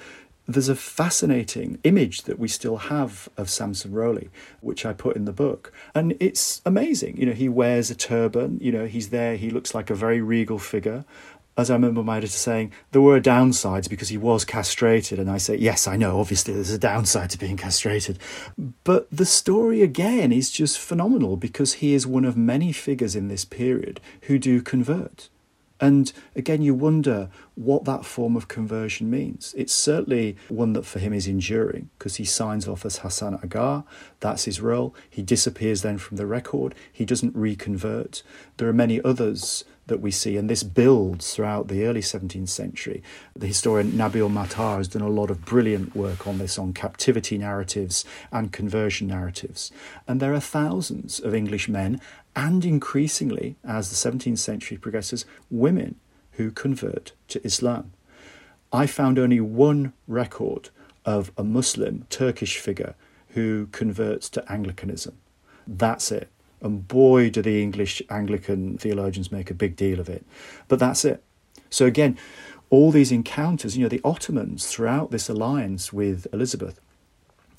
there's 0.48 0.70
a 0.70 0.76
fascinating 0.76 1.80
image 1.84 2.24
that 2.24 2.38
we 2.38 2.48
still 2.48 2.78
have 2.78 3.28
of 3.36 3.50
Samson 3.50 3.92
Rowley, 3.92 4.30
which 4.62 4.86
I 4.86 4.94
put 4.94 5.16
in 5.16 5.26
the 5.26 5.34
book. 5.34 5.74
And 5.94 6.16
it's 6.20 6.62
amazing. 6.66 7.18
You 7.18 7.28
know, 7.28 7.34
he 7.34 7.50
wears 7.50 7.90
a 7.90 7.96
turban, 7.96 8.60
you 8.62 8.72
know, 8.72 8.86
he's 8.86 9.10
there, 9.10 9.38
he 9.38 9.50
looks 9.50 9.74
like 9.74 9.90
a 9.90 9.96
very 9.96 10.22
regal 10.22 10.60
figure 10.60 11.06
as 11.58 11.70
I 11.70 11.74
remember 11.74 12.04
my 12.04 12.18
editor 12.18 12.34
saying, 12.34 12.74
there 12.92 13.02
were 13.02 13.22
downsides 13.22 13.90
because 13.90 14.10
he 14.10 14.18
was 14.18 14.44
castrated. 14.44 15.20
And 15.20 15.32
I 15.32 15.38
say, 15.38 15.56
yes, 15.56 15.88
I 15.88 15.96
know, 15.96 16.20
obviously 16.20 16.54
there's 16.54 16.72
a 16.72 16.78
downside 16.78 17.30
to 17.30 17.38
being 17.38 17.56
castrated. 17.56 18.20
But 18.84 19.08
the 19.10 19.26
story 19.26 19.82
again 19.82 20.32
is 20.32 20.52
just 20.52 20.80
phenomenal 20.80 21.38
because 21.38 21.76
he 21.76 21.94
is 21.94 22.06
one 22.06 22.26
of 22.26 22.36
many 22.36 22.72
figures 22.74 23.16
in 23.16 23.30
this 23.30 23.46
period 23.46 24.02
who 24.24 24.38
do 24.38 24.62
convert. 24.62 25.30
And 25.80 26.12
again, 26.36 26.62
you 26.62 26.74
wonder 26.74 27.30
what 27.56 27.84
that 27.86 28.06
form 28.06 28.36
of 28.36 28.48
conversion 28.48 29.10
means. 29.10 29.54
It's 29.58 29.74
certainly 29.74 30.38
one 30.48 30.74
that 30.74 30.86
for 30.86 31.00
him 31.00 31.14
is 31.14 31.28
enduring 31.28 31.90
because 31.98 32.16
he 32.16 32.26
signs 32.26 32.68
off 32.68 32.86
as 32.86 33.00
Hassan 33.00 33.36
Aga. 33.36 33.84
That's 34.22 34.46
his 34.46 34.62
role. 34.62 34.96
He 35.10 35.22
disappears 35.22 35.82
then 35.82 35.98
from 35.98 36.18
the 36.18 36.26
record. 36.26 36.76
He 36.92 37.06
doesn't 37.06 37.36
reconvert. 37.36 38.24
There 38.58 38.70
are 38.70 38.74
many 38.74 39.02
others 39.02 39.66
that 39.88 40.00
we 40.00 40.12
see, 40.12 40.36
and 40.36 40.50
this 40.50 40.64
builds 40.64 41.36
throughout 41.36 41.68
the 41.68 41.86
early 41.86 42.02
17th 42.02 42.50
century. 42.50 43.04
The 43.36 43.48
historian 43.48 43.92
Nabil 43.92 44.32
Matar 44.32 44.78
has 44.78 44.88
done 44.88 45.04
a 45.04 45.10
lot 45.10 45.30
of 45.30 45.46
brilliant 45.46 45.96
work 45.96 46.26
on 46.26 46.40
this, 46.40 46.58
on 46.58 46.74
captivity 46.74 47.38
narratives 47.38 48.04
and 48.32 48.52
conversion 48.52 49.08
narratives. 49.08 49.72
And 50.08 50.20
there 50.20 50.34
are 50.34 50.40
thousands 50.40 51.20
of 51.20 51.36
English 51.36 51.70
men, 51.70 52.02
and 52.36 52.66
increasingly, 52.66 53.56
as 53.64 53.90
the 53.90 54.10
17th 54.10 54.38
century 54.38 54.78
progresses, 54.78 55.26
women 55.50 55.96
who 56.32 56.52
convert 56.52 57.14
to 57.30 57.46
Islam. 57.46 57.94
I 58.74 58.88
found 58.88 59.18
only 59.18 59.40
one 59.40 59.94
record 60.08 60.70
of 61.06 61.32
a 61.38 61.44
Muslim 61.44 62.06
Turkish 62.10 62.58
figure 62.58 62.96
who 63.30 63.68
converts 63.68 64.30
to 64.30 64.52
Anglicanism. 64.52 65.18
That's 65.68 66.12
it. 66.12 66.30
And 66.62 66.88
boy, 66.88 67.30
do 67.30 67.42
the 67.42 67.62
English 67.62 68.02
Anglican 68.10 68.78
theologians 68.78 69.32
make 69.32 69.52
a 69.52 69.54
big 69.54 69.76
deal 69.76 70.00
of 70.00 70.10
it. 70.10 70.26
But 70.68 70.80
that's 70.80 71.06
it. 71.06 71.24
So 71.70 71.86
again, 71.86 72.18
all 72.70 72.92
these 72.92 73.12
encounters, 73.12 73.78
you 73.78 73.84
know, 73.84 73.90
the 73.90 74.02
Ottomans 74.04 74.68
throughout 74.68 75.12
this 75.12 75.30
alliance 75.30 75.94
with 75.94 76.28
Elizabeth, 76.34 76.80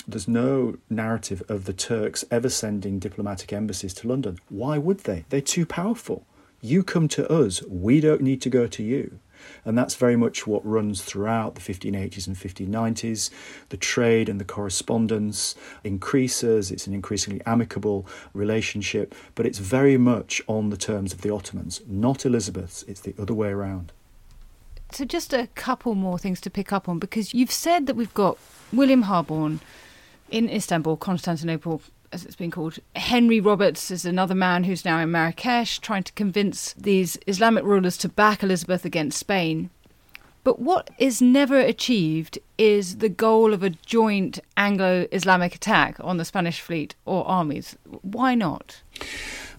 there's 0.07 0.29
no 0.29 0.77
narrative 0.89 1.43
of 1.49 1.65
the 1.65 1.73
Turks 1.73 2.25
ever 2.31 2.49
sending 2.49 2.99
diplomatic 2.99 3.53
embassies 3.53 3.95
to 3.95 4.09
London. 4.09 4.39
Why 4.49 4.79
would 4.79 5.01
they? 5.01 5.25
They're 5.29 5.41
too 5.41 5.67
powerful. 5.67 6.25
You 6.61 6.83
come 6.83 7.09
to 7.09 7.31
us, 7.31 7.63
we 7.65 8.01
don't 8.01 8.23
need 8.23 8.41
to 8.43 8.51
go 8.51 8.67
to 8.67 8.83
you. 8.83 9.19
And 9.65 9.77
that's 9.77 9.95
very 9.95 10.17
much 10.17 10.47
what 10.47 10.65
runs 10.67 11.03
throughout 11.03 11.55
the 11.55 11.61
1580s 11.61 12.27
and 12.27 12.37
1590s. 12.37 13.31
The 13.69 13.77
trade 13.77 14.29
and 14.29 14.41
the 14.41 14.45
correspondence 14.45 15.55
increases, 15.85 16.71
it's 16.71 16.87
an 16.87 16.95
increasingly 16.95 17.43
amicable 17.45 18.07
relationship, 18.33 19.15
but 19.35 19.47
it's 19.47 19.59
very 19.59 19.99
much 19.99 20.41
on 20.47 20.71
the 20.71 20.77
terms 20.77 21.13
of 21.13 21.21
the 21.21 21.33
Ottomans, 21.33 21.83
not 21.87 22.25
Elizabeth's, 22.25 22.83
it's 22.85 23.01
the 23.01 23.15
other 23.19 23.35
way 23.35 23.49
around. 23.49 23.93
So, 24.93 25.05
just 25.05 25.33
a 25.33 25.49
couple 25.49 25.97
more 25.97 26.17
things 26.17 26.41
to 26.43 26.51
pick 26.51 26.73
up 26.73 26.89
on 26.89 27.01
because 27.01 27.35
you've 27.35 27.51
said 27.51 27.87
that 27.87 27.97
we've 27.97 28.15
got 28.15 28.39
William 28.73 29.03
Harborne 29.03 29.61
in 30.31 30.49
Istanbul, 30.49 30.97
Constantinople, 30.97 31.83
as 32.13 32.25
it's 32.25 32.37
been 32.37 32.51
called. 32.51 32.79
Henry 32.95 33.41
Roberts 33.41 33.91
is 33.91 34.05
another 34.05 34.35
man 34.35 34.65
who's 34.65 34.85
now 34.85 34.99
in 35.01 35.11
Marrakesh 35.11 35.79
trying 35.79 36.05
to 36.05 36.13
convince 36.13 36.73
these 36.75 37.19
Islamic 37.27 37.65
rulers 37.65 37.97
to 37.99 38.09
back 38.09 38.43
Elizabeth 38.43 38.85
against 38.85 39.19
Spain. 39.19 39.71
But 40.45 40.61
what 40.61 40.91
is 40.99 41.21
never 41.21 41.59
achieved 41.59 42.39
is 42.57 42.99
the 42.99 43.09
goal 43.09 43.53
of 43.53 43.65
a 43.65 43.71
joint 43.71 44.39
Anglo 44.57 45.09
Islamic 45.11 45.57
attack 45.57 45.97
on 46.01 46.19
the 46.19 46.25
Spanish 46.25 46.61
fleet 46.61 46.95
or 47.05 47.27
armies. 47.27 47.77
Why 48.03 48.37
not? 48.37 48.83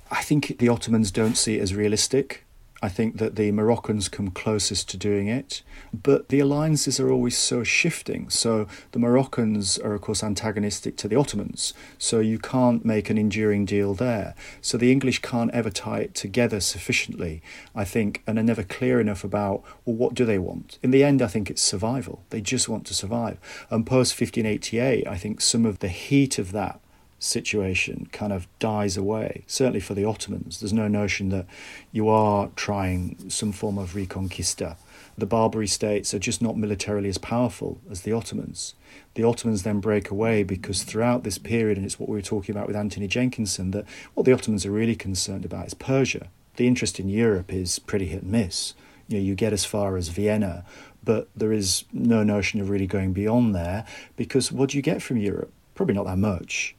I 0.10 0.24
think 0.24 0.60
the 0.60 0.70
Ottomans 0.70 1.12
don't 1.12 1.36
see 1.36 1.58
it 1.58 1.62
as 1.62 1.76
realistic. 1.76 2.46
I 2.82 2.90
think 2.90 3.18
that 3.18 3.36
the 3.36 3.52
Moroccans 3.52 4.08
come 4.08 4.30
closest 4.30 4.88
to 4.90 4.98
doing 4.98 5.28
it, 5.28 5.64
but 5.92 6.30
the 6.30 6.40
alliances 6.40 7.00
are 7.00 7.12
always 7.12 7.36
so 7.36 7.64
shifting. 7.64 8.30
So 8.30 8.68
the 8.92 9.00
Moroccans 9.00 9.80
are, 9.80 9.94
of 9.94 10.02
course, 10.02 10.24
antagonistic 10.24 10.96
to 10.98 11.08
the 11.08 11.16
Ottomans, 11.16 11.74
so 11.98 12.20
you 12.20 12.38
can't 12.38 12.86
make 12.86 13.10
an 13.10 13.18
enduring 13.18 13.66
deal 13.66 13.96
there. 13.96 14.36
So 14.62 14.78
the 14.78 14.92
English 14.92 15.22
can't 15.24 15.52
ever 15.52 15.72
tie 15.72 16.02
it 16.02 16.14
together 16.14 16.60
sufficiently, 16.60 17.42
I 17.76 17.84
think, 17.84 18.22
and 18.28 18.38
are 18.38 18.44
never 18.44 18.64
clear 18.64 19.00
enough 19.00 19.24
about, 19.24 19.64
well, 19.84 19.96
what 19.96 20.14
do 20.14 20.24
they 20.24 20.38
want? 20.38 20.78
In 20.84 20.92
the 20.92 21.04
end, 21.04 21.22
I 21.22 21.28
think 21.28 21.50
it's 21.50 21.64
survival. 21.64 22.24
They 22.30 22.42
just 22.42 22.70
want 22.70 22.86
to 22.88 22.94
survive. 22.94 23.40
And 23.72 23.88
post 23.88 24.20
1588, 24.20 25.08
I 25.08 25.18
think 25.18 25.42
some 25.42 25.66
of 25.66 25.80
the 25.80 25.90
heat 25.90 26.38
of 26.38 26.52
that 26.52 26.80
situation 27.20 28.08
kind 28.12 28.32
of 28.32 28.48
dies 28.60 28.98
away. 28.98 29.44
Certainly 29.48 29.82
for 29.82 29.94
the 29.94 30.06
Ottomans, 30.06 30.60
there's 30.60 30.74
no 30.74 30.88
notion 30.88 31.30
that 31.30 31.46
you 31.92 32.08
are 32.10 32.50
trying 32.56 33.30
some 33.30 33.52
form 33.52 33.78
of 33.78 33.94
reconquista. 33.94 34.78
The 35.18 35.26
Barbary 35.26 35.68
states 35.68 36.14
are 36.14 36.20
just 36.20 36.42
not 36.42 36.58
militarily 36.58 37.10
as 37.10 37.18
powerful 37.18 37.80
as 37.90 38.02
the 38.02 38.14
Ottomans. 38.14 38.76
The 39.16 39.24
Ottomans 39.24 39.64
then 39.64 39.80
break 39.80 40.12
away 40.12 40.44
because 40.44 40.84
throughout 40.84 41.24
this 41.24 41.40
period, 41.40 41.78
and 41.78 41.86
it's 41.86 42.00
what 42.00 42.08
we 42.08 42.16
were 42.16 42.22
talking 42.22 42.56
about 42.56 42.68
with 42.68 42.76
Anthony 42.76 43.08
Jenkinson, 43.08 43.72
that 43.72 43.86
what 44.14 44.28
the 44.28 44.34
Ottomans 44.34 44.66
are 44.66 44.72
really 44.72 44.96
concerned 44.96 45.44
about 45.44 45.66
is 45.66 45.74
Persia. 45.74 46.28
The 46.58 46.68
interest 46.68 47.00
in 47.00 47.10
Europe 47.10 47.52
is 47.52 47.80
pretty 47.80 48.06
hit 48.06 48.22
and 48.22 48.32
miss. 48.32 48.76
You 49.08 49.18
know, 49.18 49.24
you 49.24 49.34
get 49.34 49.54
as 49.54 49.66
far 49.66 49.98
as 49.98 50.10
Vienna, 50.10 50.66
but 51.04 51.30
there 51.36 51.54
is 51.54 51.86
no 51.92 52.22
notion 52.22 52.62
of 52.62 52.70
really 52.70 52.86
going 52.86 53.14
beyond 53.14 53.56
there 53.56 53.86
because 54.18 54.52
what 54.52 54.70
do 54.70 54.78
you 54.78 54.84
get 54.84 55.02
from 55.02 55.18
Europe? 55.18 55.52
Probably 55.74 55.96
not 55.96 56.06
that 56.06 56.18
much. 56.18 56.76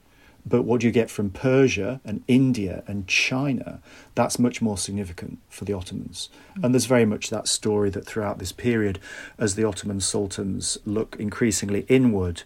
But 0.49 0.63
what 0.63 0.81
do 0.81 0.87
you 0.87 0.93
get 0.93 1.11
from 1.11 1.31
Persia 1.31 2.01
and 2.05 2.23
India 2.27 2.83
and 2.87 3.07
China, 3.07 3.81
that's 4.15 4.39
much 4.39 4.63
more 4.63 4.79
significant 4.79 5.39
for 5.49 5.65
the 5.65 5.73
Ottomans. 5.73 6.31
Mm. 6.57 6.65
And 6.65 6.75
there's 6.75 6.87
very 6.87 7.05
much 7.05 7.31
that 7.31 7.49
story 7.49 7.91
that 7.91 8.07
throughout 8.07 8.39
this 8.39 8.53
period, 8.53 8.99
as 9.39 9.55
the 9.55 9.65
Ottoman 9.65 10.01
sultans 10.01 10.79
look 10.85 11.17
increasingly 11.19 11.85
inward, 11.89 12.43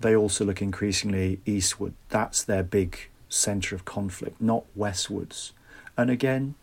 they 0.00 0.16
also 0.16 0.44
look 0.44 0.62
increasingly 0.62 1.40
eastward. 1.44 1.94
That's 2.08 2.42
their 2.42 2.62
big 2.62 2.98
centre 3.28 3.74
of 3.74 3.84
conflict, 3.84 4.40
not 4.40 4.64
westwards. 4.74 5.52
And 5.96 6.10
again, 6.10 6.54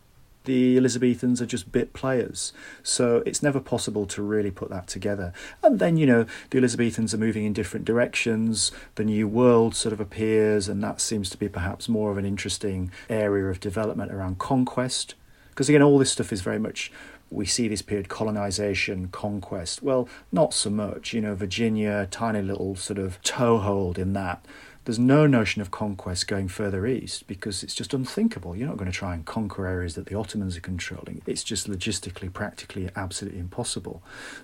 the 0.46 0.78
Elizabethans 0.78 1.42
are 1.42 1.46
just 1.46 1.72
bit 1.72 1.94
players. 1.94 2.54
So 2.84 3.24
it's 3.26 3.44
never 3.44 3.60
possible 3.60 4.06
to 4.08 4.22
really 4.22 4.52
put 4.52 4.70
that 4.70 4.88
together. 4.88 5.34
And 5.64 5.80
then, 5.80 5.98
you 5.98 6.06
know, 6.06 6.26
the 6.50 6.58
Elizabethans 6.58 7.14
are 7.14 7.18
moving 7.18 7.46
in 7.46 7.54
different 7.54 7.86
directions. 7.86 8.72
The 8.96 9.04
New 9.04 9.28
World 9.28 9.76
sort 9.76 9.94
of 9.94 10.00
appears, 10.00 10.68
and 10.68 10.84
that 10.84 11.02
seems 11.02 11.30
to 11.32 11.38
be 11.38 11.50
perhaps 11.50 11.88
more 11.88 12.12
of 12.12 12.18
an 12.18 12.26
interesting 12.26 12.92
area 13.10 13.46
of 13.46 13.60
development 13.60 14.12
around 14.12 14.40
conquest. 14.40 15.16
Because 15.50 15.70
again, 15.70 15.82
all 15.82 16.00
this 16.00 16.12
stuff 16.12 16.32
is 16.32 16.42
very 16.42 16.60
much 16.60 16.92
we 17.32 17.46
see 17.46 17.70
this 17.70 17.82
period 17.82 18.10
colonization, 18.10 19.08
conquest. 19.08 19.82
Well, 19.82 20.10
not 20.32 20.54
so 20.54 20.70
much. 20.70 21.14
You 21.14 21.22
know, 21.22 21.34
Virginia, 21.34 22.08
tiny 22.12 22.42
little 22.42 22.76
sort 22.76 23.00
of 23.00 23.22
toehold 23.24 23.98
in 23.98 24.14
that 24.14 24.46
there's 24.86 25.00
no 25.00 25.28
notion 25.28 25.62
of 25.62 25.70
conquest 25.70 26.28
going 26.28 26.48
further 26.48 26.88
east 26.88 27.28
because 27.28 27.64
it's 27.64 27.76
just 27.76 27.94
unthinkable. 27.94 28.56
You're 28.56 28.68
not 28.68 28.78
going 28.78 28.92
to 28.92 28.98
try 28.98 29.14
and 29.14 29.26
conquer 29.26 29.68
areas 29.68 29.96
that 29.96 30.08
the 30.08 30.16
Ottomans 30.16 30.58
are 30.58 30.62
controlling. 30.62 31.22
It's 31.28 31.44
just 31.44 31.70
logistically, 31.70 32.34
practically, 32.34 32.90
absolutely 32.96 33.40
impossible. 33.40 34.02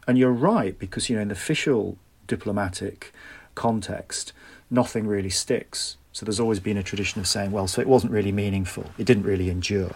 And 0.07 0.17
you're 0.17 0.31
right 0.31 0.77
because, 0.77 1.09
you 1.09 1.15
know, 1.15 1.23
in 1.23 1.29
the 1.29 1.33
official 1.33 1.97
diplomatic 2.27 3.13
context, 3.55 4.33
nothing 4.69 5.07
really 5.07 5.29
sticks. 5.29 5.97
So 6.11 6.25
there's 6.25 6.39
always 6.39 6.59
been 6.59 6.77
a 6.77 6.83
tradition 6.83 7.19
of 7.19 7.27
saying, 7.27 7.51
well, 7.51 7.67
so 7.67 7.81
it 7.81 7.88
wasn't 7.88 8.11
really 8.11 8.31
meaningful, 8.31 8.85
it 8.97 9.05
didn't 9.05 9.23
really 9.23 9.49
endure. 9.49 9.95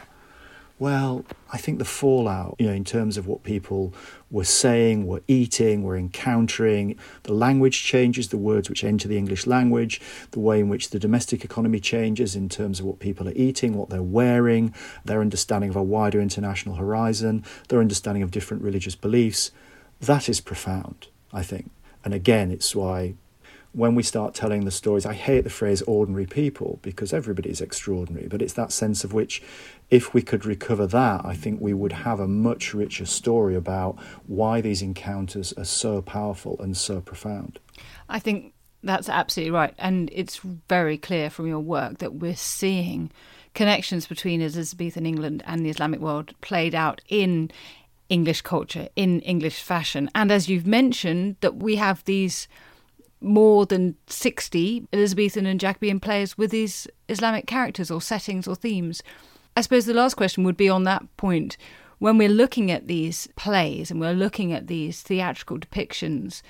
Well, 0.81 1.25
I 1.53 1.59
think 1.59 1.77
the 1.77 1.85
fallout, 1.85 2.55
you 2.57 2.65
know, 2.65 2.73
in 2.73 2.83
terms 2.83 3.15
of 3.15 3.27
what 3.27 3.43
people 3.43 3.93
were 4.31 4.45
saying, 4.45 5.05
were 5.05 5.21
eating, 5.27 5.83
were 5.83 5.95
encountering, 5.95 6.97
the 7.21 7.35
language 7.35 7.83
changes, 7.83 8.29
the 8.29 8.37
words 8.39 8.67
which 8.67 8.83
enter 8.83 9.07
the 9.07 9.15
English 9.15 9.45
language, 9.45 10.01
the 10.31 10.39
way 10.39 10.59
in 10.59 10.69
which 10.69 10.89
the 10.89 10.97
domestic 10.97 11.45
economy 11.45 11.79
changes 11.79 12.35
in 12.35 12.49
terms 12.49 12.79
of 12.79 12.87
what 12.87 12.97
people 12.97 13.29
are 13.29 13.33
eating, 13.35 13.75
what 13.75 13.91
they're 13.91 14.01
wearing, 14.01 14.73
their 15.05 15.21
understanding 15.21 15.69
of 15.69 15.75
a 15.75 15.83
wider 15.83 16.19
international 16.19 16.73
horizon, 16.73 17.45
their 17.67 17.79
understanding 17.79 18.23
of 18.23 18.31
different 18.31 18.63
religious 18.63 18.95
beliefs. 18.95 19.51
That 19.99 20.27
is 20.27 20.41
profound, 20.41 21.09
I 21.31 21.43
think. 21.43 21.69
And 22.03 22.11
again, 22.11 22.49
it's 22.49 22.75
why 22.75 23.13
when 23.73 23.95
we 23.95 24.03
start 24.03 24.33
telling 24.33 24.65
the 24.65 24.71
stories, 24.71 25.05
I 25.05 25.13
hate 25.13 25.43
the 25.45 25.49
phrase 25.49 25.81
ordinary 25.83 26.25
people 26.25 26.79
because 26.81 27.13
everybody 27.13 27.49
is 27.49 27.61
extraordinary, 27.61 28.27
but 28.27 28.41
it's 28.41 28.53
that 28.53 28.71
sense 28.71 29.03
of 29.03 29.13
which, 29.13 29.41
if 29.89 30.13
we 30.13 30.21
could 30.21 30.45
recover 30.45 30.85
that, 30.87 31.21
I 31.23 31.35
think 31.35 31.61
we 31.61 31.73
would 31.73 31.93
have 31.93 32.19
a 32.19 32.27
much 32.27 32.73
richer 32.73 33.05
story 33.05 33.55
about 33.55 33.97
why 34.27 34.59
these 34.59 34.81
encounters 34.81 35.53
are 35.53 35.65
so 35.65 36.01
powerful 36.01 36.57
and 36.59 36.75
so 36.75 36.99
profound. 36.99 37.59
I 38.09 38.19
think 38.19 38.53
that's 38.83 39.07
absolutely 39.07 39.51
right. 39.51 39.73
And 39.77 40.09
it's 40.11 40.37
very 40.67 40.97
clear 40.97 41.29
from 41.29 41.47
your 41.47 41.59
work 41.59 41.99
that 41.99 42.15
we're 42.15 42.35
seeing 42.35 43.11
connections 43.53 44.05
between 44.05 44.41
Elizabethan 44.41 45.05
England 45.05 45.43
and 45.45 45.65
the 45.65 45.69
Islamic 45.69 45.99
world 45.99 46.33
played 46.41 46.75
out 46.75 47.01
in 47.07 47.51
English 48.09 48.41
culture, 48.41 48.89
in 48.97 49.21
English 49.21 49.61
fashion. 49.61 50.09
And 50.13 50.31
as 50.31 50.49
you've 50.49 50.67
mentioned, 50.67 51.37
that 51.39 51.55
we 51.55 51.77
have 51.77 52.03
these 52.03 52.49
more 53.21 53.65
than 53.65 53.95
60 54.07 54.87
Elizabethan 54.91 55.45
and 55.45 55.59
Jacobean 55.59 55.99
plays 55.99 56.37
with 56.37 56.51
these 56.51 56.87
Islamic 57.07 57.47
characters 57.47 57.91
or 57.91 58.01
settings 58.01 58.47
or 58.47 58.55
themes. 58.55 59.01
I 59.55 59.61
suppose 59.61 59.85
the 59.85 59.93
last 59.93 60.15
question 60.15 60.43
would 60.43 60.57
be 60.57 60.69
on 60.69 60.83
that 60.83 61.05
point. 61.17 61.57
When 61.99 62.17
we're 62.17 62.29
looking 62.29 62.71
at 62.71 62.87
these 62.87 63.27
plays 63.35 63.91
and 63.91 64.01
we're 64.01 64.13
looking 64.13 64.51
at 64.51 64.67
these 64.67 65.01
theatrical 65.01 65.59
depictions, 65.59 66.41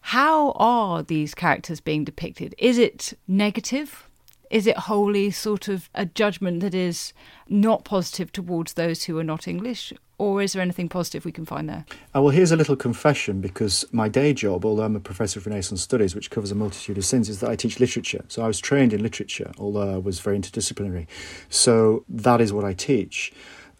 how 0.00 0.52
are 0.52 1.02
these 1.02 1.34
characters 1.34 1.80
being 1.80 2.04
depicted? 2.04 2.54
Is 2.56 2.78
it 2.78 3.12
negative? 3.26 4.08
Is 4.50 4.66
it 4.66 4.78
wholly 4.78 5.30
sort 5.30 5.68
of 5.68 5.90
a 5.94 6.06
judgment 6.06 6.60
that 6.60 6.74
is 6.74 7.12
not 7.48 7.84
positive 7.84 8.32
towards 8.32 8.74
those 8.74 9.04
who 9.04 9.18
are 9.18 9.24
not 9.24 9.46
English? 9.46 9.92
Or 10.18 10.42
is 10.42 10.52
there 10.52 10.60
anything 10.60 10.88
positive 10.88 11.24
we 11.24 11.30
can 11.30 11.46
find 11.46 11.68
there? 11.68 11.84
Uh, 12.14 12.22
well, 12.22 12.30
here's 12.30 12.50
a 12.50 12.56
little 12.56 12.74
confession 12.74 13.40
because 13.40 13.84
my 13.92 14.08
day 14.08 14.34
job, 14.34 14.64
although 14.64 14.82
I'm 14.82 14.96
a 14.96 15.00
professor 15.00 15.38
of 15.38 15.46
Renaissance 15.46 15.80
studies, 15.80 16.14
which 16.16 16.30
covers 16.30 16.50
a 16.50 16.56
multitude 16.56 16.98
of 16.98 17.04
sins, 17.04 17.28
is 17.28 17.38
that 17.38 17.50
I 17.50 17.54
teach 17.54 17.78
literature. 17.78 18.24
So 18.26 18.42
I 18.42 18.48
was 18.48 18.58
trained 18.58 18.92
in 18.92 19.00
literature, 19.00 19.52
although 19.58 19.94
I 19.94 19.98
was 19.98 20.18
very 20.18 20.36
interdisciplinary. 20.36 21.06
So 21.48 22.04
that 22.08 22.40
is 22.40 22.52
what 22.52 22.64
I 22.64 22.74
teach. 22.74 23.32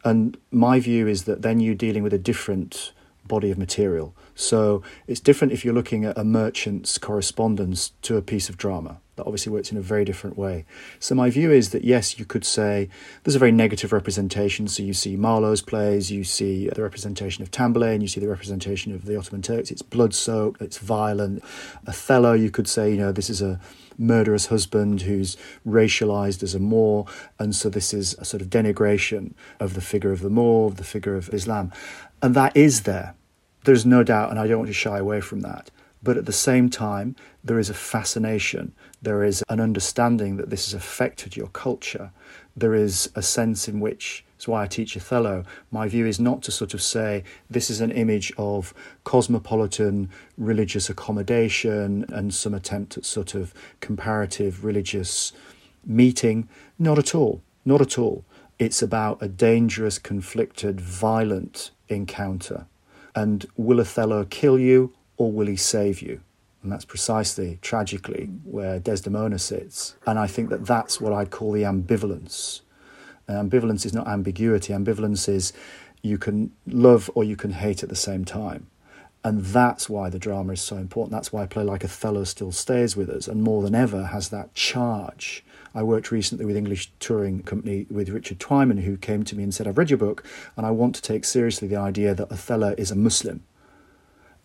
And 0.04 0.38
my 0.52 0.78
view 0.78 1.08
is 1.08 1.24
that 1.24 1.42
then 1.42 1.58
you're 1.58 1.74
dealing 1.74 2.04
with 2.04 2.14
a 2.14 2.18
different 2.18 2.92
body 3.26 3.50
of 3.50 3.58
material. 3.58 4.14
So 4.38 4.82
it's 5.08 5.18
different 5.18 5.52
if 5.52 5.64
you're 5.64 5.74
looking 5.74 6.04
at 6.04 6.16
a 6.16 6.22
merchant's 6.22 6.96
correspondence 6.96 7.92
to 8.02 8.16
a 8.16 8.22
piece 8.22 8.48
of 8.48 8.56
drama 8.56 9.00
that 9.16 9.24
obviously 9.24 9.50
works 9.52 9.72
in 9.72 9.76
a 9.76 9.80
very 9.80 10.04
different 10.04 10.38
way. 10.38 10.64
So 11.00 11.16
my 11.16 11.28
view 11.28 11.50
is 11.50 11.70
that 11.70 11.82
yes, 11.82 12.20
you 12.20 12.24
could 12.24 12.44
say 12.44 12.88
there's 13.24 13.34
a 13.34 13.40
very 13.40 13.50
negative 13.50 13.92
representation. 13.92 14.68
So 14.68 14.84
you 14.84 14.94
see 14.94 15.16
Marlowe's 15.16 15.60
plays, 15.60 16.12
you 16.12 16.22
see 16.22 16.68
the 16.68 16.82
representation 16.82 17.42
of 17.42 17.50
Tamburlaine, 17.50 18.00
you 18.00 18.06
see 18.06 18.20
the 18.20 18.28
representation 18.28 18.94
of 18.94 19.06
the 19.06 19.18
Ottoman 19.18 19.42
Turks. 19.42 19.72
It's 19.72 19.82
blood-soaked, 19.82 20.62
it's 20.62 20.78
violent. 20.78 21.42
Othello, 21.88 22.34
you 22.34 22.52
could 22.52 22.68
say, 22.68 22.92
you 22.92 22.96
know, 22.96 23.10
this 23.10 23.28
is 23.28 23.42
a 23.42 23.58
murderous 23.98 24.46
husband 24.46 25.02
who's 25.02 25.36
racialized 25.66 26.44
as 26.44 26.54
a 26.54 26.60
Moor, 26.60 27.06
and 27.40 27.56
so 27.56 27.68
this 27.68 27.92
is 27.92 28.14
a 28.20 28.24
sort 28.24 28.40
of 28.40 28.50
denigration 28.50 29.32
of 29.58 29.74
the 29.74 29.80
figure 29.80 30.12
of 30.12 30.20
the 30.20 30.30
Moor, 30.30 30.68
of 30.68 30.76
the 30.76 30.84
figure 30.84 31.16
of 31.16 31.28
Islam, 31.34 31.72
and 32.22 32.36
that 32.36 32.56
is 32.56 32.82
there. 32.82 33.16
There's 33.68 33.84
no 33.84 34.02
doubt, 34.02 34.30
and 34.30 34.38
I 34.38 34.46
don't 34.46 34.60
want 34.60 34.68
to 34.68 34.72
shy 34.72 34.96
away 34.96 35.20
from 35.20 35.40
that. 35.40 35.70
But 36.02 36.16
at 36.16 36.24
the 36.24 36.32
same 36.32 36.70
time, 36.70 37.14
there 37.44 37.58
is 37.58 37.68
a 37.68 37.74
fascination. 37.74 38.72
There 39.02 39.22
is 39.22 39.44
an 39.50 39.60
understanding 39.60 40.38
that 40.38 40.48
this 40.48 40.64
has 40.64 40.72
affected 40.72 41.36
your 41.36 41.48
culture. 41.48 42.10
There 42.56 42.74
is 42.74 43.10
a 43.14 43.20
sense 43.20 43.68
in 43.68 43.78
which, 43.78 44.24
it's 44.36 44.48
why 44.48 44.62
I 44.62 44.68
teach 44.68 44.96
Othello, 44.96 45.44
my 45.70 45.86
view 45.86 46.06
is 46.06 46.18
not 46.18 46.40
to 46.44 46.50
sort 46.50 46.72
of 46.72 46.80
say 46.80 47.24
this 47.50 47.68
is 47.68 47.82
an 47.82 47.90
image 47.90 48.32
of 48.38 48.72
cosmopolitan 49.04 50.08
religious 50.38 50.88
accommodation 50.88 52.06
and 52.08 52.32
some 52.32 52.54
attempt 52.54 52.96
at 52.96 53.04
sort 53.04 53.34
of 53.34 53.52
comparative 53.80 54.64
religious 54.64 55.34
meeting. 55.84 56.48
Not 56.78 56.98
at 56.98 57.14
all. 57.14 57.42
Not 57.66 57.82
at 57.82 57.98
all. 57.98 58.24
It's 58.58 58.80
about 58.80 59.18
a 59.20 59.28
dangerous, 59.28 59.98
conflicted, 59.98 60.80
violent 60.80 61.70
encounter. 61.90 62.64
And 63.18 63.46
will 63.56 63.80
Othello 63.80 64.24
kill 64.24 64.60
you 64.60 64.94
or 65.16 65.32
will 65.32 65.48
he 65.48 65.56
save 65.56 66.00
you? 66.00 66.20
And 66.62 66.70
that's 66.70 66.84
precisely, 66.84 67.58
tragically, 67.62 68.26
where 68.44 68.78
Desdemona 68.78 69.40
sits. 69.40 69.96
And 70.06 70.20
I 70.20 70.28
think 70.28 70.50
that 70.50 70.66
that's 70.66 71.00
what 71.00 71.12
I'd 71.12 71.32
call 71.32 71.50
the 71.50 71.64
ambivalence. 71.64 72.60
And 73.26 73.50
ambivalence 73.50 73.84
is 73.84 73.92
not 73.92 74.06
ambiguity, 74.06 74.72
ambivalence 74.72 75.28
is 75.28 75.52
you 76.00 76.16
can 76.16 76.52
love 76.64 77.10
or 77.16 77.24
you 77.24 77.34
can 77.34 77.50
hate 77.50 77.82
at 77.82 77.88
the 77.88 77.96
same 77.96 78.24
time. 78.24 78.68
And 79.24 79.44
that's 79.46 79.90
why 79.90 80.10
the 80.10 80.20
drama 80.20 80.52
is 80.52 80.60
so 80.60 80.76
important. 80.76 81.10
That's 81.10 81.32
why 81.32 81.42
a 81.42 81.48
play 81.48 81.64
like 81.64 81.84
Othello 81.84 82.22
still 82.22 82.52
stays 82.52 82.96
with 82.96 83.10
us 83.10 83.26
and 83.26 83.42
more 83.42 83.62
than 83.62 83.74
ever 83.74 84.06
has 84.06 84.28
that 84.28 84.54
charge. 84.54 85.44
I 85.74 85.82
worked 85.82 86.10
recently 86.10 86.44
with 86.44 86.56
English 86.56 86.90
touring 86.98 87.42
company 87.42 87.86
with 87.90 88.08
Richard 88.08 88.38
Twyman, 88.38 88.80
who 88.80 88.96
came 88.96 89.22
to 89.24 89.36
me 89.36 89.42
and 89.42 89.54
said, 89.54 89.66
I've 89.66 89.78
read 89.78 89.90
your 89.90 89.98
book 89.98 90.24
and 90.56 90.64
I 90.64 90.70
want 90.70 90.94
to 90.96 91.02
take 91.02 91.24
seriously 91.24 91.68
the 91.68 91.76
idea 91.76 92.14
that 92.14 92.30
Othello 92.30 92.74
is 92.78 92.90
a 92.90 92.96
Muslim 92.96 93.44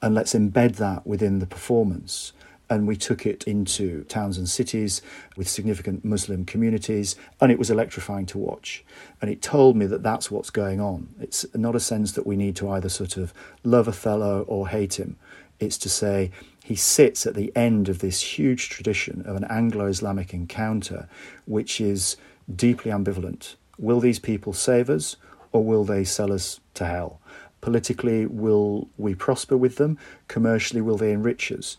and 0.04 0.14
let's 0.14 0.34
embed 0.34 0.76
that 0.76 1.08
within 1.08 1.40
the 1.40 1.48
performance. 1.48 2.34
And 2.70 2.88
we 2.88 2.98
took 2.98 3.26
it 3.26 3.44
into 3.46 4.04
towns 4.06 4.38
and 4.38 4.50
cities 4.50 5.02
with 5.38 5.48
significant 5.48 6.04
Muslim 6.04 6.44
communities, 6.44 7.16
and 7.40 7.52
it 7.52 7.60
was 7.60 7.70
electrifying 7.70 8.26
to 8.28 8.38
watch. 8.38 8.84
And 9.22 9.30
it 9.30 9.42
told 9.42 9.76
me 9.78 9.86
that 9.86 10.04
that's 10.04 10.30
what's 10.30 10.50
going 10.50 10.82
on. 10.82 11.10
It's 11.22 11.46
not 11.54 11.76
a 11.76 11.80
sense 11.80 12.14
that 12.14 12.26
we 12.26 12.36
need 12.36 12.56
to 12.58 12.70
either 12.70 12.90
sort 12.90 13.16
of 13.16 13.34
love 13.64 13.88
Othello 13.88 14.44
or 14.48 14.68
hate 14.68 15.00
him. 15.00 15.18
It's 15.60 15.78
to 15.80 15.90
say 15.90 16.32
he 16.64 16.76
sits 16.76 17.26
at 17.28 17.36
the 17.36 17.52
end 17.58 17.90
of 17.90 18.00
this 18.00 18.22
huge 18.22 18.70
tradition 18.70 19.22
of 19.26 19.36
an 19.36 19.44
Anglo 19.46 19.86
Islamic 19.86 20.34
encounter, 20.34 21.10
which 21.46 21.82
is 21.82 22.16
deeply 22.56 22.90
ambivalent. 22.90 23.56
Will 23.78 24.00
these 24.00 24.20
people 24.20 24.54
save 24.54 24.90
us, 24.90 25.18
or 25.52 25.62
will 25.62 25.84
they 25.84 26.06
sell 26.06 26.32
us 26.32 26.62
to 26.76 26.86
hell? 26.86 27.20
Politically, 27.60 28.26
will 28.26 28.88
we 28.98 29.14
prosper 29.14 29.58
with 29.58 29.76
them? 29.76 29.98
Commercially, 30.30 30.80
will 30.80 30.98
they 30.98 31.12
enrich 31.12 31.52
us? 31.52 31.76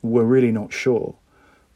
We're 0.00 0.24
really 0.24 0.52
not 0.52 0.72
sure. 0.72 1.14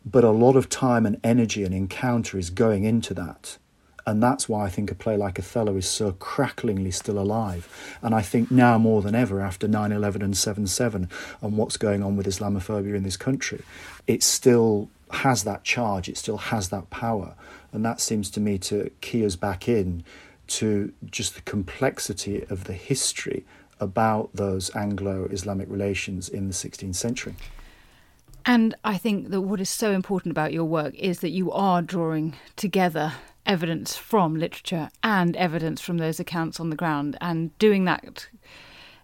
But 0.07 0.25
a 0.25 0.31
lot 0.31 0.57
of 0.57 0.71
time 0.71 1.05
and 1.05 1.21
energy 1.23 1.63
and 1.63 1.75
encounter 1.75 2.39
is 2.39 2.49
going 2.49 2.85
into 2.85 3.13
that. 3.15 3.59
And 4.07 4.23
that's 4.23 4.49
why 4.49 4.65
I 4.65 4.69
think 4.69 4.91
a 4.91 4.95
play 4.95 5.17
like 5.17 5.39
Othello 5.39 5.77
is 5.77 5.89
so 5.89 6.13
cracklingly 6.13 6.95
still 6.95 7.19
alive. 7.19 7.99
And 8.03 8.15
I 8.15 8.23
think 8.23 8.53
now 8.53 8.79
more 8.79 9.03
than 9.03 9.17
ever, 9.17 9.41
after 9.41 9.67
9 9.67 9.91
11 9.91 10.23
and 10.23 10.37
7 10.37 10.67
7, 10.69 11.09
and 11.43 11.57
what's 11.57 11.77
going 11.77 12.05
on 12.05 12.17
with 12.17 12.27
Islamophobia 12.27 12.95
in 12.95 13.03
this 13.03 13.17
country, 13.17 13.63
it 14.07 14.23
still 14.23 14.89
has 15.11 15.43
that 15.45 15.65
charge, 15.65 16.09
it 16.09 16.17
still 16.17 16.39
has 16.39 16.69
that 16.69 16.89
power. 16.91 17.35
And 17.73 17.85
that 17.85 18.01
seems 18.01 18.31
to 18.31 18.41
me 18.41 18.59
to 18.59 18.91
key 19.01 19.27
us 19.27 19.35
back 19.35 19.69
in 19.69 20.05
to 20.49 20.93
just 21.05 21.35
the 21.35 21.43
complexity 21.43 22.45
of 22.49 22.65
the 22.65 22.73
history 22.75 23.45
about 23.81 24.31
those 24.33 24.75
Anglo 24.77 25.27
Islamic 25.31 25.69
relations 25.69 26.29
in 26.29 26.47
the 26.47 26.55
16th 26.55 26.95
century. 26.95 27.35
And 28.45 28.77
I 28.85 28.97
think 28.97 29.31
that 29.31 29.41
what 29.41 29.61
is 29.61 29.69
so 29.69 29.91
important 29.91 30.31
about 30.31 30.53
your 30.53 30.65
work 30.65 30.95
is 30.95 31.19
that 31.19 31.31
you 31.31 31.51
are 31.51 31.83
drawing 31.83 32.35
together 32.55 33.15
evidence 33.47 33.97
from 33.97 34.37
literature 34.37 34.91
and 35.03 35.37
evidence 35.37 35.81
from 35.81 35.99
those 35.99 36.21
accounts 36.21 36.61
on 36.61 36.71
the 36.71 36.77
ground 36.77 37.17
and 37.21 37.57
doing 37.59 37.85
that 37.85 38.29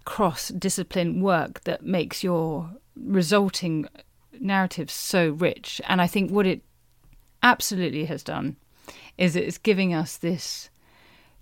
cross 0.05 0.49
discipline 0.49 1.20
work 1.20 1.62
that 1.64 1.84
makes 1.84 2.22
your 2.22 2.70
resulting 2.97 3.88
narrative 4.40 4.90
so 4.90 5.30
rich. 5.30 5.80
And 5.88 6.01
I 6.03 6.07
think 6.07 6.30
what 6.30 6.47
it 6.47 6.62
absolutely 7.43 8.05
has 8.07 8.22
done 8.22 8.57
is 9.16 9.36
it's 9.36 9.59
giving 9.59 9.95
us 9.95 10.16
this 10.16 10.70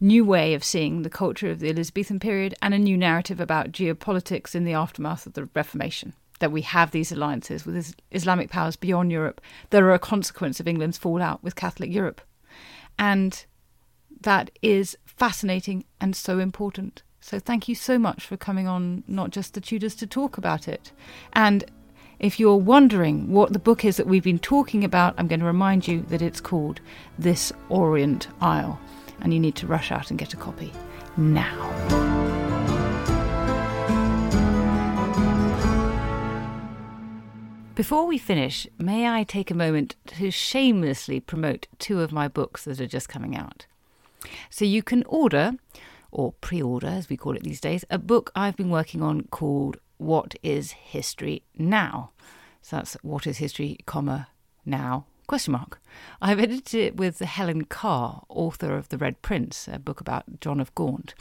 new 0.01 0.25
way 0.25 0.55
of 0.55 0.65
seeing 0.65 1.03
the 1.03 1.11
culture 1.11 1.51
of 1.51 1.61
the 1.61 1.69
Elizabethan 1.69 2.19
period 2.21 2.55
and 2.63 2.73
a 2.73 2.79
new 2.79 2.97
narrative 2.97 3.41
about 3.41 3.73
geopolitics 3.73 4.55
in 4.55 4.65
the 4.65 4.73
aftermath 4.73 5.27
of 5.27 5.35
the 5.35 5.49
Reformation. 5.55 6.15
That 6.39 6.53
we 6.53 6.63
have 6.63 6.91
these 6.91 7.13
alliances 7.13 7.67
with 7.67 7.95
Islamic 8.13 8.49
powers 8.49 8.75
beyond 8.75 9.13
Europe 9.13 9.43
that 9.69 9.83
are 9.83 9.93
a 9.93 9.99
consequence 9.99 10.59
of 10.59 10.67
England's 10.67 10.97
fallout 10.97 11.45
with 11.45 11.55
Catholic 11.55 11.93
Europe. 11.93 12.23
And 13.01 13.45
that 14.21 14.51
is 14.63 14.97
fascinating 15.05 15.85
and 16.01 16.15
so 16.15 16.39
important. 16.39 17.03
So 17.21 17.39
thank 17.39 17.69
you 17.69 17.75
so 17.75 17.99
much 17.99 18.27
for 18.27 18.37
coming 18.37 18.69
on, 18.69 19.05
not 19.09 19.31
just 19.31 19.55
the 19.55 19.61
Tudors, 19.61 19.95
to 19.97 20.07
talk 20.07 20.39
about 20.39 20.69
it. 20.69 20.93
And 21.33 21.65
if 22.19 22.39
you're 22.39 22.57
wondering 22.57 23.33
what 23.33 23.53
the 23.53 23.59
book 23.59 23.85
is 23.85 23.97
that 23.97 24.07
we've 24.07 24.23
been 24.23 24.39
talking 24.39 24.85
about, 24.85 25.15
I'm 25.17 25.27
going 25.27 25.41
to 25.41 25.47
remind 25.47 25.89
you 25.89 26.03
that 26.11 26.23
it's 26.23 26.41
called 26.41 26.81
This 27.19 27.53
Orient 27.71 28.29
Isle 28.41 28.79
and 29.23 29.33
you 29.33 29.41
need 29.41 29.57
to 29.57 29.67
rush 29.67 29.91
out 29.91 30.11
and 30.11 30.19
get 30.19 30.35
a 30.35 30.37
copy 30.37 30.73
now. 31.17 32.20
Before 37.81 38.07
we 38.07 38.19
finish, 38.19 38.67
may 38.79 39.09
I 39.09 39.25
take 39.25 39.51
a 39.51 39.55
moment 39.55 39.97
to 40.09 40.31
shamelessly 40.31 41.19
promote 41.19 41.67
two 41.79 42.03
of 42.03 42.13
my 42.13 42.29
books 42.29 42.65
that 42.65 42.79
are 42.79 42.87
just 42.87 43.09
coming 43.09 43.35
out. 43.35 43.65
So 44.51 44.67
you 44.67 44.83
can 44.83 45.03
order, 45.05 45.53
or 46.11 46.33
pre 46.43 46.61
order 46.61 46.89
as 46.89 47.09
we 47.09 47.17
call 47.17 47.37
it 47.37 47.43
these 47.43 47.59
days, 47.59 47.87
a 47.89 47.97
book 47.97 48.33
I've 48.35 48.55
been 48.55 48.69
working 48.69 49.01
on 49.03 49.23
called 49.31 49.79
What 49.97 50.35
is 50.43 50.73
History 50.73 51.43
Now? 51.57 52.11
So 52.61 52.77
that's 52.77 52.99
What 53.01 53.27
is 53.27 53.39
History, 53.39 53.79
comma, 53.87 54.29
now, 54.67 55.07
question 55.27 55.53
mark. 55.53 55.81
I've 56.21 56.39
edited 56.39 56.75
it 56.75 56.97
with 56.99 57.21
Helen 57.21 57.65
Carr, 57.65 58.25
author 58.29 58.77
of 58.77 58.91
The 58.91 58.99
Red 58.99 59.23
Prince, 59.23 59.67
a 59.73 59.79
book 59.79 60.03
about 60.03 60.41
John 60.43 60.61
of 60.61 60.75
Gaunt. 60.75 61.15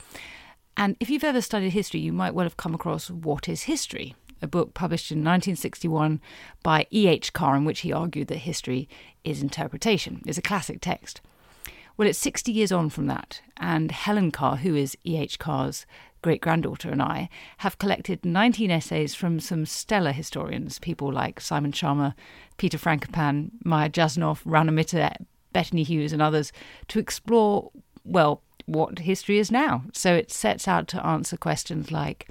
And 0.76 0.94
if 1.00 1.08
you've 1.08 1.24
ever 1.24 1.40
studied 1.40 1.70
history, 1.70 2.00
you 2.00 2.12
might 2.12 2.34
well 2.34 2.44
have 2.44 2.58
come 2.58 2.74
across 2.74 3.08
What 3.10 3.48
is 3.48 3.62
History? 3.62 4.14
A 4.42 4.46
book 4.46 4.74
published 4.74 5.10
in 5.10 5.18
1961 5.18 6.20
by 6.62 6.86
E.H. 6.92 7.32
Carr, 7.32 7.56
in 7.56 7.64
which 7.64 7.80
he 7.80 7.92
argued 7.92 8.28
that 8.28 8.38
history 8.38 8.88
is 9.24 9.42
interpretation. 9.42 10.22
It's 10.26 10.38
a 10.38 10.42
classic 10.42 10.80
text. 10.80 11.20
Well, 11.96 12.08
it's 12.08 12.18
60 12.18 12.50
years 12.50 12.72
on 12.72 12.88
from 12.88 13.06
that, 13.08 13.42
and 13.58 13.90
Helen 13.90 14.30
Carr, 14.30 14.56
who 14.56 14.74
is 14.74 14.96
E.H. 15.04 15.38
Carr's 15.38 15.84
great 16.22 16.40
granddaughter, 16.40 16.90
and 16.90 17.02
I 17.02 17.28
have 17.58 17.78
collected 17.78 18.24
19 18.24 18.70
essays 18.70 19.14
from 19.14 19.40
some 19.40 19.66
stellar 19.66 20.12
historians, 20.12 20.78
people 20.78 21.12
like 21.12 21.40
Simon 21.40 21.72
Schama, 21.72 22.14
Peter 22.56 22.78
Frankopan, 22.78 23.50
Maya 23.64 23.88
Jasanoff, 23.88 24.42
Rana 24.44 24.72
Mitter, 24.72 25.10
Bettany 25.52 25.82
Hughes, 25.82 26.12
and 26.12 26.22
others, 26.22 26.52
to 26.88 26.98
explore, 26.98 27.70
well, 28.04 28.42
what 28.66 29.00
history 29.00 29.38
is 29.38 29.50
now. 29.50 29.84
So 29.92 30.14
it 30.14 30.30
sets 30.30 30.68
out 30.68 30.88
to 30.88 31.04
answer 31.04 31.36
questions 31.36 31.90
like 31.90 32.28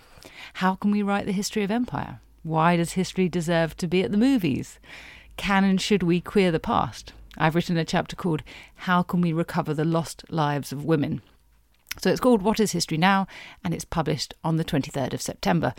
how 0.54 0.76
can 0.76 0.92
we 0.92 1.02
write 1.02 1.26
the 1.26 1.32
history 1.32 1.64
of 1.64 1.72
empire? 1.72 2.20
Why 2.44 2.78
does 2.78 2.94
history 2.94 3.30
deserve 3.30 3.76
to 3.78 3.88
be 3.88 4.04
at 4.04 4.12
the 4.12 4.18
movies? 4.18 4.80
Can 5.38 5.64
and 5.64 5.80
should 5.80 6.04
we 6.04 6.22
queer 6.22 6.52
the 6.52 6.60
past? 6.60 7.14
I've 7.38 7.56
written 7.56 7.78
a 7.78 7.86
chapter 7.86 8.16
called 8.16 8.44
How 8.76 9.04
Can 9.04 9.22
We 9.22 9.32
Recover 9.34 9.74
the 9.74 9.86
Lost 9.86 10.24
Lives 10.30 10.72
of 10.72 10.84
Women? 10.84 11.22
So 11.98 12.10
it's 12.10 12.20
called 12.20 12.42
What 12.42 12.60
is 12.60 12.72
History 12.72 12.98
Now? 12.98 13.28
and 13.64 13.74
it's 13.74 13.86
published 13.86 14.34
on 14.44 14.58
the 14.58 14.66
23rd 14.66 15.14
of 15.14 15.22
September. 15.22 15.74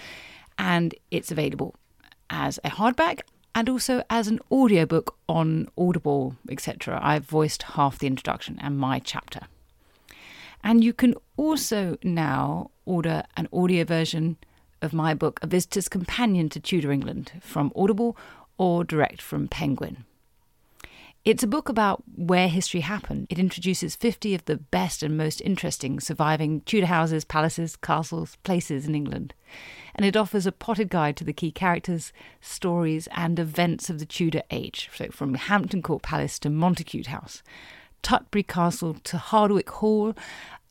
And 0.59 0.95
it's 1.11 1.31
available 1.31 1.75
as 2.29 2.59
a 2.65 2.71
hardback 2.71 3.21
and 3.55 3.69
also 3.69 4.03
as 4.09 4.29
an 4.29 4.39
audiobook 4.51 5.17
on 5.29 5.69
Audible, 5.77 6.37
etc. 6.51 7.01
I've 7.03 7.25
voiced 7.25 7.63
half 7.63 7.99
the 7.99 8.07
introduction 8.07 8.59
and 8.61 8.79
my 8.79 8.99
chapter. 8.99 9.41
And 10.63 10.85
you 10.85 10.93
can 10.93 11.15
also 11.37 11.97
now 12.03 12.71
order 12.85 13.25
an 13.37 13.49
audio 13.53 13.85
version 13.85 14.37
of 14.83 14.93
my 14.93 15.15
book, 15.15 15.41
A 15.43 15.47
Visitor's 15.47 15.89
Companion 15.89 16.49
to 16.51 16.61
Tudor 16.61 16.93
England, 16.93 17.33
from 17.41 17.73
Audible 17.75 18.17
or 18.59 18.85
direct 18.85 19.23
from 19.23 19.49
Penguin. 19.49 20.05
It's 21.23 21.43
a 21.43 21.47
book 21.47 21.69
about 21.69 22.03
where 22.17 22.49
history 22.49 22.81
happened. 22.81 23.27
It 23.29 23.39
introduces 23.39 23.95
50 23.95 24.35
of 24.35 24.47
the 24.47 24.57
best 24.57 25.03
and 25.03 25.19
most 25.19 25.43
interesting 25.43 26.01
surviving 26.01 26.63
Tudor 26.63 26.87
houses, 26.87 27.27
palaces, 27.27 27.77
castles, 27.77 28.37
places 28.43 28.87
in 28.87 28.95
England. 28.95 29.35
And 29.95 30.07
it 30.07 30.17
offers 30.17 30.47
a 30.47 30.53
potted 30.53 30.89
guide 30.89 31.19
to 31.19 31.25
the 31.25 31.35
key 31.35 31.51
characters, 31.51 32.15
stories, 32.41 33.07
and 33.15 33.39
events 33.39 33.91
of 33.91 33.99
the 33.99 34.07
Tudor 34.07 34.43
age, 34.51 34.89
so 34.95 35.09
from 35.11 35.35
Hampton 35.35 35.83
Court 35.83 36.03
Palace 36.03 36.39
to 36.39 36.49
Montacute 36.49 37.09
House, 37.09 37.43
Tutbury 38.03 38.47
Castle 38.47 38.95
to 39.05 39.19
Hardwick 39.19 39.71
Hall, 39.71 40.15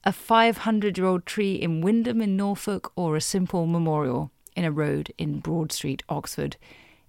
a 0.03 0.11
500 0.11 0.97
year 0.97 1.07
old 1.07 1.25
tree 1.25 1.55
in 1.55 1.81
Wymondham 1.83 2.21
in 2.21 2.37
Norfolk, 2.37 2.91
or 2.95 3.15
a 3.15 3.21
simple 3.21 3.65
memorial 3.65 4.31
in 4.55 4.65
a 4.65 4.71
road 4.71 5.13
in 5.17 5.39
Broad 5.39 5.71
Street, 5.71 6.03
Oxford. 6.09 6.57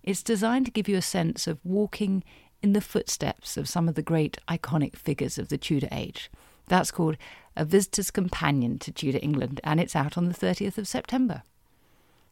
It's 0.03 0.23
designed 0.23 0.67
to 0.67 0.73
give 0.73 0.89
you 0.89 0.97
a 0.97 1.03
sense 1.03 1.47
of 1.47 1.59
walking 1.65 2.25
in 2.63 2.73
the 2.73 2.81
footsteps 2.81 3.57
of 3.57 3.69
some 3.69 3.89
of 3.89 3.95
the 3.95 4.03
great 4.03 4.39
iconic 4.49 4.97
figures 4.97 5.39
of 5.39 5.49
the 5.49 5.59
Tudor 5.59 5.89
age. 5.91 6.31
That's 6.69 6.91
called 6.91 7.17
A 7.57 7.65
Visitor's 7.65 8.11
Companion 8.11 8.79
to 8.81 8.93
Tudor 8.93 9.19
England, 9.23 9.61
and 9.65 9.81
it's 9.81 9.97
out 9.97 10.17
on 10.17 10.29
the 10.29 10.35
30th 10.35 10.79
of 10.79 10.87
September. 10.87 11.43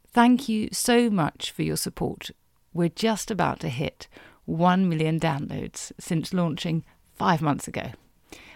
Thank 0.07 0.49
you 0.49 0.69
so 0.73 1.11
much 1.11 1.51
for 1.51 1.63
your 1.63 1.77
support. 1.77 2.31
We're 2.73 2.89
just 2.89 3.31
about 3.31 3.61
to 3.61 3.69
hit 3.69 4.09
1 4.45 4.89
million 4.89 5.19
downloads 5.21 5.93
since 5.99 6.33
launching 6.33 6.85
five 7.19 7.43
months 7.43 7.69
ago. 7.69 7.91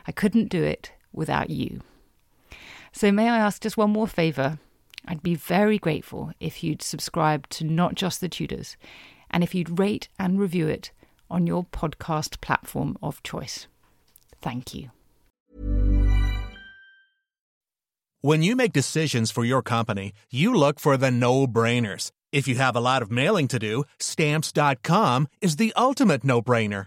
I 0.06 0.12
couldn't 0.12 0.48
do 0.48 0.62
it 0.62 0.92
without 1.12 1.50
you. 1.50 1.80
So, 2.92 3.10
may 3.10 3.28
I 3.28 3.38
ask 3.38 3.62
just 3.62 3.76
one 3.76 3.90
more 3.90 4.06
favour? 4.06 4.58
I'd 5.06 5.22
be 5.22 5.34
very 5.34 5.78
grateful 5.78 6.32
if 6.40 6.62
you'd 6.62 6.82
subscribe 6.82 7.48
to 7.50 7.64
Not 7.64 7.94
Just 7.94 8.20
the 8.20 8.28
Tudors 8.28 8.76
and 9.30 9.42
if 9.42 9.54
you'd 9.54 9.78
rate 9.78 10.08
and 10.18 10.38
review 10.38 10.68
it 10.68 10.92
on 11.30 11.46
your 11.46 11.64
podcast 11.64 12.40
platform 12.40 12.96
of 13.02 13.22
choice. 13.22 13.66
Thank 14.40 14.74
you. 14.74 14.90
When 18.20 18.42
you 18.42 18.54
make 18.54 18.72
decisions 18.72 19.32
for 19.32 19.44
your 19.44 19.62
company, 19.62 20.12
you 20.30 20.54
look 20.54 20.78
for 20.78 20.96
the 20.96 21.10
no 21.10 21.48
brainers. 21.48 22.12
If 22.30 22.46
you 22.46 22.54
have 22.54 22.76
a 22.76 22.80
lot 22.80 23.02
of 23.02 23.10
mailing 23.10 23.48
to 23.48 23.58
do, 23.58 23.84
stamps.com 23.98 25.26
is 25.40 25.56
the 25.56 25.72
ultimate 25.76 26.22
no 26.22 26.40
brainer. 26.40 26.86